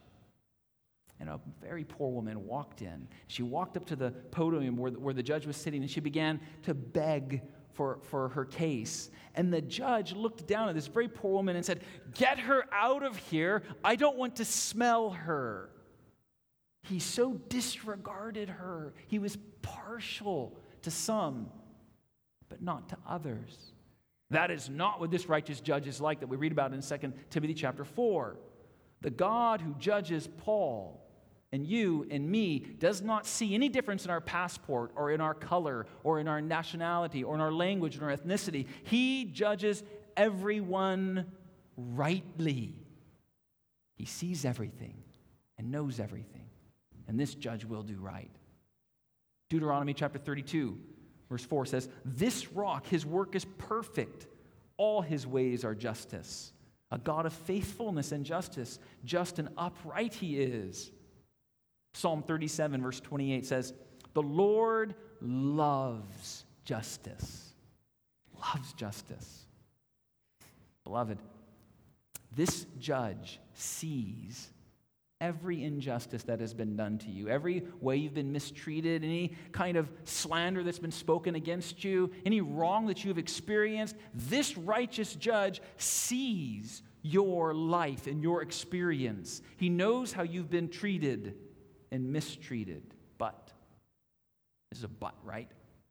and 1.19 1.28
a 1.28 1.39
very 1.60 1.84
poor 1.84 2.12
woman 2.12 2.45
walked 2.45 2.84
in. 2.84 3.08
She 3.26 3.41
walked 3.41 3.78
up 3.78 3.88
to 3.88 3.95
the 3.95 4.12
podium 4.12 4.78
where 4.78 4.91
the, 4.91 5.00
where 5.00 5.15
the 5.15 5.24
judge 5.24 5.47
was 5.47 5.58
sitting 5.58 5.82
and 5.82 5.89
she 5.89 6.02
began 6.02 6.39
to 6.62 6.76
beg 6.76 7.41
for, 7.73 7.99
for 8.03 8.29
her 8.29 8.45
case. 8.45 9.10
And 9.36 9.53
the 9.53 9.62
judge 9.62 10.13
looked 10.13 10.47
down 10.47 10.69
at 10.69 10.75
this 10.75 10.88
very 10.88 11.07
poor 11.07 11.31
woman 11.31 11.55
and 11.55 11.65
said, 11.65 11.81
Get 12.13 12.39
her 12.39 12.65
out 12.71 13.03
of 13.03 13.15
here. 13.15 13.63
I 13.84 13.95
don't 13.95 14.17
want 14.17 14.38
to 14.38 14.45
smell 14.45 15.12
her. 15.12 15.69
He 16.84 16.99
so 16.99 17.34
disregarded 17.49 18.49
her. 18.49 18.93
He 19.07 19.19
was 19.19 19.38
partial 19.62 20.57
to 20.81 20.91
some, 20.91 21.47
but 22.49 22.62
not 22.62 22.89
to 22.89 22.97
others. 23.07 23.73
That 24.31 24.49
is 24.49 24.69
not 24.69 24.99
what 24.99 25.12
this 25.12 25.27
righteous 25.27 25.60
judge 25.60 25.88
is 25.88 26.01
like 26.01 26.21
that 26.21 26.27
we 26.27 26.38
read 26.38 26.51
about 26.51 26.73
in 26.73 26.81
2 26.81 27.13
Timothy 27.29 27.53
chapter 27.53 27.84
4. 27.84 28.38
The 29.01 29.10
God 29.10 29.62
who 29.62 29.73
judges 29.75 30.29
Paul 30.38 31.00
and 31.53 31.67
you 31.67 32.07
and 32.09 32.29
me 32.29 32.59
does 32.59 33.01
not 33.01 33.25
see 33.25 33.53
any 33.53 33.67
difference 33.67 34.05
in 34.05 34.11
our 34.11 34.21
passport 34.21 34.91
or 34.95 35.11
in 35.11 35.19
our 35.19 35.33
color 35.33 35.85
or 36.03 36.19
in 36.19 36.27
our 36.27 36.39
nationality 36.39 37.23
or 37.23 37.35
in 37.35 37.41
our 37.41 37.51
language 37.51 37.99
or 37.99 38.09
our 38.09 38.15
ethnicity. 38.15 38.67
He 38.83 39.25
judges 39.25 39.83
everyone 40.15 41.25
rightly. 41.75 42.75
He 43.95 44.05
sees 44.05 44.45
everything 44.45 44.95
and 45.57 45.71
knows 45.71 45.99
everything. 45.99 46.49
And 47.07 47.19
this 47.19 47.35
judge 47.35 47.65
will 47.65 47.83
do 47.83 47.97
right. 47.97 48.31
Deuteronomy 49.49 49.93
chapter 49.93 50.17
32, 50.17 50.79
verse 51.29 51.43
4 51.43 51.65
says, 51.65 51.89
This 52.05 52.53
rock, 52.53 52.87
his 52.87 53.05
work 53.05 53.35
is 53.35 53.43
perfect. 53.57 54.27
All 54.77 55.01
his 55.01 55.27
ways 55.27 55.65
are 55.65 55.75
justice. 55.75 56.53
A 56.91 56.97
God 56.97 57.25
of 57.25 57.33
faithfulness 57.33 58.13
and 58.13 58.25
justice. 58.25 58.79
Just 59.03 59.39
and 59.39 59.49
upright 59.57 60.13
he 60.13 60.39
is. 60.39 60.91
Psalm 61.93 62.23
37, 62.23 62.82
verse 62.82 62.99
28 62.99 63.45
says, 63.45 63.73
The 64.13 64.21
Lord 64.21 64.95
loves 65.21 66.45
justice. 66.65 67.54
Loves 68.39 68.73
justice. 68.73 69.45
Beloved, 70.84 71.19
this 72.36 72.65
judge 72.80 73.39
sees 73.54 74.49
every 75.19 75.63
injustice 75.63 76.23
that 76.23 76.39
has 76.39 76.54
been 76.54 76.75
done 76.75 76.97
to 76.97 77.12
you, 77.12 77.27
every 77.30 77.63
way 77.80 77.95
you've 77.95 78.15
been 78.15 78.32
mistreated, 78.32 79.04
any 79.04 79.34
kind 79.51 79.77
of 79.77 79.91
slander 80.04 80.63
that's 80.63 80.80
been 80.80 80.91
spoken 80.91 81.36
against 81.36 81.84
you, 81.84 82.12
any 82.25 82.41
wrong 82.41 82.88
that 82.88 83.06
you've 83.06 83.19
experienced. 83.19 83.95
This 84.15 84.58
righteous 84.58 85.13
judge 85.13 85.62
sees 85.77 86.82
your 87.04 87.54
life 87.54 88.08
and 88.08 88.23
your 88.23 88.41
experience. 88.41 89.41
He 89.58 89.69
knows 89.69 90.12
how 90.12 90.23
you've 90.23 90.49
been 90.49 90.69
treated 90.69 91.36
and 91.91 92.12
mistreated. 92.12 92.84
But, 93.17 93.51
this 94.69 94.80
is 94.80 94.86
a 94.86 94.89
but, 94.89 95.15
right? 95.23 95.49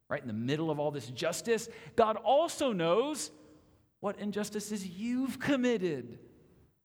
Right 0.08 0.20
in 0.20 0.26
the 0.26 0.32
middle 0.32 0.70
of 0.70 0.80
all 0.80 0.90
this 0.90 1.06
justice, 1.06 1.68
God 1.96 2.16
also 2.16 2.72
knows 2.72 3.30
what 4.00 4.18
injustices 4.18 4.86
you've 4.86 5.38
committed. 5.38 6.18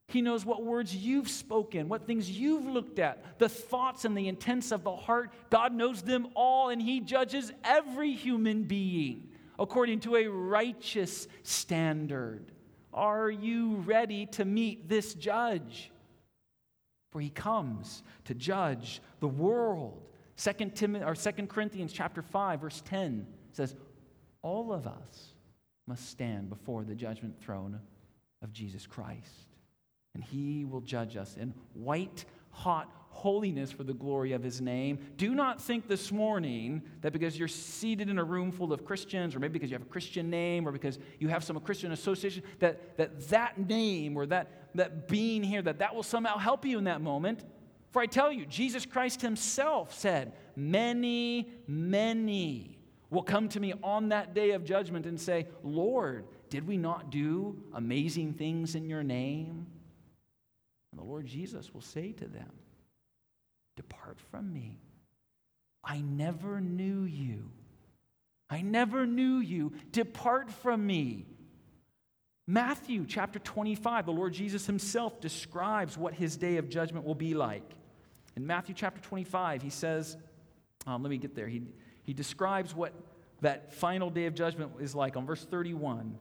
He 0.07 0.21
knows 0.21 0.45
what 0.45 0.63
words 0.63 0.95
you've 0.95 1.29
spoken, 1.29 1.89
what 1.89 2.05
things 2.05 2.29
you've 2.29 2.67
looked 2.67 2.99
at, 2.99 3.39
the 3.39 3.49
thoughts 3.49 4.05
and 4.05 4.15
the 4.15 4.27
intents 4.27 4.71
of 4.71 4.83
the 4.83 4.95
heart. 4.95 5.31
God 5.49 5.73
knows 5.73 6.03
them 6.03 6.27
all, 6.35 6.69
and 6.69 6.81
He 6.81 6.99
judges 6.99 7.51
every 7.63 8.13
human 8.13 8.63
being 8.63 9.29
according 9.57 10.01
to 10.01 10.17
a 10.17 10.27
righteous 10.27 11.27
standard. 11.43 12.51
Are 12.93 13.29
you 13.29 13.77
ready 13.77 14.25
to 14.27 14.45
meet 14.45 14.87
this 14.87 15.13
judge? 15.13 15.91
For 17.15 17.21
he 17.21 17.29
comes 17.29 18.03
to 18.25 18.33
judge 18.33 19.01
the 19.21 19.27
world. 19.29 20.03
2 20.35 20.71
Timothy 20.75 21.05
or 21.05 21.15
2 21.15 21.47
Corinthians 21.47 21.93
chapter 21.93 22.21
5 22.21 22.59
verse 22.59 22.83
10 22.83 23.25
says 23.53 23.73
all 24.41 24.73
of 24.73 24.85
us 24.85 25.31
must 25.87 26.09
stand 26.09 26.49
before 26.49 26.83
the 26.83 26.93
judgment 26.93 27.39
throne 27.39 27.79
of 28.41 28.51
Jesus 28.51 28.85
Christ 28.85 29.47
and 30.13 30.21
he 30.21 30.65
will 30.65 30.81
judge 30.81 31.15
us 31.15 31.37
in 31.39 31.53
white 31.73 32.25
hot 32.49 32.91
holiness 33.15 33.71
for 33.71 33.83
the 33.83 33.93
glory 33.93 34.33
of 34.33 34.43
his 34.43 34.59
name. 34.61 34.99
Do 35.17 35.33
not 35.33 35.61
think 35.61 35.87
this 35.87 36.11
morning 36.11 36.83
that 37.01 37.13
because 37.13 37.39
you're 37.39 37.47
seated 37.47 38.09
in 38.09 38.19
a 38.19 38.23
room 38.23 38.51
full 38.51 38.73
of 38.73 38.83
Christians, 38.83 39.33
or 39.33 39.39
maybe 39.39 39.53
because 39.53 39.71
you 39.71 39.75
have 39.75 39.87
a 39.87 39.89
Christian 39.89 40.29
name, 40.29 40.67
or 40.67 40.71
because 40.71 40.99
you 41.19 41.29
have 41.29 41.43
some 41.43 41.59
Christian 41.61 41.93
association, 41.93 42.43
that 42.59 42.97
that, 42.97 43.27
that 43.29 43.57
name 43.57 44.17
or 44.17 44.25
that, 44.25 44.69
that 44.75 45.07
being 45.07 45.41
here, 45.41 45.61
that 45.61 45.79
that 45.79 45.95
will 45.95 46.03
somehow 46.03 46.37
help 46.37 46.65
you 46.65 46.77
in 46.77 46.83
that 46.83 47.01
moment. 47.01 47.43
For 47.91 48.01
I 48.01 48.05
tell 48.05 48.31
you, 48.31 48.45
Jesus 48.45 48.85
Christ 48.85 49.21
himself 49.21 49.93
said, 49.93 50.33
Many, 50.55 51.49
many 51.67 52.77
will 53.09 53.23
come 53.23 53.47
to 53.49 53.59
me 53.59 53.73
on 53.81 54.09
that 54.09 54.33
day 54.33 54.51
of 54.51 54.65
judgment 54.65 55.05
and 55.05 55.19
say, 55.19 55.47
Lord, 55.63 56.27
did 56.49 56.67
we 56.67 56.77
not 56.77 57.09
do 57.09 57.57
amazing 57.73 58.33
things 58.33 58.75
in 58.75 58.89
your 58.89 59.03
name? 59.03 59.67
And 60.91 61.01
the 61.01 61.05
Lord 61.05 61.25
Jesus 61.25 61.73
will 61.73 61.81
say 61.81 62.11
to 62.13 62.27
them, 62.27 62.51
Depart 63.75 64.19
from 64.31 64.51
me. 64.51 64.79
I 65.83 66.01
never 66.01 66.59
knew 66.61 67.03
you. 67.03 67.51
I 68.49 68.61
never 68.61 69.05
knew 69.05 69.37
you. 69.37 69.73
Depart 69.91 70.51
from 70.51 70.85
me. 70.85 71.25
Matthew 72.47 73.05
chapter 73.07 73.39
25, 73.39 74.05
the 74.05 74.11
Lord 74.11 74.33
Jesus 74.33 74.65
himself 74.67 75.19
describes 75.19 75.97
what 75.97 76.13
his 76.13 76.37
day 76.37 76.57
of 76.57 76.69
judgment 76.69 77.05
will 77.05 77.15
be 77.15 77.33
like. 77.33 77.69
In 78.35 78.45
Matthew 78.45 78.75
chapter 78.75 79.01
25, 79.01 79.61
he 79.63 79.69
says, 79.69 80.17
um, 80.85 81.01
let 81.01 81.09
me 81.09 81.17
get 81.17 81.35
there. 81.35 81.47
He, 81.47 81.63
he 82.03 82.13
describes 82.13 82.75
what 82.75 82.93
that 83.41 83.73
final 83.73 84.09
day 84.09 84.27
of 84.27 84.35
judgment 84.35 84.73
is 84.79 84.93
like 84.93 85.17
on 85.17 85.25
verse 85.25 85.43
31. 85.43 86.17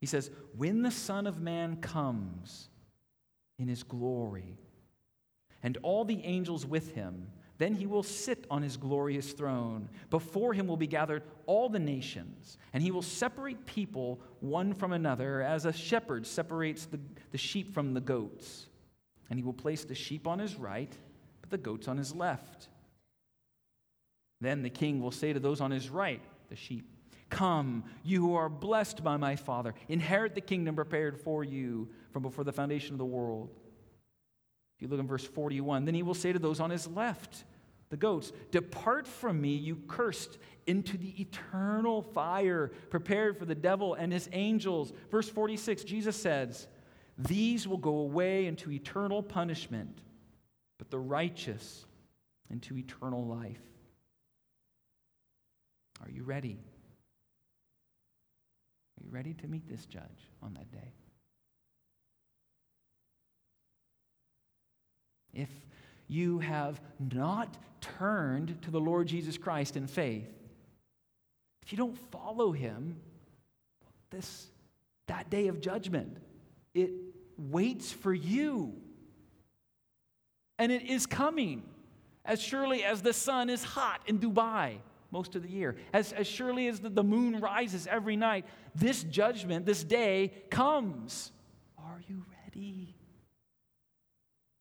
He 0.00 0.06
says, 0.06 0.30
When 0.56 0.82
the 0.82 0.90
Son 0.90 1.26
of 1.26 1.40
Man 1.40 1.76
comes 1.76 2.68
in 3.58 3.68
his 3.68 3.82
glory, 3.82 4.58
and 5.64 5.78
all 5.82 6.04
the 6.04 6.22
angels 6.24 6.64
with 6.64 6.94
him, 6.94 7.26
then 7.56 7.74
he 7.74 7.86
will 7.86 8.02
sit 8.02 8.46
on 8.50 8.62
his 8.62 8.76
glorious 8.76 9.32
throne. 9.32 9.88
Before 10.10 10.52
him 10.52 10.66
will 10.66 10.76
be 10.76 10.86
gathered 10.86 11.22
all 11.46 11.68
the 11.68 11.78
nations, 11.78 12.58
and 12.72 12.82
he 12.82 12.90
will 12.90 13.02
separate 13.02 13.64
people 13.64 14.20
one 14.40 14.74
from 14.74 14.92
another, 14.92 15.40
as 15.40 15.64
a 15.64 15.72
shepherd 15.72 16.26
separates 16.26 16.84
the, 16.86 17.00
the 17.32 17.38
sheep 17.38 17.72
from 17.72 17.94
the 17.94 18.00
goats. 18.00 18.66
And 19.30 19.38
he 19.38 19.42
will 19.42 19.54
place 19.54 19.84
the 19.84 19.94
sheep 19.94 20.26
on 20.26 20.38
his 20.38 20.56
right, 20.56 20.92
but 21.40 21.50
the 21.50 21.58
goats 21.58 21.88
on 21.88 21.96
his 21.96 22.14
left. 22.14 22.68
Then 24.40 24.62
the 24.62 24.70
king 24.70 25.00
will 25.00 25.12
say 25.12 25.32
to 25.32 25.40
those 25.40 25.62
on 25.62 25.70
his 25.70 25.88
right, 25.88 26.20
the 26.50 26.56
sheep, 26.56 26.90
Come, 27.30 27.84
you 28.04 28.20
who 28.20 28.34
are 28.34 28.50
blessed 28.50 29.02
by 29.02 29.16
my 29.16 29.34
Father, 29.34 29.74
inherit 29.88 30.34
the 30.34 30.40
kingdom 30.42 30.76
prepared 30.76 31.18
for 31.18 31.42
you 31.42 31.88
from 32.12 32.22
before 32.22 32.44
the 32.44 32.52
foundation 32.52 32.92
of 32.92 32.98
the 32.98 33.04
world. 33.04 33.48
If 34.76 34.82
you 34.82 34.88
look 34.88 35.00
in 35.00 35.06
verse 35.06 35.24
41, 35.24 35.84
then 35.84 35.94
he 35.94 36.02
will 36.02 36.14
say 36.14 36.32
to 36.32 36.38
those 36.38 36.60
on 36.60 36.70
his 36.70 36.86
left, 36.86 37.44
the 37.90 37.96
goats, 37.96 38.32
Depart 38.50 39.06
from 39.06 39.40
me, 39.40 39.54
you 39.54 39.76
cursed, 39.86 40.38
into 40.66 40.96
the 40.96 41.20
eternal 41.20 42.02
fire 42.02 42.72
prepared 42.90 43.38
for 43.38 43.44
the 43.44 43.54
devil 43.54 43.94
and 43.94 44.12
his 44.12 44.28
angels. 44.32 44.92
Verse 45.10 45.28
46, 45.28 45.84
Jesus 45.84 46.16
says, 46.16 46.66
These 47.18 47.68
will 47.68 47.78
go 47.78 47.98
away 47.98 48.46
into 48.46 48.72
eternal 48.72 49.22
punishment, 49.22 50.00
but 50.78 50.90
the 50.90 50.98
righteous 50.98 51.84
into 52.50 52.76
eternal 52.76 53.24
life. 53.24 53.62
Are 56.02 56.10
you 56.10 56.24
ready? 56.24 56.58
Are 58.98 59.04
you 59.04 59.10
ready 59.10 59.34
to 59.34 59.46
meet 59.46 59.68
this 59.68 59.86
judge 59.86 60.30
on 60.42 60.54
that 60.54 60.70
day? 60.72 60.94
If 65.34 65.50
you 66.08 66.38
have 66.40 66.80
not 66.98 67.56
turned 67.80 68.60
to 68.62 68.70
the 68.70 68.80
Lord 68.80 69.06
Jesus 69.06 69.36
Christ 69.38 69.76
in 69.76 69.86
faith, 69.86 70.30
if 71.62 71.72
you 71.72 71.78
don't 71.78 71.98
follow 72.10 72.52
him, 72.52 73.00
this 74.10 74.48
that 75.06 75.28
day 75.30 75.48
of 75.48 75.60
judgment, 75.60 76.16
it 76.74 76.90
waits 77.36 77.92
for 77.92 78.12
you. 78.14 78.74
And 80.58 80.70
it 80.70 80.82
is 80.82 81.06
coming 81.06 81.62
as 82.24 82.40
surely 82.40 82.84
as 82.84 83.02
the 83.02 83.12
sun 83.12 83.50
is 83.50 83.62
hot 83.62 84.00
in 84.06 84.18
Dubai 84.18 84.78
most 85.10 85.36
of 85.36 85.42
the 85.42 85.48
year. 85.48 85.76
As, 85.92 86.12
as 86.12 86.26
surely 86.26 86.68
as 86.68 86.80
the, 86.80 86.88
the 86.88 87.02
moon 87.02 87.40
rises 87.40 87.86
every 87.86 88.16
night, 88.16 88.46
this 88.74 89.02
judgment, 89.04 89.66
this 89.66 89.84
day 89.84 90.32
comes. 90.50 91.32
Are 91.78 92.00
you 92.08 92.24
ready? 92.46 92.93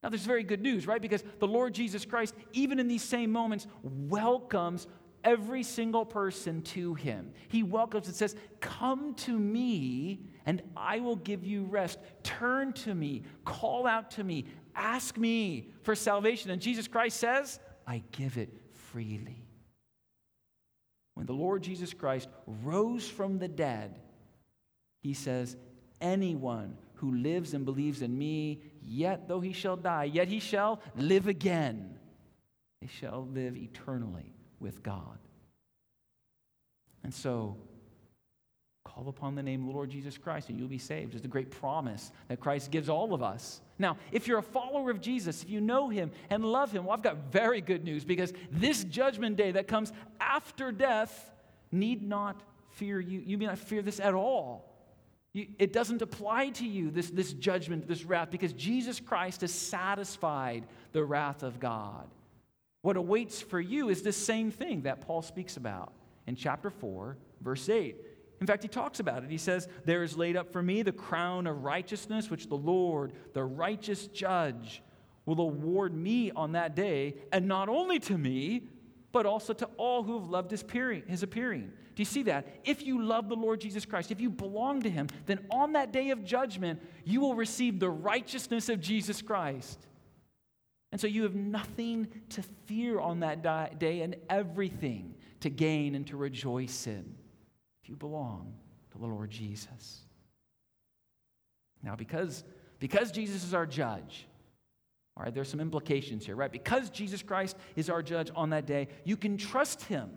Now, 0.04 0.10
there's 0.10 0.26
very 0.26 0.44
good 0.44 0.62
news, 0.62 0.86
right? 0.86 1.02
Because 1.02 1.24
the 1.39 1.48
Lord 1.48 1.74
Jesus 1.74 2.04
Christ, 2.04 2.36
even 2.52 2.78
in 2.78 2.89
these 2.89 3.02
same 3.02 3.32
moments, 3.32 3.68
welcomes 3.82 4.86
every 5.24 5.63
single 5.63 6.06
person 6.06 6.62
to 6.62 6.94
him. 6.94 7.32
He 7.48 7.63
welcomes 7.63 8.08
and 8.08 8.16
says, 8.16 8.36
Come 8.60 9.13
to 9.16 9.38
me, 9.38 10.26
and 10.46 10.62
I 10.76 11.00
will 11.00 11.16
give 11.16 11.46
you 11.46 11.63
rest. 11.63 12.00
Turn 12.24 12.74
to 12.74 12.94
me, 12.94 13.24
call 13.46 13.88
out 13.88 14.12
to 14.12 14.24
me, 14.24 14.46
ask 14.76 15.18
me 15.18 15.70
for 15.84 15.96
salvation. 15.96 16.52
And 16.52 16.62
Jesus 16.62 16.88
Christ 16.88 17.18
says, 17.18 17.60
I 17.88 18.04
give 18.12 18.38
it 18.38 18.50
freely. 18.92 19.46
When 21.13 21.26
the 21.26 21.34
Lord 21.34 21.63
Jesus 21.63 21.94
Christ 21.94 22.28
rose 22.46 23.08
from 23.08 23.38
the 23.38 23.48
dead, 23.48 24.00
he 25.02 25.13
says, 25.13 25.56
Anyone 26.02 26.78
who 27.04 27.13
lives 27.16 27.54
and 27.54 27.66
believes 27.66 28.02
in 28.02 28.18
me, 28.18 28.62
yet 28.82 29.28
though 29.28 29.42
he 29.42 29.52
shall 29.52 29.76
die, 29.76 30.06
yet 30.06 30.30
he 30.30 30.39
shall 30.39 30.80
live 30.96 31.28
again. 31.28 32.00
They 32.80 32.88
shall 32.88 33.28
live 33.34 33.58
eternally 33.58 34.34
with 34.62 34.82
God. 34.82 35.18
And 37.04 37.13
so, 37.13 37.58
call 38.86 39.10
upon 39.10 39.36
the 39.36 39.44
name 39.44 39.63
of 39.63 39.68
the 39.68 39.74
Lord 39.74 39.89
Jesus 39.89 40.18
Christ 40.18 40.48
and 40.48 40.58
you'll 40.58 40.70
be 40.70 40.78
saved. 40.78 41.13
It's 41.13 41.26
a 41.26 41.28
great 41.28 41.52
promise 41.52 42.10
that 42.30 42.39
Christ 42.39 42.72
gives 42.72 42.88
all 42.88 43.13
of 43.13 43.22
us. 43.22 43.60
Now, 43.78 43.98
if 44.13 44.26
you're 44.26 44.39
a 44.39 44.42
follower 44.42 44.89
of 44.89 45.02
Jesus, 45.02 45.44
if 45.44 45.50
you 45.50 45.60
know 45.60 45.89
him 45.89 46.10
and 46.30 46.46
love 46.46 46.72
him, 46.72 46.86
well, 46.86 46.94
I've 46.94 47.04
got 47.04 47.34
very 47.34 47.60
good 47.60 47.84
news 47.84 48.06
because 48.06 48.32
this 48.50 48.86
judgment 48.86 49.36
day 49.36 49.52
that 49.52 49.68
comes 49.68 49.92
after 50.22 50.72
death 50.72 51.34
need 51.70 52.02
not 52.02 52.42
fear 52.72 53.02
you. 53.02 53.22
You 53.26 53.38
may 53.38 53.48
not 53.48 53.58
fear 53.58 53.82
this 53.82 54.00
at 54.00 54.13
all 54.13 54.73
it 55.34 55.74
doesn't 55.74 56.02
apply 56.02 56.50
to 56.50 56.65
you, 56.65 56.91
this, 56.91 57.10
this 57.10 57.34
judgment, 57.34 57.88
this 57.88 58.04
wrath, 58.04 58.30
because 58.30 58.54
Jesus 58.54 59.00
Christ 59.00 59.41
has 59.41 59.52
satisfied 59.52 60.65
the 60.91 61.04
wrath 61.04 61.41
of 61.41 61.60
God. 61.60 62.08
What 62.84 62.98
awaits 62.98 63.41
for 63.41 63.60
you 63.60 63.89
is 63.89 64.04
this 64.04 64.17
same 64.17 64.52
thing 64.52 64.84
that 64.84 65.02
Paul 65.02 65.22
speaks 65.24 65.58
about 65.58 65.93
in 66.28 66.36
chapter 66.36 66.69
4, 66.69 67.17
verse 67.41 67.67
8. 67.67 67.96
In 68.41 68.48
fact, 68.48 68.62
he 68.62 68.69
talks 68.69 69.00
about 69.00 69.24
it. 69.24 69.32
He 69.32 69.38
says, 69.38 69.67
There 69.86 70.04
is 70.04 70.17
laid 70.17 70.36
up 70.36 70.52
for 70.52 70.62
me 70.62 70.82
the 70.82 70.91
crown 70.91 71.48
of 71.48 71.63
righteousness, 71.63 72.30
which 72.30 72.48
the 72.48 72.56
Lord, 72.56 73.13
the 73.34 73.43
righteous 73.43 74.08
judge, 74.08 74.84
will 75.26 75.39
award 75.39 75.96
me 75.96 76.30
on 76.32 76.52
that 76.52 76.76
day, 76.76 77.15
and 77.32 77.48
not 77.48 77.69
only 77.69 78.00
to 78.00 78.17
me, 78.17 78.67
but 79.13 79.26
also 79.26 79.54
to 79.54 79.65
all 79.78 80.04
who 80.04 80.19
have 80.19 80.28
loved 80.28 80.52
his 80.52 80.63
appearing. 80.63 81.04
His 81.08 81.23
appearing. 81.23 81.71
Do 81.95 82.02
you 82.02 82.06
see 82.06 82.23
that? 82.23 82.47
If 82.65 82.86
you 82.86 83.02
love 83.02 83.30
the 83.30 83.36
Lord 83.36 83.62
Jesus 83.62 83.86
Christ, 83.86 84.12
if 84.12 84.19
you 84.19 84.30
belong 84.30 84.82
to 84.82 84.89
him, 84.89 85.08
then 85.28 85.45
on 85.52 85.73
that 85.73 85.93
day 85.93 86.10
of 86.10 86.26
judgment, 86.26 86.82
you 87.06 87.21
will 87.21 87.36
receive 87.36 87.80
the 87.80 87.89
righteousness 87.89 88.67
of 88.67 88.82
Jesus 88.82 89.21
Christ. 89.21 89.80
And 90.91 90.99
so 90.99 91.08
you 91.08 91.23
have 91.23 91.36
nothing 91.36 92.08
to 92.30 92.43
fear 92.65 92.99
on 92.99 93.21
that 93.21 93.80
day 93.80 94.02
and 94.02 94.15
everything 94.30 95.15
to 95.41 95.49
gain 95.49 95.93
and 95.93 96.06
to 96.08 96.17
rejoice 96.17 96.88
in 96.88 97.15
if 97.84 97.89
you 97.89 97.95
belong 97.95 98.54
to 98.91 98.97
the 98.97 99.06
Lord 99.06 99.30
Jesus. 99.30 100.02
Now, 101.84 101.95
because, 101.95 102.43
because 102.80 103.12
Jesus 103.12 103.43
is 103.43 103.54
our 103.54 103.65
judge, 103.65 104.26
all 105.15 105.23
right, 105.23 105.34
there's 105.34 105.49
some 105.49 105.60
implications 105.60 106.26
here, 106.26 106.36
right? 106.36 106.52
Because 106.52 106.89
Jesus 106.89 107.21
Christ 107.21 107.56
is 107.76 107.89
our 107.89 108.02
judge 108.02 108.32
on 108.36 108.49
that 108.49 108.65
day, 108.65 108.88
you 109.04 109.15
can 109.15 109.38
trust 109.38 109.84
him. 109.84 110.10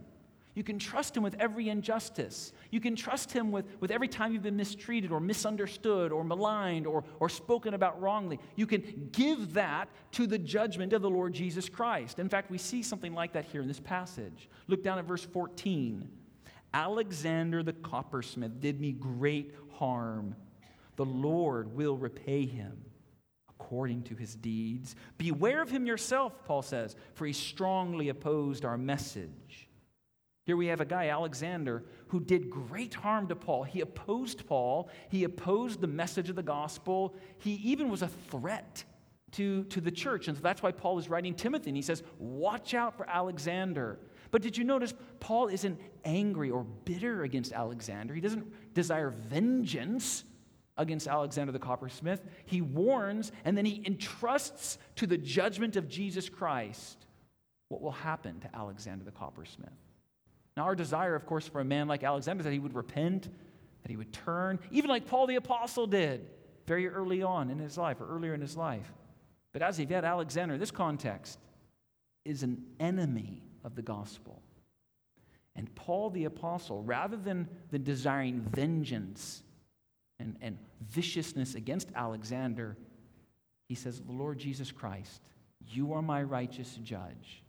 You 0.54 0.64
can 0.64 0.78
trust 0.78 1.14
him 1.14 1.22
with 1.22 1.36
every 1.38 1.68
injustice. 1.68 2.54
You 2.70 2.80
can 2.80 2.96
trust 2.96 3.30
him 3.30 3.52
with, 3.52 3.66
with 3.78 3.90
every 3.90 4.08
time 4.08 4.32
you've 4.32 4.42
been 4.42 4.56
mistreated 4.56 5.12
or 5.12 5.20
misunderstood 5.20 6.12
or 6.12 6.24
maligned 6.24 6.86
or, 6.86 7.04
or 7.20 7.28
spoken 7.28 7.74
about 7.74 8.00
wrongly. 8.00 8.40
You 8.56 8.66
can 8.66 9.10
give 9.12 9.52
that 9.52 9.90
to 10.12 10.26
the 10.26 10.38
judgment 10.38 10.94
of 10.94 11.02
the 11.02 11.10
Lord 11.10 11.34
Jesus 11.34 11.68
Christ. 11.68 12.18
In 12.18 12.30
fact, 12.30 12.50
we 12.50 12.56
see 12.56 12.82
something 12.82 13.12
like 13.12 13.34
that 13.34 13.44
here 13.44 13.60
in 13.60 13.68
this 13.68 13.80
passage. 13.80 14.48
Look 14.66 14.82
down 14.82 14.98
at 14.98 15.04
verse 15.04 15.24
14. 15.24 16.08
Alexander 16.72 17.62
the 17.62 17.74
coppersmith 17.74 18.58
did 18.58 18.80
me 18.80 18.92
great 18.92 19.52
harm. 19.72 20.34
The 20.96 21.04
Lord 21.04 21.76
will 21.76 21.98
repay 21.98 22.46
him 22.46 22.78
according 23.66 24.00
to 24.00 24.14
his 24.14 24.36
deeds. 24.36 24.94
Beware 25.18 25.60
of 25.60 25.70
him 25.70 25.86
yourself, 25.86 26.44
Paul 26.44 26.62
says, 26.62 26.94
for 27.14 27.26
he 27.26 27.32
strongly 27.32 28.10
opposed 28.10 28.64
our 28.64 28.78
message. 28.78 29.68
Here 30.44 30.56
we 30.56 30.68
have 30.68 30.80
a 30.80 30.84
guy, 30.84 31.08
Alexander, 31.08 31.82
who 32.06 32.20
did 32.20 32.48
great 32.48 32.94
harm 32.94 33.26
to 33.26 33.34
Paul. 33.34 33.64
He 33.64 33.80
opposed 33.80 34.46
Paul, 34.46 34.88
he 35.08 35.24
opposed 35.24 35.80
the 35.80 35.88
message 35.88 36.30
of 36.30 36.36
the 36.36 36.44
gospel, 36.44 37.16
he 37.38 37.54
even 37.64 37.88
was 37.88 38.02
a 38.02 38.08
threat 38.08 38.84
to, 39.32 39.64
to 39.64 39.80
the 39.80 39.90
church. 39.90 40.28
And 40.28 40.36
so 40.36 40.42
that's 40.44 40.62
why 40.62 40.70
Paul 40.70 41.00
is 41.00 41.10
writing 41.10 41.34
Timothy, 41.34 41.70
and 41.70 41.76
he 41.76 41.82
says, 41.82 42.04
Watch 42.20 42.72
out 42.72 42.96
for 42.96 43.10
Alexander. 43.10 43.98
But 44.30 44.42
did 44.42 44.56
you 44.56 44.62
notice 44.62 44.94
Paul 45.18 45.48
isn't 45.48 45.80
angry 46.04 46.50
or 46.50 46.62
bitter 46.62 47.24
against 47.24 47.52
Alexander? 47.52 48.14
He 48.14 48.20
doesn't 48.20 48.74
desire 48.74 49.10
vengeance 49.10 50.22
against 50.76 51.08
Alexander 51.08 51.52
the 51.52 51.58
coppersmith. 51.58 52.20
He 52.44 52.60
warns 52.60 53.32
and 53.44 53.56
then 53.56 53.64
he 53.64 53.82
entrusts 53.84 54.78
to 54.96 55.06
the 55.06 55.18
judgment 55.18 55.76
of 55.76 55.88
Jesus 55.88 56.28
Christ 56.28 57.06
what 57.68 57.80
will 57.80 57.90
happen 57.90 58.40
to 58.40 58.56
Alexander 58.56 59.04
the 59.04 59.10
coppersmith. 59.10 59.70
Now, 60.56 60.64
our 60.64 60.74
desire, 60.74 61.14
of 61.14 61.26
course, 61.26 61.46
for 61.46 61.60
a 61.60 61.64
man 61.64 61.88
like 61.88 62.02
Alexander 62.02 62.40
is 62.40 62.44
that 62.44 62.52
he 62.52 62.58
would 62.58 62.74
repent, 62.74 63.24
that 63.82 63.90
he 63.90 63.96
would 63.96 64.12
turn, 64.12 64.58
even 64.70 64.88
like 64.88 65.06
Paul 65.06 65.26
the 65.26 65.36
Apostle 65.36 65.86
did 65.86 66.26
very 66.66 66.88
early 66.88 67.22
on 67.22 67.50
in 67.50 67.58
his 67.58 67.76
life 67.76 68.00
or 68.00 68.08
earlier 68.08 68.34
in 68.34 68.40
his 68.40 68.56
life. 68.56 68.90
But 69.52 69.62
as 69.62 69.78
of 69.78 69.90
yet, 69.90 70.04
Alexander, 70.04 70.58
this 70.58 70.70
context, 70.70 71.38
is 72.24 72.42
an 72.42 72.62
enemy 72.80 73.42
of 73.64 73.74
the 73.74 73.82
gospel. 73.82 74.42
And 75.54 75.72
Paul 75.74 76.10
the 76.10 76.24
Apostle, 76.24 76.82
rather 76.82 77.16
than, 77.16 77.48
than 77.70 77.82
desiring 77.82 78.40
vengeance 78.40 79.42
and, 80.18 80.36
and 80.40 80.58
viciousness 80.80 81.54
against 81.54 81.90
Alexander, 81.94 82.76
he 83.68 83.74
says, 83.74 84.00
The 84.00 84.12
Lord 84.12 84.38
Jesus 84.38 84.72
Christ, 84.72 85.22
you 85.68 85.92
are 85.92 86.02
my 86.02 86.22
righteous 86.22 86.78
judge. 86.82 87.42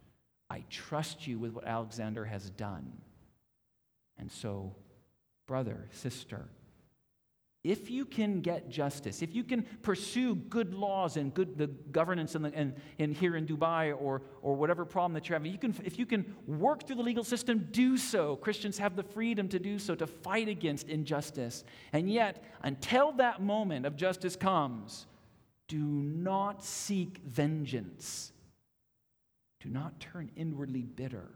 I 0.50 0.64
trust 0.70 1.28
you 1.28 1.40
with 1.40 1.54
what 1.54 1.66
Alexander 1.66 2.26
has 2.26 2.50
done. 2.52 2.92
And 4.18 4.32
so, 4.32 4.76
brother, 5.46 5.88
sister, 5.92 6.50
if 7.68 7.92
you 7.92 8.06
can 8.06 8.40
get 8.40 8.70
justice, 8.70 9.22
if 9.22 9.36
you 9.36 9.44
can 9.44 9.64
pursue 9.82 10.36
good 10.36 10.74
laws 10.74 11.18
and 11.18 11.34
good 11.34 11.58
the 11.58 11.68
governance 11.68 12.34
in, 12.34 12.44
the, 12.44 12.54
in, 12.54 12.74
in 12.98 13.12
here 13.12 13.36
in 13.36 13.46
Dubai 13.46 13.94
or, 14.02 14.22
or 14.42 14.56
whatever 14.56 14.86
problem 14.86 15.14
that 15.16 15.28
you're 15.28 15.38
having, 15.38 15.52
you 15.52 15.58
can, 15.58 15.76
if 15.84 16.00
you 16.00 16.06
can 16.06 16.34
work 16.48 16.88
through 16.88 16.96
the 16.96 17.02
legal 17.02 17.26
system, 17.26 17.68
do 17.72 17.98
so. 17.98 18.38
Christians 18.38 18.78
have 18.78 18.96
the 18.96 19.04
freedom 19.04 19.50
to 19.50 19.60
do 19.60 19.80
so, 19.80 19.96
to 19.96 20.08
fight 20.08 20.48
against 20.48 20.88
injustice. 20.88 21.66
And 21.92 22.10
yet, 22.10 22.42
until 22.64 23.12
that 23.14 23.42
moment 23.42 23.86
of 23.86 23.98
justice 23.98 24.38
comes, 24.38 25.06
do 25.68 25.78
not 25.78 26.64
seek 26.64 27.20
vengeance. 27.28 28.32
Do 29.60 29.68
not 29.68 30.00
turn 30.00 30.32
inwardly 30.38 30.84
bitter, 30.84 31.32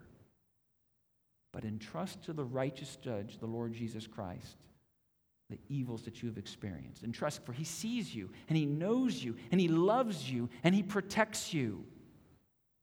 but 1.52 1.66
entrust 1.66 2.24
to 2.24 2.32
the 2.32 2.46
righteous 2.46 2.98
judge, 3.04 3.38
the 3.40 3.48
Lord 3.48 3.74
Jesus 3.74 4.08
Christ 4.08 4.56
the 5.52 5.60
evils 5.70 6.02
that 6.04 6.24
you 6.24 6.30
have 6.30 6.38
experienced. 6.38 7.04
And 7.04 7.14
trust, 7.14 7.46
for 7.46 7.54
He 7.54 7.64
sees 7.64 8.16
you, 8.16 8.30
and 8.50 8.58
He 8.58 8.66
knows 8.66 9.24
you, 9.24 9.36
and 9.52 9.62
He 9.62 9.68
loves 9.68 10.32
you, 10.32 10.50
and 10.64 10.74
He 10.74 10.82
protects 10.82 11.54
you. 11.54 11.86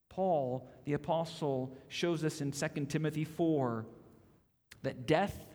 Paul, 0.09 0.69
the 0.85 0.95
apostle, 0.95 1.77
shows 1.89 2.25
us 2.25 2.41
in 2.41 2.53
2 2.53 2.87
Timothy 2.87 3.25
4 3.25 3.87
that 4.83 5.07
death 5.07 5.47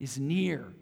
is 0.00 0.18
near, 0.18 0.72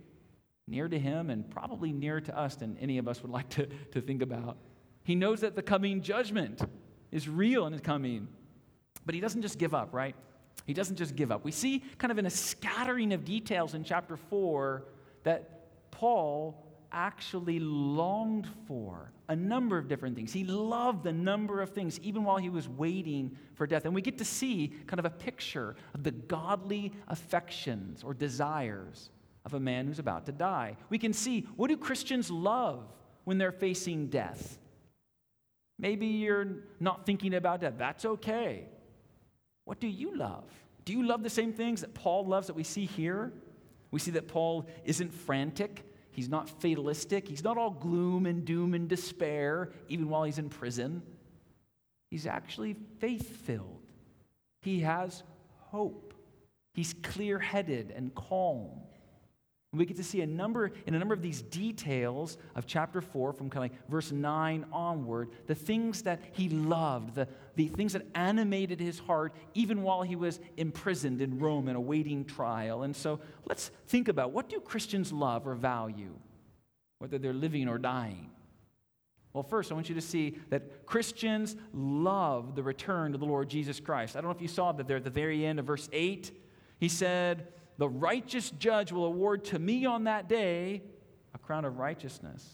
near 0.66 0.88
to 0.88 0.98
him, 0.98 1.30
and 1.30 1.48
probably 1.50 1.92
nearer 1.92 2.20
to 2.20 2.38
us 2.38 2.56
than 2.56 2.76
any 2.78 2.98
of 2.98 3.08
us 3.08 3.22
would 3.22 3.30
like 3.30 3.48
to, 3.50 3.66
to 3.92 4.00
think 4.00 4.22
about. 4.22 4.56
He 5.02 5.14
knows 5.14 5.40
that 5.40 5.56
the 5.56 5.62
coming 5.62 6.02
judgment 6.02 6.62
is 7.10 7.28
real 7.28 7.66
and 7.66 7.74
is 7.74 7.80
coming. 7.80 8.28
But 9.04 9.14
he 9.14 9.20
doesn't 9.20 9.42
just 9.42 9.58
give 9.58 9.74
up, 9.74 9.92
right? 9.92 10.14
He 10.66 10.74
doesn't 10.74 10.96
just 10.96 11.16
give 11.16 11.32
up. 11.32 11.44
We 11.44 11.52
see 11.52 11.82
kind 11.98 12.10
of 12.10 12.18
in 12.18 12.26
a 12.26 12.30
scattering 12.30 13.12
of 13.12 13.24
details 13.24 13.74
in 13.74 13.82
chapter 13.82 14.16
4 14.16 14.84
that 15.24 15.90
Paul 15.90 16.66
actually 16.92 17.60
longed 17.60 18.48
for 18.66 19.12
a 19.28 19.36
number 19.36 19.78
of 19.78 19.86
different 19.86 20.16
things. 20.16 20.32
He 20.32 20.44
loved 20.44 21.06
a 21.06 21.12
number 21.12 21.62
of 21.62 21.70
things 21.70 22.00
even 22.00 22.24
while 22.24 22.38
he 22.38 22.48
was 22.48 22.68
waiting 22.68 23.36
for 23.54 23.66
death. 23.66 23.84
And 23.84 23.94
we 23.94 24.02
get 24.02 24.18
to 24.18 24.24
see 24.24 24.72
kind 24.86 24.98
of 24.98 25.04
a 25.04 25.10
picture 25.10 25.76
of 25.94 26.02
the 26.02 26.10
godly 26.10 26.92
affections 27.06 28.02
or 28.02 28.12
desires 28.12 29.10
of 29.44 29.54
a 29.54 29.60
man 29.60 29.86
who's 29.86 30.00
about 30.00 30.26
to 30.26 30.32
die. 30.32 30.76
We 30.88 30.98
can 30.98 31.12
see 31.12 31.46
what 31.56 31.68
do 31.68 31.76
Christians 31.76 32.30
love 32.30 32.82
when 33.24 33.38
they're 33.38 33.52
facing 33.52 34.08
death? 34.08 34.58
Maybe 35.78 36.06
you're 36.06 36.48
not 36.78 37.06
thinking 37.06 37.34
about 37.34 37.60
death. 37.60 37.74
That's 37.78 38.04
okay. 38.04 38.64
What 39.64 39.80
do 39.80 39.86
you 39.86 40.16
love? 40.16 40.44
Do 40.84 40.92
you 40.92 41.06
love 41.06 41.22
the 41.22 41.30
same 41.30 41.52
things 41.52 41.82
that 41.82 41.94
Paul 41.94 42.26
loves 42.26 42.48
that 42.48 42.56
we 42.56 42.64
see 42.64 42.84
here? 42.84 43.32
We 43.90 44.00
see 44.00 44.12
that 44.12 44.28
Paul 44.28 44.66
isn't 44.84 45.12
frantic. 45.12 45.84
He's 46.12 46.28
not 46.28 46.48
fatalistic. 46.60 47.28
He's 47.28 47.44
not 47.44 47.56
all 47.56 47.70
gloom 47.70 48.26
and 48.26 48.44
doom 48.44 48.74
and 48.74 48.88
despair, 48.88 49.70
even 49.88 50.08
while 50.08 50.24
he's 50.24 50.38
in 50.38 50.48
prison. 50.48 51.02
He's 52.10 52.26
actually 52.26 52.76
faith 52.98 53.36
filled. 53.44 53.82
He 54.62 54.80
has 54.80 55.22
hope. 55.70 56.14
He's 56.74 56.94
clear 57.02 57.38
headed 57.38 57.92
and 57.94 58.14
calm. 58.14 58.68
We 59.72 59.86
get 59.86 59.98
to 59.98 60.04
see 60.04 60.20
a 60.20 60.26
number 60.26 60.72
in 60.86 60.94
a 60.94 60.98
number 60.98 61.14
of 61.14 61.22
these 61.22 61.42
details 61.42 62.38
of 62.56 62.66
chapter 62.66 63.00
4 63.00 63.32
from 63.32 63.50
kind 63.50 63.64
of 63.64 63.70
like 63.70 63.88
verse 63.88 64.10
9 64.10 64.66
onward, 64.72 65.30
the 65.46 65.54
things 65.54 66.02
that 66.02 66.20
he 66.32 66.48
loved, 66.48 67.14
the, 67.14 67.28
the 67.60 67.68
things 67.68 67.92
that 67.92 68.06
animated 68.14 68.80
his 68.80 68.98
heart 69.00 69.34
even 69.52 69.82
while 69.82 70.00
he 70.00 70.16
was 70.16 70.40
imprisoned 70.56 71.20
in 71.20 71.38
Rome 71.38 71.68
and 71.68 71.76
awaiting 71.76 72.24
trial. 72.24 72.84
And 72.84 72.96
so 72.96 73.20
let's 73.44 73.70
think 73.86 74.08
about 74.08 74.32
what 74.32 74.48
do 74.48 74.60
Christians 74.60 75.12
love 75.12 75.46
or 75.46 75.54
value, 75.54 76.14
whether 77.00 77.18
they're 77.18 77.34
living 77.34 77.68
or 77.68 77.76
dying? 77.76 78.30
Well, 79.34 79.42
first, 79.42 79.70
I 79.70 79.74
want 79.74 79.90
you 79.90 79.94
to 79.94 80.00
see 80.00 80.38
that 80.48 80.86
Christians 80.86 81.54
love 81.74 82.54
the 82.54 82.62
return 82.62 83.12
of 83.12 83.20
the 83.20 83.26
Lord 83.26 83.50
Jesus 83.50 83.78
Christ. 83.78 84.16
I 84.16 84.22
don't 84.22 84.30
know 84.30 84.36
if 84.36 84.40
you 84.40 84.48
saw 84.48 84.72
that 84.72 84.88
there 84.88 84.96
at 84.96 85.04
the 85.04 85.10
very 85.10 85.44
end 85.44 85.58
of 85.58 85.66
verse 85.66 85.86
8. 85.92 86.32
He 86.78 86.88
said, 86.88 87.48
the 87.76 87.90
righteous 87.90 88.50
judge 88.52 88.90
will 88.90 89.04
award 89.04 89.44
to 89.46 89.58
me 89.58 89.84
on 89.84 90.04
that 90.04 90.30
day 90.30 90.82
a 91.34 91.38
crown 91.38 91.66
of 91.66 91.78
righteousness. 91.78 92.48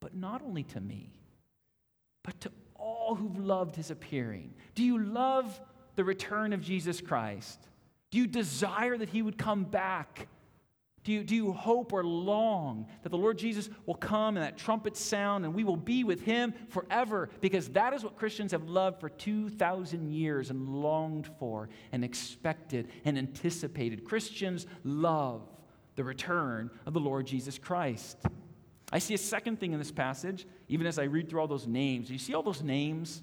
But 0.00 0.14
not 0.14 0.42
only 0.42 0.62
to 0.62 0.80
me, 0.80 1.10
but 2.22 2.40
to 2.42 2.52
all 2.82 3.14
who've 3.14 3.38
loved 3.38 3.76
his 3.76 3.90
appearing. 3.90 4.52
Do 4.74 4.82
you 4.82 5.02
love 5.02 5.60
the 5.96 6.04
return 6.04 6.52
of 6.52 6.60
Jesus 6.60 7.00
Christ? 7.00 7.58
Do 8.10 8.18
you 8.18 8.26
desire 8.26 8.96
that 8.98 9.08
he 9.08 9.22
would 9.22 9.38
come 9.38 9.64
back 9.64 10.28
do 11.04 11.12
you, 11.12 11.24
do 11.24 11.34
you 11.34 11.52
hope 11.52 11.92
or 11.92 12.04
long 12.04 12.86
that 13.02 13.08
the 13.08 13.18
Lord 13.18 13.36
Jesus 13.36 13.68
will 13.86 13.96
come 13.96 14.36
and 14.36 14.46
that 14.46 14.56
trumpet 14.56 14.96
sound 14.96 15.44
and 15.44 15.52
we 15.52 15.64
will 15.64 15.76
be 15.76 16.04
with 16.04 16.20
him 16.20 16.54
forever? 16.68 17.28
Because 17.40 17.68
that 17.70 17.92
is 17.92 18.04
what 18.04 18.16
Christians 18.16 18.52
have 18.52 18.68
loved 18.68 19.00
for 19.00 19.08
2,000 19.08 20.12
years 20.12 20.50
and 20.50 20.68
longed 20.68 21.28
for 21.40 21.68
and 21.90 22.04
expected 22.04 22.88
and 23.04 23.18
anticipated. 23.18 24.04
Christians 24.04 24.66
love 24.84 25.42
the 25.96 26.04
return 26.04 26.70
of 26.86 26.94
the 26.94 27.00
Lord 27.00 27.26
Jesus 27.26 27.58
Christ. 27.58 28.18
I 28.92 29.00
see 29.00 29.14
a 29.14 29.18
second 29.18 29.58
thing 29.58 29.72
in 29.72 29.80
this 29.80 29.90
passage, 29.90 30.46
even 30.72 30.86
as 30.86 30.98
I 30.98 31.02
read 31.02 31.28
through 31.28 31.40
all 31.42 31.46
those 31.46 31.66
names. 31.66 32.10
You 32.10 32.16
see 32.16 32.32
all 32.32 32.42
those 32.42 32.62
names? 32.62 33.20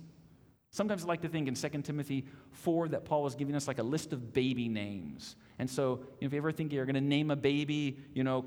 Sometimes 0.70 1.04
I 1.04 1.08
like 1.08 1.22
to 1.22 1.28
think 1.28 1.48
in 1.48 1.56
2 1.56 1.82
Timothy 1.82 2.28
4 2.52 2.90
that 2.90 3.06
Paul 3.06 3.26
is 3.26 3.34
giving 3.34 3.56
us 3.56 3.68
like 3.68 3.80
a 3.80 3.84
list 3.84 4.14
of 4.14 4.34
baby 4.34 4.70
names. 4.70 5.36
And 5.58 5.68
so, 5.68 6.02
you 6.20 6.22
know, 6.22 6.28
if 6.28 6.34
you 6.34 6.38
ever 6.38 6.52
think 6.52 6.72
you're 6.72 6.86
going 6.86 6.94
to 6.94 7.02
name 7.02 7.32
a 7.32 7.36
baby, 7.36 7.98
you 8.14 8.24
know, 8.24 8.46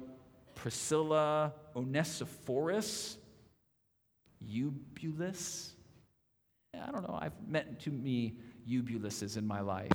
Priscilla 0.54 1.52
Onesiphorus, 1.74 3.16
Eubulus. 4.40 5.72
I 6.72 6.92
don't 6.92 7.02
know, 7.02 7.18
I've 7.20 7.32
met 7.48 7.80
too 7.80 7.90
many 7.90 8.36
Eubuluses 8.70 9.36
in 9.36 9.44
my 9.44 9.62
life. 9.62 9.90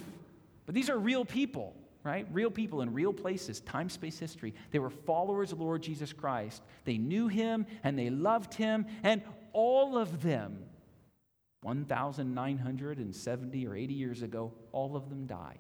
But 0.66 0.76
these 0.76 0.90
are 0.90 0.98
real 0.98 1.24
people, 1.24 1.78
right? 2.08 2.26
Real 2.32 2.50
people 2.50 2.82
in 2.82 2.94
real 2.94 3.14
places, 3.14 3.60
time, 3.62 3.90
space, 3.90 4.18
history. 4.18 4.56
They 4.72 4.80
were 4.80 4.90
followers 4.90 5.52
of 5.52 5.60
Lord 5.60 5.84
Jesus 5.84 6.14
Christ. 6.14 6.64
They 6.86 6.98
knew 6.98 7.28
him 7.28 7.68
and 7.84 8.00
they 8.00 8.10
loved 8.10 8.54
him, 8.54 8.86
and 9.04 9.22
all 9.54 9.98
of 9.98 10.24
them, 10.24 10.60
1,970 11.62 13.68
or 13.68 13.76
80 13.76 13.94
years 13.94 14.22
ago, 14.22 14.54
all 14.72 14.96
of 14.96 15.10
them 15.10 15.26
died 15.26 15.60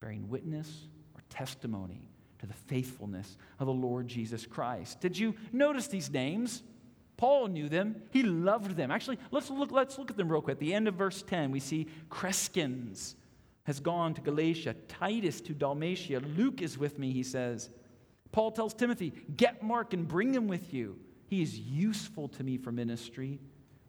bearing 0.00 0.28
witness 0.28 0.88
or 1.14 1.22
testimony 1.28 2.02
to 2.38 2.46
the 2.46 2.54
faithfulness 2.54 3.36
of 3.58 3.66
the 3.66 3.72
Lord 3.72 4.06
Jesus 4.06 4.46
Christ. 4.46 5.00
Did 5.00 5.18
you 5.18 5.34
notice 5.52 5.88
these 5.88 6.10
names? 6.10 6.62
Paul 7.16 7.48
knew 7.48 7.68
them. 7.68 7.96
He 8.12 8.22
loved 8.22 8.76
them. 8.76 8.92
Actually, 8.92 9.18
let's 9.32 9.50
look, 9.50 9.72
let's 9.72 9.98
look 9.98 10.10
at 10.10 10.16
them 10.16 10.30
real 10.30 10.40
quick. 10.40 10.54
At 10.54 10.60
the 10.60 10.72
end 10.72 10.86
of 10.86 10.94
verse 10.94 11.22
10, 11.22 11.50
we 11.50 11.58
see 11.58 11.88
Crescens 12.10 13.16
has 13.68 13.80
gone 13.80 14.14
to 14.14 14.22
Galatia, 14.22 14.74
Titus 14.88 15.42
to 15.42 15.52
Dalmatia. 15.52 16.20
Luke 16.38 16.62
is 16.62 16.78
with 16.78 16.98
me, 16.98 17.12
he 17.12 17.22
says. 17.22 17.68
Paul 18.32 18.50
tells 18.50 18.72
Timothy, 18.72 19.12
Get 19.36 19.62
Mark 19.62 19.92
and 19.92 20.08
bring 20.08 20.32
him 20.32 20.48
with 20.48 20.72
you. 20.72 20.98
He 21.26 21.42
is 21.42 21.58
useful 21.58 22.28
to 22.28 22.42
me 22.42 22.56
for 22.56 22.72
ministry. 22.72 23.38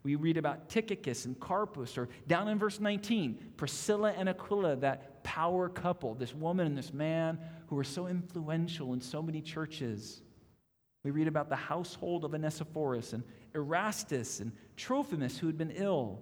We 0.03 0.15
read 0.15 0.35
about 0.35 0.67
Tychicus 0.67 1.23
and 1.23 1.39
Carpus, 1.39 1.97
or 1.97 2.09
down 2.27 2.49
in 2.49 2.59
verse 2.59 2.81
19, 2.81 3.53
Priscilla 3.55 4.11
and 4.17 4.27
Aquila, 4.27 4.75
that 4.75 5.23
power 5.23 5.69
couple, 5.69 6.13
this 6.13 6.35
woman 6.35 6.67
and 6.67 6.77
this 6.77 6.93
man 6.93 7.39
who 7.67 7.77
were 7.77 7.85
so 7.85 8.07
influential 8.07 8.91
in 8.91 8.99
so 8.99 9.21
many 9.21 9.41
churches. 9.41 10.23
We 11.05 11.11
read 11.11 11.29
about 11.29 11.47
the 11.47 11.55
household 11.55 12.25
of 12.25 12.33
Onesiphorus 12.33 13.13
and 13.13 13.23
Erastus 13.55 14.41
and 14.41 14.51
Trophimus, 14.75 15.37
who 15.37 15.47
had 15.47 15.57
been 15.57 15.71
ill, 15.71 16.21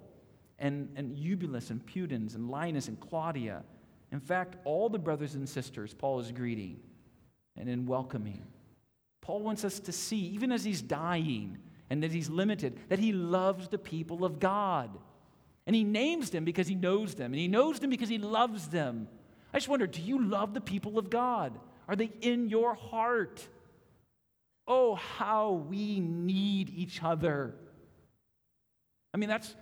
and, 0.58 0.88
and 0.96 1.16
Eubulus 1.16 1.70
and 1.70 1.84
Pudens 1.86 2.34
and 2.34 2.50
Linus 2.50 2.88
and 2.88 2.98
Claudia. 3.00 3.62
In 4.10 4.20
fact, 4.20 4.56
all 4.64 4.88
the 4.88 4.98
brothers 4.98 5.34
and 5.34 5.48
sisters 5.48 5.94
Paul 5.94 6.20
is 6.20 6.32
greeting 6.32 6.80
and 7.56 7.68
in 7.68 7.86
welcoming. 7.86 8.42
Paul 9.20 9.42
wants 9.42 9.64
us 9.64 9.78
to 9.80 9.92
see, 9.92 10.20
even 10.28 10.52
as 10.52 10.64
he's 10.64 10.80
dying, 10.80 11.58
and 11.90 12.02
that 12.02 12.12
he's 12.12 12.30
limited, 12.30 12.78
that 12.88 12.98
he 12.98 13.12
loves 13.12 13.68
the 13.68 13.78
people 13.78 14.24
of 14.24 14.40
God. 14.40 14.90
And 15.66 15.76
he 15.76 15.84
names 15.84 16.30
them 16.30 16.44
because 16.44 16.66
he 16.66 16.74
knows 16.74 17.14
them, 17.14 17.32
and 17.32 17.40
he 17.40 17.48
knows 17.48 17.78
them 17.78 17.90
because 17.90 18.08
he 18.08 18.18
loves 18.18 18.68
them. 18.68 19.08
I 19.52 19.58
just 19.58 19.68
wonder 19.68 19.86
do 19.86 20.00
you 20.00 20.22
love 20.24 20.54
the 20.54 20.60
people 20.60 20.98
of 20.98 21.10
God? 21.10 21.58
Are 21.86 21.96
they 21.96 22.10
in 22.20 22.48
your 22.48 22.74
heart? 22.74 23.46
Oh, 24.66 24.94
how 24.94 25.52
we 25.68 26.00
need 26.00 26.70
each 26.70 27.02
other. 27.02 27.54
I 29.14 29.16
mean, 29.16 29.28
that's, 29.28 29.54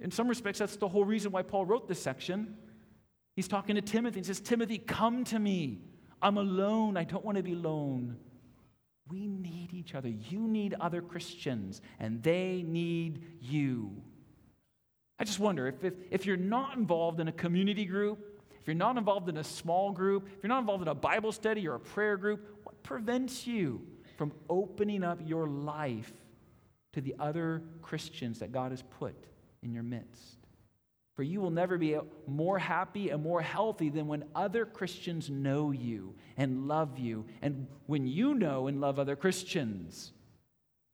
in 0.00 0.10
some 0.10 0.28
respects, 0.28 0.58
that's 0.58 0.76
the 0.76 0.88
whole 0.88 1.04
reason 1.04 1.30
why 1.32 1.42
Paul 1.42 1.66
wrote 1.66 1.88
this 1.88 2.02
section. 2.02 2.56
He's 3.36 3.48
talking 3.48 3.76
to 3.76 3.82
Timothy 3.82 4.18
and 4.18 4.26
says, 4.26 4.40
Timothy, 4.40 4.78
come 4.78 5.24
to 5.24 5.38
me. 5.38 5.80
I'm 6.22 6.36
alone. 6.36 6.96
I 6.96 7.04
don't 7.04 7.24
want 7.24 7.36
to 7.36 7.42
be 7.42 7.52
alone. 7.52 8.16
We 9.08 9.26
need 9.26 9.72
each 9.72 9.94
other. 9.94 10.08
You 10.08 10.40
need 10.40 10.74
other 10.80 11.02
Christians, 11.02 11.80
and 11.98 12.22
they 12.22 12.64
need 12.66 13.22
you. 13.40 14.02
I 15.18 15.24
just 15.24 15.38
wonder 15.38 15.66
if, 15.66 15.84
if, 15.84 15.94
if 16.10 16.26
you're 16.26 16.36
not 16.36 16.76
involved 16.76 17.20
in 17.20 17.28
a 17.28 17.32
community 17.32 17.84
group, 17.84 18.40
if 18.60 18.66
you're 18.66 18.74
not 18.74 18.96
involved 18.96 19.28
in 19.28 19.36
a 19.38 19.44
small 19.44 19.90
group, 19.90 20.28
if 20.36 20.42
you're 20.42 20.48
not 20.48 20.60
involved 20.60 20.82
in 20.82 20.88
a 20.88 20.94
Bible 20.94 21.32
study 21.32 21.66
or 21.66 21.74
a 21.74 21.80
prayer 21.80 22.16
group, 22.16 22.46
what 22.62 22.82
prevents 22.82 23.46
you 23.46 23.82
from 24.16 24.32
opening 24.48 25.02
up 25.02 25.18
your 25.24 25.48
life 25.48 26.12
to 26.92 27.00
the 27.00 27.14
other 27.18 27.62
Christians 27.82 28.38
that 28.40 28.52
God 28.52 28.70
has 28.70 28.82
put 28.82 29.14
in 29.62 29.72
your 29.72 29.82
midst. 29.82 30.38
For 31.14 31.22
you 31.22 31.40
will 31.40 31.50
never 31.50 31.76
be 31.76 31.98
more 32.26 32.58
happy 32.58 33.10
and 33.10 33.22
more 33.22 33.42
healthy 33.42 33.90
than 33.90 34.06
when 34.06 34.24
other 34.34 34.64
Christians 34.64 35.28
know 35.28 35.70
you 35.70 36.14
and 36.36 36.66
love 36.66 36.98
you, 36.98 37.26
and 37.42 37.66
when 37.86 38.06
you 38.06 38.34
know 38.34 38.68
and 38.68 38.80
love 38.80 38.98
other 38.98 39.16
Christians. 39.16 40.12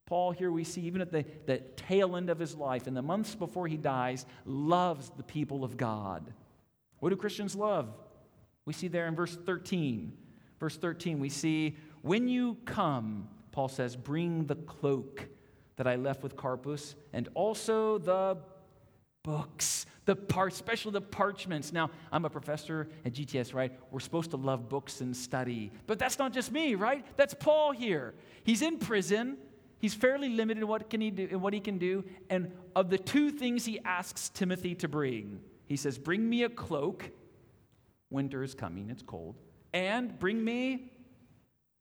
Paul, 0.07 0.33
here 0.33 0.51
we 0.51 0.64
see, 0.64 0.83
even 0.83 1.01
at 1.01 1.12
the, 1.12 1.25
the 1.47 1.59
tail 1.77 2.17
end 2.17 2.31
of 2.31 2.39
his 2.39 2.57
life, 2.57 2.89
in 2.89 2.95
the 2.95 3.03
months 3.03 3.35
before 3.35 3.69
he 3.69 3.77
dies, 3.77 4.27
loves 4.45 5.11
the 5.17 5.23
people 5.23 5.64
of 5.64 5.77
God. 5.77 6.33
What 6.99 7.11
do 7.11 7.17
Christians 7.17 7.55
love? 7.55 7.89
We 8.64 8.73
see 8.73 8.89
there 8.89 9.07
in 9.07 9.14
verse 9.14 9.37
13. 9.37 10.12
Verse 10.59 10.77
13, 10.77 11.21
we 11.21 11.29
see, 11.29 11.77
When 12.03 12.29
you 12.29 12.57
come, 12.64 13.29
Paul 13.53 13.69
says, 13.69 13.95
bring 13.95 14.47
the 14.47 14.57
cloak 14.57 15.29
that 15.77 15.87
I 15.87 15.97
left 15.97 16.23
with 16.23 16.37
Carpus, 16.37 16.95
and 17.12 17.29
also 17.35 17.99
the 17.99 18.39
books, 19.27 19.87
the 20.05 20.14
part, 20.14 20.53
especially 20.53 20.93
the 20.93 21.01
parchments. 21.01 21.72
Now, 21.72 21.91
I'm 22.12 22.24
a 22.24 22.31
professor 22.31 22.89
at 23.05 23.12
GTS, 23.12 23.53
right? 23.53 23.72
We're 23.91 24.01
supposed 24.01 24.31
to 24.31 24.37
love 24.37 24.68
books 24.68 25.01
and 25.01 25.14
study, 25.14 25.72
but 25.89 25.99
that's 25.99 26.18
not 26.18 26.33
just 26.33 26.53
me, 26.53 26.77
right? 26.77 27.05
That's 27.16 27.35
Paul 27.35 27.72
here. 27.72 28.14
He's 28.45 28.62
in 28.62 28.79
prison. 28.79 29.37
He's 29.81 29.95
fairly 29.95 30.29
limited 30.29 30.62
in 30.62 30.68
what 30.68 30.89
can 30.89 31.01
he 31.01 31.11
do 31.11 31.29
in 31.31 31.41
what 31.41 31.53
he 31.53 31.61
can 31.61 31.77
do. 31.77 32.05
And 32.31 32.53
of 32.77 32.89
the 32.89 32.99
two 32.99 33.31
things 33.31 33.64
he 33.64 33.81
asks 33.85 34.29
Timothy 34.29 34.77
to 34.77 34.89
bring, 34.89 35.41
he 35.66 35.77
says, 35.77 35.99
"Bring 35.99 36.27
me 36.27 36.45
a 36.45 36.49
cloak. 36.49 37.11
Winter 38.09 38.45
is 38.45 38.55
coming; 38.55 38.89
it's 38.91 39.03
cold, 39.03 39.35
and 39.74 40.16
bring 40.18 40.43
me 40.43 40.93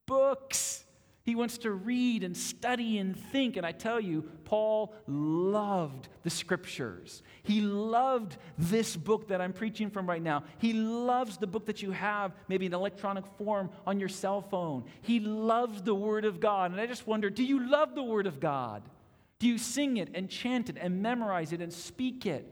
books." 0.08 0.85
He 1.26 1.34
wants 1.34 1.58
to 1.60 1.72
read 1.72 2.24
and 2.24 2.38
study 2.38 3.00
and 3.00 3.18
think. 3.18 3.58
And 3.58 3.66
I 3.66 3.72
tell 3.72 4.00
you, 4.00 4.30
Paul 4.44 4.94
loved 5.08 6.08
the 6.22 6.30
scriptures. 6.30 7.24
He 7.42 7.62
loved 7.62 8.38
this 8.60 8.96
book 8.96 9.30
that 9.30 9.42
I'm 9.42 9.52
preaching 9.52 9.90
from 9.90 10.08
right 10.08 10.22
now. 10.22 10.44
He 10.60 10.74
loves 10.74 11.38
the 11.38 11.48
book 11.48 11.66
that 11.66 11.82
you 11.82 11.90
have, 11.92 12.34
maybe 12.48 12.68
in 12.68 12.76
electronic 12.76 13.26
form 13.40 13.72
on 13.88 14.00
your 14.00 14.10
cell 14.10 14.40
phone. 14.40 14.86
He 15.02 15.20
loves 15.20 15.82
the 15.82 15.96
Word 15.96 16.26
of 16.26 16.40
God. 16.40 16.72
And 16.72 16.80
I 16.80 16.86
just 16.86 17.08
wonder 17.08 17.32
do 17.32 17.44
you 17.44 17.68
love 17.68 17.96
the 17.96 18.04
Word 18.04 18.28
of 18.28 18.40
God? 18.40 18.84
Do 19.40 19.48
you 19.48 19.58
sing 19.58 19.98
it 19.98 20.12
and 20.14 20.30
chant 20.30 20.70
it 20.70 20.78
and 20.80 21.02
memorize 21.02 21.52
it 21.54 21.60
and 21.60 21.74
speak 21.74 22.28
it? 22.28 22.52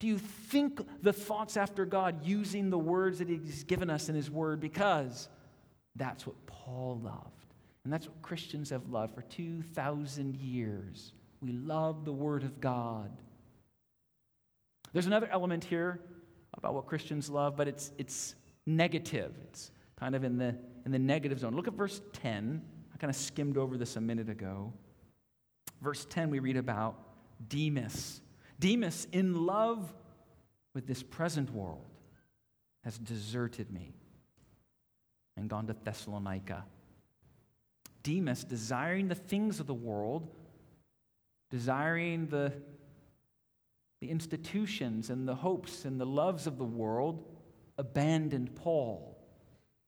Do 0.00 0.08
you 0.08 0.18
think 0.18 0.80
the 1.02 1.12
thoughts 1.12 1.56
after 1.56 1.84
God 1.84 2.24
using 2.24 2.70
the 2.70 2.78
words 2.78 3.20
that 3.20 3.28
He's 3.28 3.62
given 3.62 3.88
us 3.88 4.08
in 4.08 4.16
His 4.16 4.30
Word? 4.30 4.58
Because 4.58 5.28
that's 5.94 6.26
what 6.26 6.34
Paul 6.46 7.00
loved. 7.04 7.37
And 7.88 7.92
that's 7.94 8.06
what 8.06 8.20
Christians 8.20 8.68
have 8.68 8.90
loved 8.90 9.14
for 9.14 9.22
2,000 9.22 10.36
years. 10.36 11.14
We 11.40 11.52
love 11.52 12.04
the 12.04 12.12
Word 12.12 12.42
of 12.42 12.60
God. 12.60 13.10
There's 14.92 15.06
another 15.06 15.26
element 15.32 15.64
here 15.64 15.98
about 16.52 16.74
what 16.74 16.84
Christians 16.84 17.30
love, 17.30 17.56
but 17.56 17.66
it's, 17.66 17.92
it's 17.96 18.34
negative. 18.66 19.32
It's 19.44 19.70
kind 19.98 20.14
of 20.14 20.22
in 20.22 20.36
the, 20.36 20.54
in 20.84 20.92
the 20.92 20.98
negative 20.98 21.38
zone. 21.38 21.56
Look 21.56 21.66
at 21.66 21.72
verse 21.72 22.02
10. 22.12 22.60
I 22.92 22.96
kind 22.98 23.08
of 23.08 23.16
skimmed 23.16 23.56
over 23.56 23.78
this 23.78 23.96
a 23.96 24.02
minute 24.02 24.28
ago. 24.28 24.70
Verse 25.80 26.04
10, 26.10 26.28
we 26.28 26.40
read 26.40 26.58
about 26.58 26.94
Demas. 27.48 28.20
Demas, 28.60 29.06
in 29.12 29.46
love 29.46 29.94
with 30.74 30.86
this 30.86 31.02
present 31.02 31.50
world, 31.54 31.86
has 32.84 32.98
deserted 32.98 33.72
me 33.72 33.94
and 35.38 35.48
gone 35.48 35.66
to 35.68 35.76
Thessalonica. 35.84 36.66
Demas, 38.02 38.44
desiring 38.44 39.08
the 39.08 39.14
things 39.14 39.60
of 39.60 39.66
the 39.66 39.74
world, 39.74 40.28
desiring 41.50 42.26
the, 42.26 42.52
the 44.00 44.10
institutions 44.10 45.10
and 45.10 45.26
the 45.26 45.34
hopes 45.34 45.84
and 45.84 46.00
the 46.00 46.06
loves 46.06 46.46
of 46.46 46.58
the 46.58 46.64
world, 46.64 47.24
abandoned 47.76 48.54
Paul. 48.54 49.16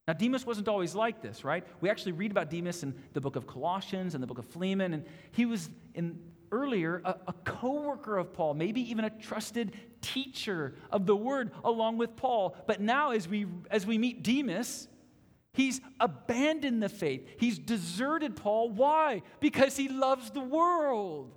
Now, 0.07 0.13
Demas 0.13 0.45
wasn't 0.45 0.67
always 0.67 0.95
like 0.95 1.21
this, 1.21 1.43
right? 1.43 1.65
We 1.79 1.89
actually 1.89 2.13
read 2.13 2.31
about 2.31 2.49
Demas 2.49 2.83
in 2.83 2.95
the 3.13 3.21
book 3.21 3.35
of 3.35 3.47
Colossians 3.47 4.13
and 4.13 4.23
the 4.23 4.27
book 4.27 4.39
of 4.39 4.45
Philemon, 4.45 4.93
and 4.93 5.05
he 5.31 5.45
was 5.45 5.69
in 5.93 6.19
earlier 6.51 7.01
a, 7.05 7.15
a 7.27 7.33
co-worker 7.45 8.17
of 8.17 8.33
Paul, 8.33 8.55
maybe 8.55 8.81
even 8.89 9.05
a 9.05 9.09
trusted 9.09 9.77
teacher 10.01 10.75
of 10.91 11.05
the 11.05 11.15
word 11.15 11.51
along 11.63 11.97
with 11.97 12.15
Paul. 12.15 12.57
But 12.67 12.81
now, 12.81 13.11
as 13.11 13.27
we 13.27 13.45
as 13.69 13.85
we 13.85 13.97
meet 13.97 14.23
Demas, 14.23 14.87
He's 15.53 15.81
abandoned 15.99 16.81
the 16.81 16.89
faith. 16.89 17.27
He's 17.37 17.59
deserted 17.59 18.35
Paul. 18.35 18.69
Why? 18.69 19.21
Because 19.39 19.75
he 19.75 19.89
loves 19.89 20.31
the 20.31 20.39
world. 20.39 21.35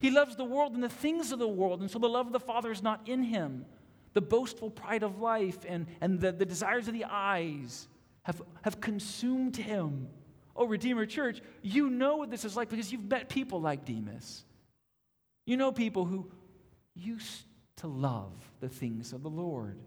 He 0.00 0.10
loves 0.10 0.36
the 0.36 0.44
world 0.44 0.74
and 0.74 0.82
the 0.82 0.88
things 0.88 1.32
of 1.32 1.38
the 1.38 1.48
world, 1.48 1.80
and 1.80 1.90
so 1.90 1.98
the 1.98 2.08
love 2.08 2.26
of 2.26 2.32
the 2.32 2.40
Father 2.40 2.70
is 2.70 2.82
not 2.82 3.08
in 3.08 3.22
him. 3.22 3.64
The 4.12 4.20
boastful 4.20 4.70
pride 4.70 5.02
of 5.02 5.20
life 5.20 5.58
and, 5.66 5.86
and 6.00 6.20
the, 6.20 6.32
the 6.32 6.44
desires 6.44 6.88
of 6.88 6.94
the 6.94 7.06
eyes 7.08 7.88
have, 8.22 8.42
have 8.62 8.80
consumed 8.80 9.56
him. 9.56 10.08
Oh, 10.54 10.66
Redeemer 10.66 11.06
Church, 11.06 11.40
you 11.62 11.90
know 11.90 12.16
what 12.16 12.30
this 12.30 12.44
is 12.44 12.56
like 12.56 12.68
because 12.68 12.90
you've 12.90 13.08
met 13.08 13.28
people 13.28 13.60
like 13.60 13.84
Demas. 13.84 14.44
You 15.46 15.56
know 15.56 15.70
people 15.70 16.06
who 16.06 16.30
used 16.94 17.44
to 17.76 17.86
love 17.86 18.32
the 18.60 18.68
things 18.68 19.12
of 19.12 19.22
the 19.22 19.30
Lord 19.30 19.78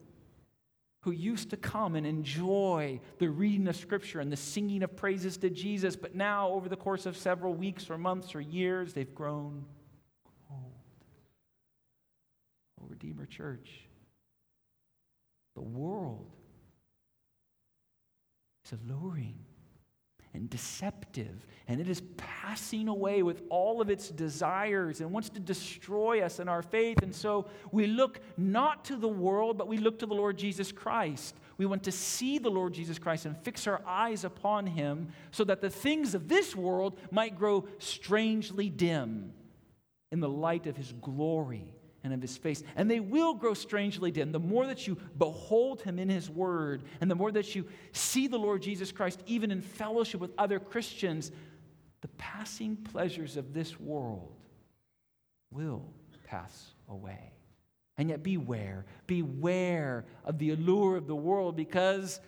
who 1.01 1.11
used 1.11 1.49
to 1.49 1.57
come 1.57 1.95
and 1.95 2.05
enjoy 2.05 2.99
the 3.19 3.29
reading 3.29 3.67
of 3.67 3.75
Scripture 3.75 4.19
and 4.19 4.31
the 4.31 4.37
singing 4.37 4.83
of 4.83 4.95
praises 4.95 5.37
to 5.37 5.49
Jesus, 5.49 5.95
but 5.95 6.13
now, 6.13 6.49
over 6.49 6.67
the 6.67 6.75
course 6.75 7.05
of 7.05 7.15
several 7.15 7.53
weeks 7.53 7.89
or 7.89 7.97
months 7.97 8.35
or 8.35 8.41
years, 8.41 8.93
they've 8.93 9.15
grown 9.15 9.65
old. 10.51 10.73
Oh, 12.81 12.85
Redeemer 12.89 13.25
Church, 13.25 13.69
the 15.55 15.61
world 15.61 16.35
is 18.65 18.73
alluring 18.73 19.39
and 20.33 20.49
deceptive, 20.49 21.45
and 21.67 21.81
it 21.81 21.89
is 21.89 22.01
passing 22.17 22.87
away 22.87 23.23
with 23.23 23.41
all 23.49 23.81
of 23.81 23.89
its 23.89 24.09
desires 24.09 25.01
and 25.01 25.11
wants 25.11 25.29
to 25.29 25.39
destroy 25.39 26.21
us 26.21 26.39
and 26.39 26.49
our 26.49 26.61
faith. 26.61 27.01
And 27.01 27.13
so 27.13 27.47
we 27.71 27.87
look 27.87 28.19
not 28.37 28.85
to 28.85 28.95
the 28.95 29.07
world, 29.07 29.57
but 29.57 29.67
we 29.67 29.77
look 29.77 29.99
to 29.99 30.05
the 30.05 30.13
Lord 30.13 30.37
Jesus 30.37 30.71
Christ. 30.71 31.35
We 31.57 31.65
want 31.65 31.83
to 31.83 31.91
see 31.91 32.37
the 32.37 32.49
Lord 32.49 32.73
Jesus 32.73 32.99
Christ 32.99 33.25
and 33.25 33.37
fix 33.37 33.67
our 33.67 33.81
eyes 33.85 34.23
upon 34.23 34.67
him 34.67 35.09
so 35.31 35.43
that 35.45 35.61
the 35.61 35.69
things 35.69 36.13
of 36.13 36.27
this 36.27 36.55
world 36.55 36.97
might 37.11 37.37
grow 37.37 37.67
strangely 37.79 38.69
dim 38.69 39.33
in 40.11 40.19
the 40.19 40.29
light 40.29 40.67
of 40.67 40.77
his 40.77 40.93
glory 40.93 41.78
and 42.03 42.13
of 42.13 42.21
his 42.21 42.37
face. 42.37 42.63
And 42.75 42.89
they 42.89 42.99
will 42.99 43.33
grow 43.33 43.53
strangely 43.53 44.11
dim. 44.11 44.31
The 44.31 44.39
more 44.39 44.67
that 44.67 44.87
you 44.87 44.97
behold 45.17 45.81
him 45.81 45.99
in 45.99 46.09
his 46.09 46.29
word, 46.29 46.83
and 47.01 47.09
the 47.09 47.15
more 47.15 47.31
that 47.31 47.55
you 47.55 47.65
see 47.91 48.27
the 48.27 48.39
Lord 48.39 48.61
Jesus 48.61 48.91
Christ, 48.91 49.21
even 49.25 49.51
in 49.51 49.61
fellowship 49.61 50.21
with 50.21 50.31
other 50.37 50.59
Christians, 50.59 51.31
the 52.01 52.07
passing 52.09 52.75
pleasures 52.77 53.37
of 53.37 53.53
this 53.53 53.79
world 53.79 54.33
will 55.51 55.85
pass 56.25 56.73
away. 56.87 57.33
And 57.97 58.09
yet, 58.09 58.23
beware, 58.23 58.85
beware 59.07 60.05
of 60.23 60.37
the 60.37 60.51
allure 60.51 60.95
of 60.95 61.05
the 61.05 61.15
world 61.15 61.57
because 61.57 62.21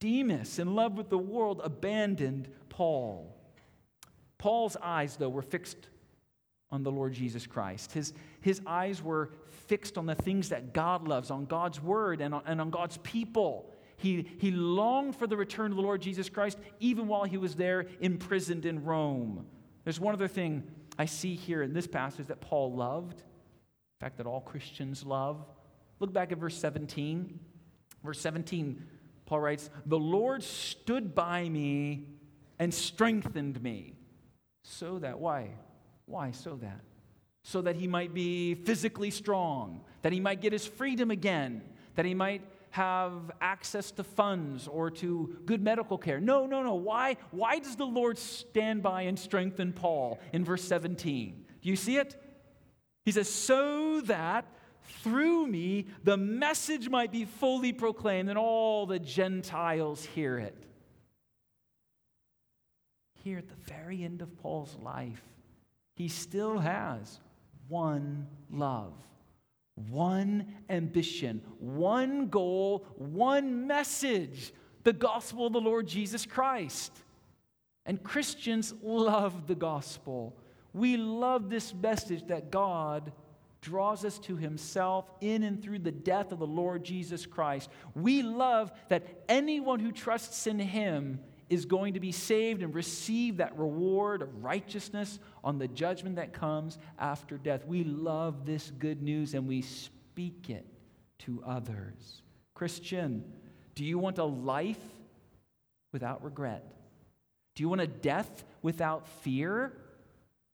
Demas, 0.00 0.58
in 0.58 0.74
love 0.74 0.94
with 0.96 1.10
the 1.10 1.18
world, 1.18 1.60
abandoned 1.62 2.48
Paul. 2.70 3.36
Paul's 4.38 4.78
eyes, 4.82 5.16
though, 5.16 5.28
were 5.28 5.42
fixed 5.42 5.90
on 6.72 6.82
the 6.82 6.90
Lord 6.90 7.12
Jesus 7.12 7.46
Christ. 7.46 7.92
His, 7.92 8.12
his 8.40 8.60
eyes 8.66 9.02
were 9.02 9.30
fixed 9.66 9.98
on 9.98 10.06
the 10.06 10.14
things 10.14 10.50
that 10.50 10.72
God 10.72 11.06
loves, 11.08 11.30
on 11.30 11.46
God's 11.46 11.82
word, 11.82 12.20
and 12.20 12.34
on, 12.34 12.42
and 12.46 12.60
on 12.60 12.70
God's 12.70 12.98
people. 12.98 13.72
He, 13.96 14.26
he 14.38 14.50
longed 14.50 15.16
for 15.16 15.26
the 15.26 15.36
return 15.36 15.72
of 15.72 15.76
the 15.76 15.82
Lord 15.82 16.00
Jesus 16.00 16.28
Christ 16.28 16.58
even 16.78 17.06
while 17.06 17.24
he 17.24 17.36
was 17.36 17.54
there 17.54 17.86
imprisoned 18.00 18.64
in 18.64 18.84
Rome. 18.84 19.46
There's 19.84 20.00
one 20.00 20.14
other 20.14 20.28
thing 20.28 20.62
I 20.98 21.06
see 21.06 21.34
here 21.34 21.62
in 21.62 21.72
this 21.72 21.86
passage 21.86 22.26
that 22.28 22.40
Paul 22.40 22.74
loved, 22.74 23.18
in 23.18 24.00
fact, 24.00 24.16
that 24.18 24.26
all 24.26 24.40
Christians 24.40 25.04
love. 25.04 25.44
Look 25.98 26.12
back 26.12 26.32
at 26.32 26.38
verse 26.38 26.56
17. 26.56 27.38
Verse 28.02 28.20
17, 28.20 28.82
Paul 29.26 29.40
writes, 29.40 29.68
The 29.84 29.98
Lord 29.98 30.42
stood 30.42 31.14
by 31.14 31.48
me 31.48 32.06
and 32.58 32.72
strengthened 32.72 33.62
me. 33.62 33.94
So 34.62 34.98
that, 35.00 35.18
why? 35.18 35.50
Why 36.10 36.32
so 36.32 36.56
that? 36.56 36.80
So 37.42 37.62
that 37.62 37.76
he 37.76 37.86
might 37.86 38.12
be 38.12 38.54
physically 38.54 39.10
strong, 39.10 39.80
that 40.02 40.12
he 40.12 40.20
might 40.20 40.40
get 40.40 40.52
his 40.52 40.66
freedom 40.66 41.10
again, 41.10 41.62
that 41.94 42.04
he 42.04 42.14
might 42.14 42.42
have 42.70 43.30
access 43.40 43.90
to 43.92 44.04
funds 44.04 44.68
or 44.68 44.90
to 44.90 45.38
good 45.46 45.62
medical 45.62 45.98
care. 45.98 46.20
No, 46.20 46.46
no, 46.46 46.62
no. 46.62 46.74
Why, 46.74 47.16
why 47.30 47.58
does 47.58 47.76
the 47.76 47.86
Lord 47.86 48.18
stand 48.18 48.82
by 48.82 49.02
and 49.02 49.18
strengthen 49.18 49.72
Paul 49.72 50.18
in 50.32 50.44
verse 50.44 50.64
17? 50.64 51.44
Do 51.62 51.68
you 51.68 51.76
see 51.76 51.96
it? 51.96 52.20
He 53.04 53.12
says, 53.12 53.28
So 53.28 54.00
that 54.02 54.46
through 55.02 55.46
me 55.46 55.86
the 56.04 56.16
message 56.16 56.88
might 56.88 57.12
be 57.12 57.24
fully 57.24 57.72
proclaimed 57.72 58.28
and 58.28 58.38
all 58.38 58.86
the 58.86 58.98
Gentiles 58.98 60.04
hear 60.04 60.38
it. 60.38 60.56
here 63.24 63.38
at 63.38 63.48
the 63.48 63.72
very 63.72 64.02
end 64.02 64.22
of 64.22 64.36
Paul's 64.38 64.76
life, 64.82 65.22
he 66.00 66.08
still 66.08 66.58
has 66.58 67.20
one 67.68 68.26
love, 68.50 68.94
one 69.90 70.46
ambition, 70.70 71.42
one 71.58 72.28
goal, 72.28 72.86
one 72.96 73.66
message 73.66 74.54
the 74.82 74.94
gospel 74.94 75.48
of 75.48 75.52
the 75.52 75.60
Lord 75.60 75.86
Jesus 75.86 76.24
Christ. 76.24 76.90
And 77.84 78.02
Christians 78.02 78.72
love 78.82 79.46
the 79.46 79.54
gospel. 79.54 80.34
We 80.72 80.96
love 80.96 81.50
this 81.50 81.74
message 81.74 82.26
that 82.28 82.50
God 82.50 83.12
draws 83.60 84.02
us 84.02 84.18
to 84.20 84.36
himself 84.36 85.04
in 85.20 85.42
and 85.42 85.62
through 85.62 85.80
the 85.80 85.92
death 85.92 86.32
of 86.32 86.38
the 86.38 86.46
Lord 86.46 86.82
Jesus 86.82 87.26
Christ. 87.26 87.68
We 87.94 88.22
love 88.22 88.72
that 88.88 89.02
anyone 89.28 89.80
who 89.80 89.92
trusts 89.92 90.46
in 90.46 90.60
him 90.60 91.20
is 91.50 91.64
going 91.64 91.94
to 91.94 92.00
be 92.00 92.12
saved 92.12 92.62
and 92.62 92.72
receive 92.74 93.38
that 93.38 93.58
reward 93.58 94.22
of 94.22 94.42
righteousness 94.42 95.18
on 95.42 95.58
the 95.58 95.66
judgment 95.68 96.16
that 96.16 96.32
comes 96.32 96.78
after 96.98 97.36
death. 97.36 97.66
We 97.66 97.82
love 97.82 98.46
this 98.46 98.70
good 98.78 99.02
news 99.02 99.34
and 99.34 99.48
we 99.48 99.62
speak 99.62 100.48
it 100.48 100.64
to 101.20 101.42
others. 101.44 102.22
Christian, 102.54 103.24
do 103.74 103.84
you 103.84 103.98
want 103.98 104.18
a 104.18 104.24
life 104.24 104.78
without 105.92 106.22
regret? 106.22 106.64
Do 107.56 107.64
you 107.64 107.68
want 107.68 107.80
a 107.80 107.86
death 107.86 108.44
without 108.62 109.08
fear? 109.08 109.72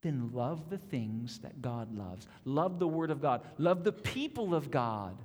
Then 0.02 0.30
love 0.32 0.70
the 0.70 0.78
things 0.78 1.40
that 1.40 1.60
God 1.60 1.96
loves. 1.96 2.26
Love 2.44 2.78
the 2.78 2.88
Word 2.88 3.10
of 3.10 3.20
God. 3.20 3.42
Love 3.58 3.84
the 3.84 3.92
people 3.92 4.54
of 4.54 4.70
God. 4.70 5.18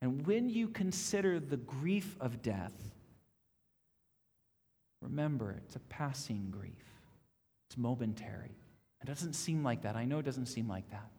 And 0.00 0.24
when 0.26 0.48
you 0.48 0.68
consider 0.68 1.40
the 1.40 1.56
grief 1.56 2.16
of 2.20 2.42
death, 2.42 2.72
Remember, 5.06 5.54
it's 5.64 5.76
a 5.76 5.80
passing 5.80 6.48
grief, 6.50 6.72
it's 7.68 7.78
momentary. 7.78 8.56
It 9.02 9.06
doesn't 9.06 9.34
seem 9.34 9.62
like 9.62 9.82
that. 9.82 9.94
I 9.94 10.04
know 10.04 10.18
it 10.18 10.24
doesn't 10.24 10.46
seem 10.46 10.66
like 10.68 10.90
that. 10.90 11.10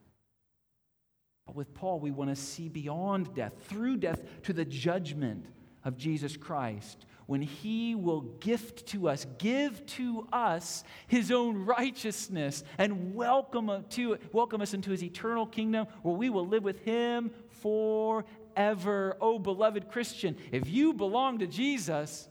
But 1.46 1.56
with 1.56 1.74
Paul, 1.74 2.02
we 2.02 2.12
want 2.12 2.30
to 2.30 2.36
see 2.36 2.68
beyond 2.68 3.34
death, 3.34 3.54
through 3.68 3.98
death, 3.98 4.22
to 4.44 4.52
the 4.52 4.66
judgment 4.66 5.46
of 5.86 5.96
Jesus 5.96 6.36
Christ, 6.36 7.06
when 7.28 7.42
he 7.42 7.96
will 7.96 8.22
gift 8.22 8.88
to 8.88 9.08
us, 9.08 9.26
give 9.38 9.86
to 9.86 10.28
us 10.34 10.84
his 11.08 11.32
own 11.32 11.66
righteousness, 11.66 12.66
and 12.78 13.16
welcome, 13.16 13.70
uh, 13.70 13.82
to, 13.92 14.18
welcome 14.34 14.62
us 14.62 14.74
into 14.74 14.92
his 14.92 15.04
eternal 15.04 15.46
kingdom 15.46 15.88
where 16.02 16.16
we 16.16 16.30
will 16.30 16.48
live 16.48 16.64
with 16.64 16.80
him 16.80 17.32
forever. 17.62 19.16
Oh, 19.22 19.40
beloved 19.40 19.90
Christian, 19.90 20.36
if 20.52 20.68
you 20.68 20.94
belong 20.94 21.40
to 21.40 21.48
Jesus, 21.48 22.28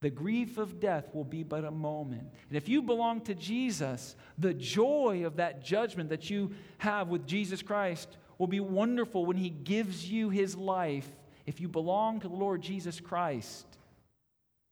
the 0.00 0.10
grief 0.10 0.58
of 0.58 0.78
death 0.78 1.12
will 1.12 1.24
be 1.24 1.42
but 1.42 1.64
a 1.64 1.70
moment. 1.70 2.28
And 2.48 2.56
if 2.56 2.68
you 2.68 2.82
belong 2.82 3.20
to 3.22 3.34
Jesus, 3.34 4.14
the 4.38 4.54
joy 4.54 5.24
of 5.26 5.36
that 5.36 5.64
judgment 5.64 6.10
that 6.10 6.30
you 6.30 6.52
have 6.78 7.08
with 7.08 7.26
Jesus 7.26 7.62
Christ 7.62 8.16
will 8.38 8.46
be 8.46 8.60
wonderful 8.60 9.26
when 9.26 9.36
He 9.36 9.50
gives 9.50 10.08
you 10.08 10.30
His 10.30 10.56
life. 10.56 11.08
If 11.46 11.60
you 11.60 11.68
belong 11.68 12.20
to 12.20 12.28
the 12.28 12.34
Lord 12.34 12.62
Jesus 12.62 13.00
Christ, 13.00 13.66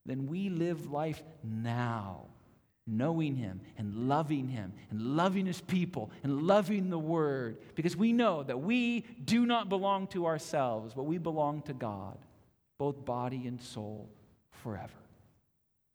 then 0.05 0.27
we 0.29 0.49
live 0.49 0.93
life 0.93 1.21
now, 1.43 2.27
knowing 2.87 3.35
Him 3.35 3.63
and 3.77 4.09
loving 4.09 4.47
Him 4.47 4.75
and 4.91 5.17
loving 5.17 5.47
His 5.47 5.61
people 5.61 6.13
and 6.23 6.45
loving 6.45 6.89
the 6.89 6.99
Word, 6.99 7.59
because 7.75 7.97
we 7.97 8.13
know 8.13 8.45
that 8.45 8.61
we 8.61 9.01
do 9.25 9.45
not 9.45 9.69
belong 9.69 10.07
to 10.09 10.27
ourselves, 10.27 10.95
but 10.95 11.03
we 11.03 11.19
belong 11.19 11.63
to 11.63 11.73
God, 11.73 12.17
both 12.79 13.05
body 13.05 13.49
and 13.49 13.61
soul, 13.61 14.09
forever. 14.63 14.93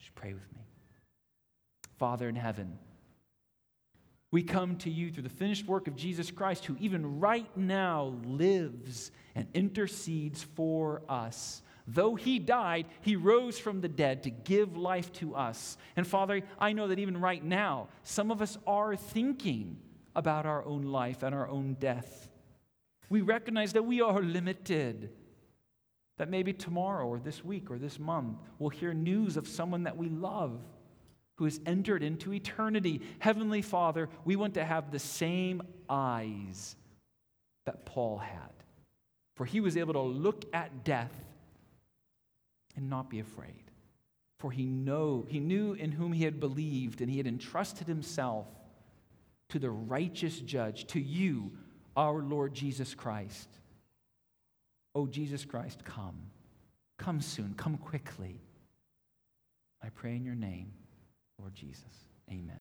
Just 0.02 0.16
pray 0.16 0.34
with 0.34 0.52
me. 0.56 0.64
Father 1.98 2.28
in 2.28 2.36
heaven, 2.36 2.80
we 4.32 4.42
come 4.42 4.78
to 4.78 4.90
you 4.90 5.12
through 5.12 5.24
the 5.24 5.30
finished 5.30 5.68
work 5.68 5.88
of 5.88 5.96
Jesus 5.96 6.32
Christ, 6.32 6.66
who 6.66 6.76
even 6.80 7.20
right 7.20 7.56
now 7.56 8.16
lives 8.26 9.12
and 9.36 9.48
intercedes 9.54 10.42
for 10.42 11.04
us. 11.08 11.62
Though 11.86 12.16
he 12.16 12.40
died, 12.40 12.88
he 13.02 13.16
rose 13.16 13.60
from 13.60 13.82
the 13.82 13.88
dead 13.88 14.24
to 14.24 14.32
give 14.32 14.76
life 14.76 15.12
to 15.14 15.36
us. 15.36 15.78
And 15.96 16.08
Father, 16.08 16.42
I 16.58 16.74
know 16.74 16.88
that 16.88 17.00
even 17.00 17.20
right 17.20 17.44
now, 17.44 17.90
some 18.04 18.32
of 18.32 18.42
us 18.42 18.58
are 18.66 18.96
thinking 18.96 19.78
about 20.16 20.46
our 20.48 20.66
own 20.66 20.84
life 20.84 21.22
and 21.22 21.36
our 21.36 21.48
own 21.48 21.76
death. 21.80 22.30
We 23.10 23.22
recognize 23.22 23.74
that 23.74 23.84
we 23.84 24.02
are 24.02 24.22
limited 24.22 25.12
that 26.18 26.30
maybe 26.30 26.54
tomorrow 26.54 27.08
or 27.08 27.20
this 27.20 27.44
week 27.44 27.72
or 27.72 27.78
this 27.78 28.00
month 28.00 28.38
we'll 28.60 28.70
hear 28.70 28.94
news 28.94 29.38
of 29.38 29.48
someone 29.48 29.84
that 29.84 29.98
we 29.98 30.10
love 30.10 30.60
who 31.36 31.46
has 31.46 31.60
entered 31.66 32.04
into 32.04 32.34
eternity. 32.34 33.02
Heavenly 33.20 33.62
Father, 33.62 34.10
we 34.26 34.36
want 34.36 34.54
to 34.56 34.64
have 34.64 34.92
the 34.92 35.00
same 35.00 35.62
eyes 35.90 36.76
that 37.66 37.86
Paul 37.86 38.20
had. 38.20 38.52
For 39.36 39.46
he 39.46 39.60
was 39.60 39.76
able 39.76 39.94
to 39.94 40.02
look 40.02 40.46
at 40.54 40.84
death 40.84 41.12
and 42.76 42.90
not 42.90 43.10
be 43.10 43.20
afraid. 43.20 43.64
For 44.38 44.52
he, 44.52 44.66
know, 44.66 45.26
he 45.28 45.40
knew 45.40 45.74
in 45.74 45.92
whom 45.92 46.14
he 46.14 46.26
had 46.26 46.40
believed, 46.40 47.02
and 47.02 47.10
he 47.10 47.18
had 47.18 47.28
entrusted 47.28 47.88
himself 47.88 48.48
to 49.50 49.60
the 49.60 49.70
righteous 49.70 50.40
judge, 50.40 50.86
to 50.88 51.00
you, 51.00 51.52
our 51.96 52.22
Lord 52.22 52.54
Jesus 52.54 52.96
Christ. 52.96 53.50
Oh, 54.94 55.08
Jesus 55.08 55.46
Christ, 55.46 55.84
come. 55.86 56.32
Come 56.98 57.22
soon. 57.22 57.54
Come 57.56 57.78
quickly. 57.78 58.42
I 59.84 59.90
pray 59.90 60.16
in 60.16 60.24
your 60.24 60.36
name, 60.36 60.72
Lord 61.40 61.56
Jesus. 61.56 61.86
Amen. 62.30 62.61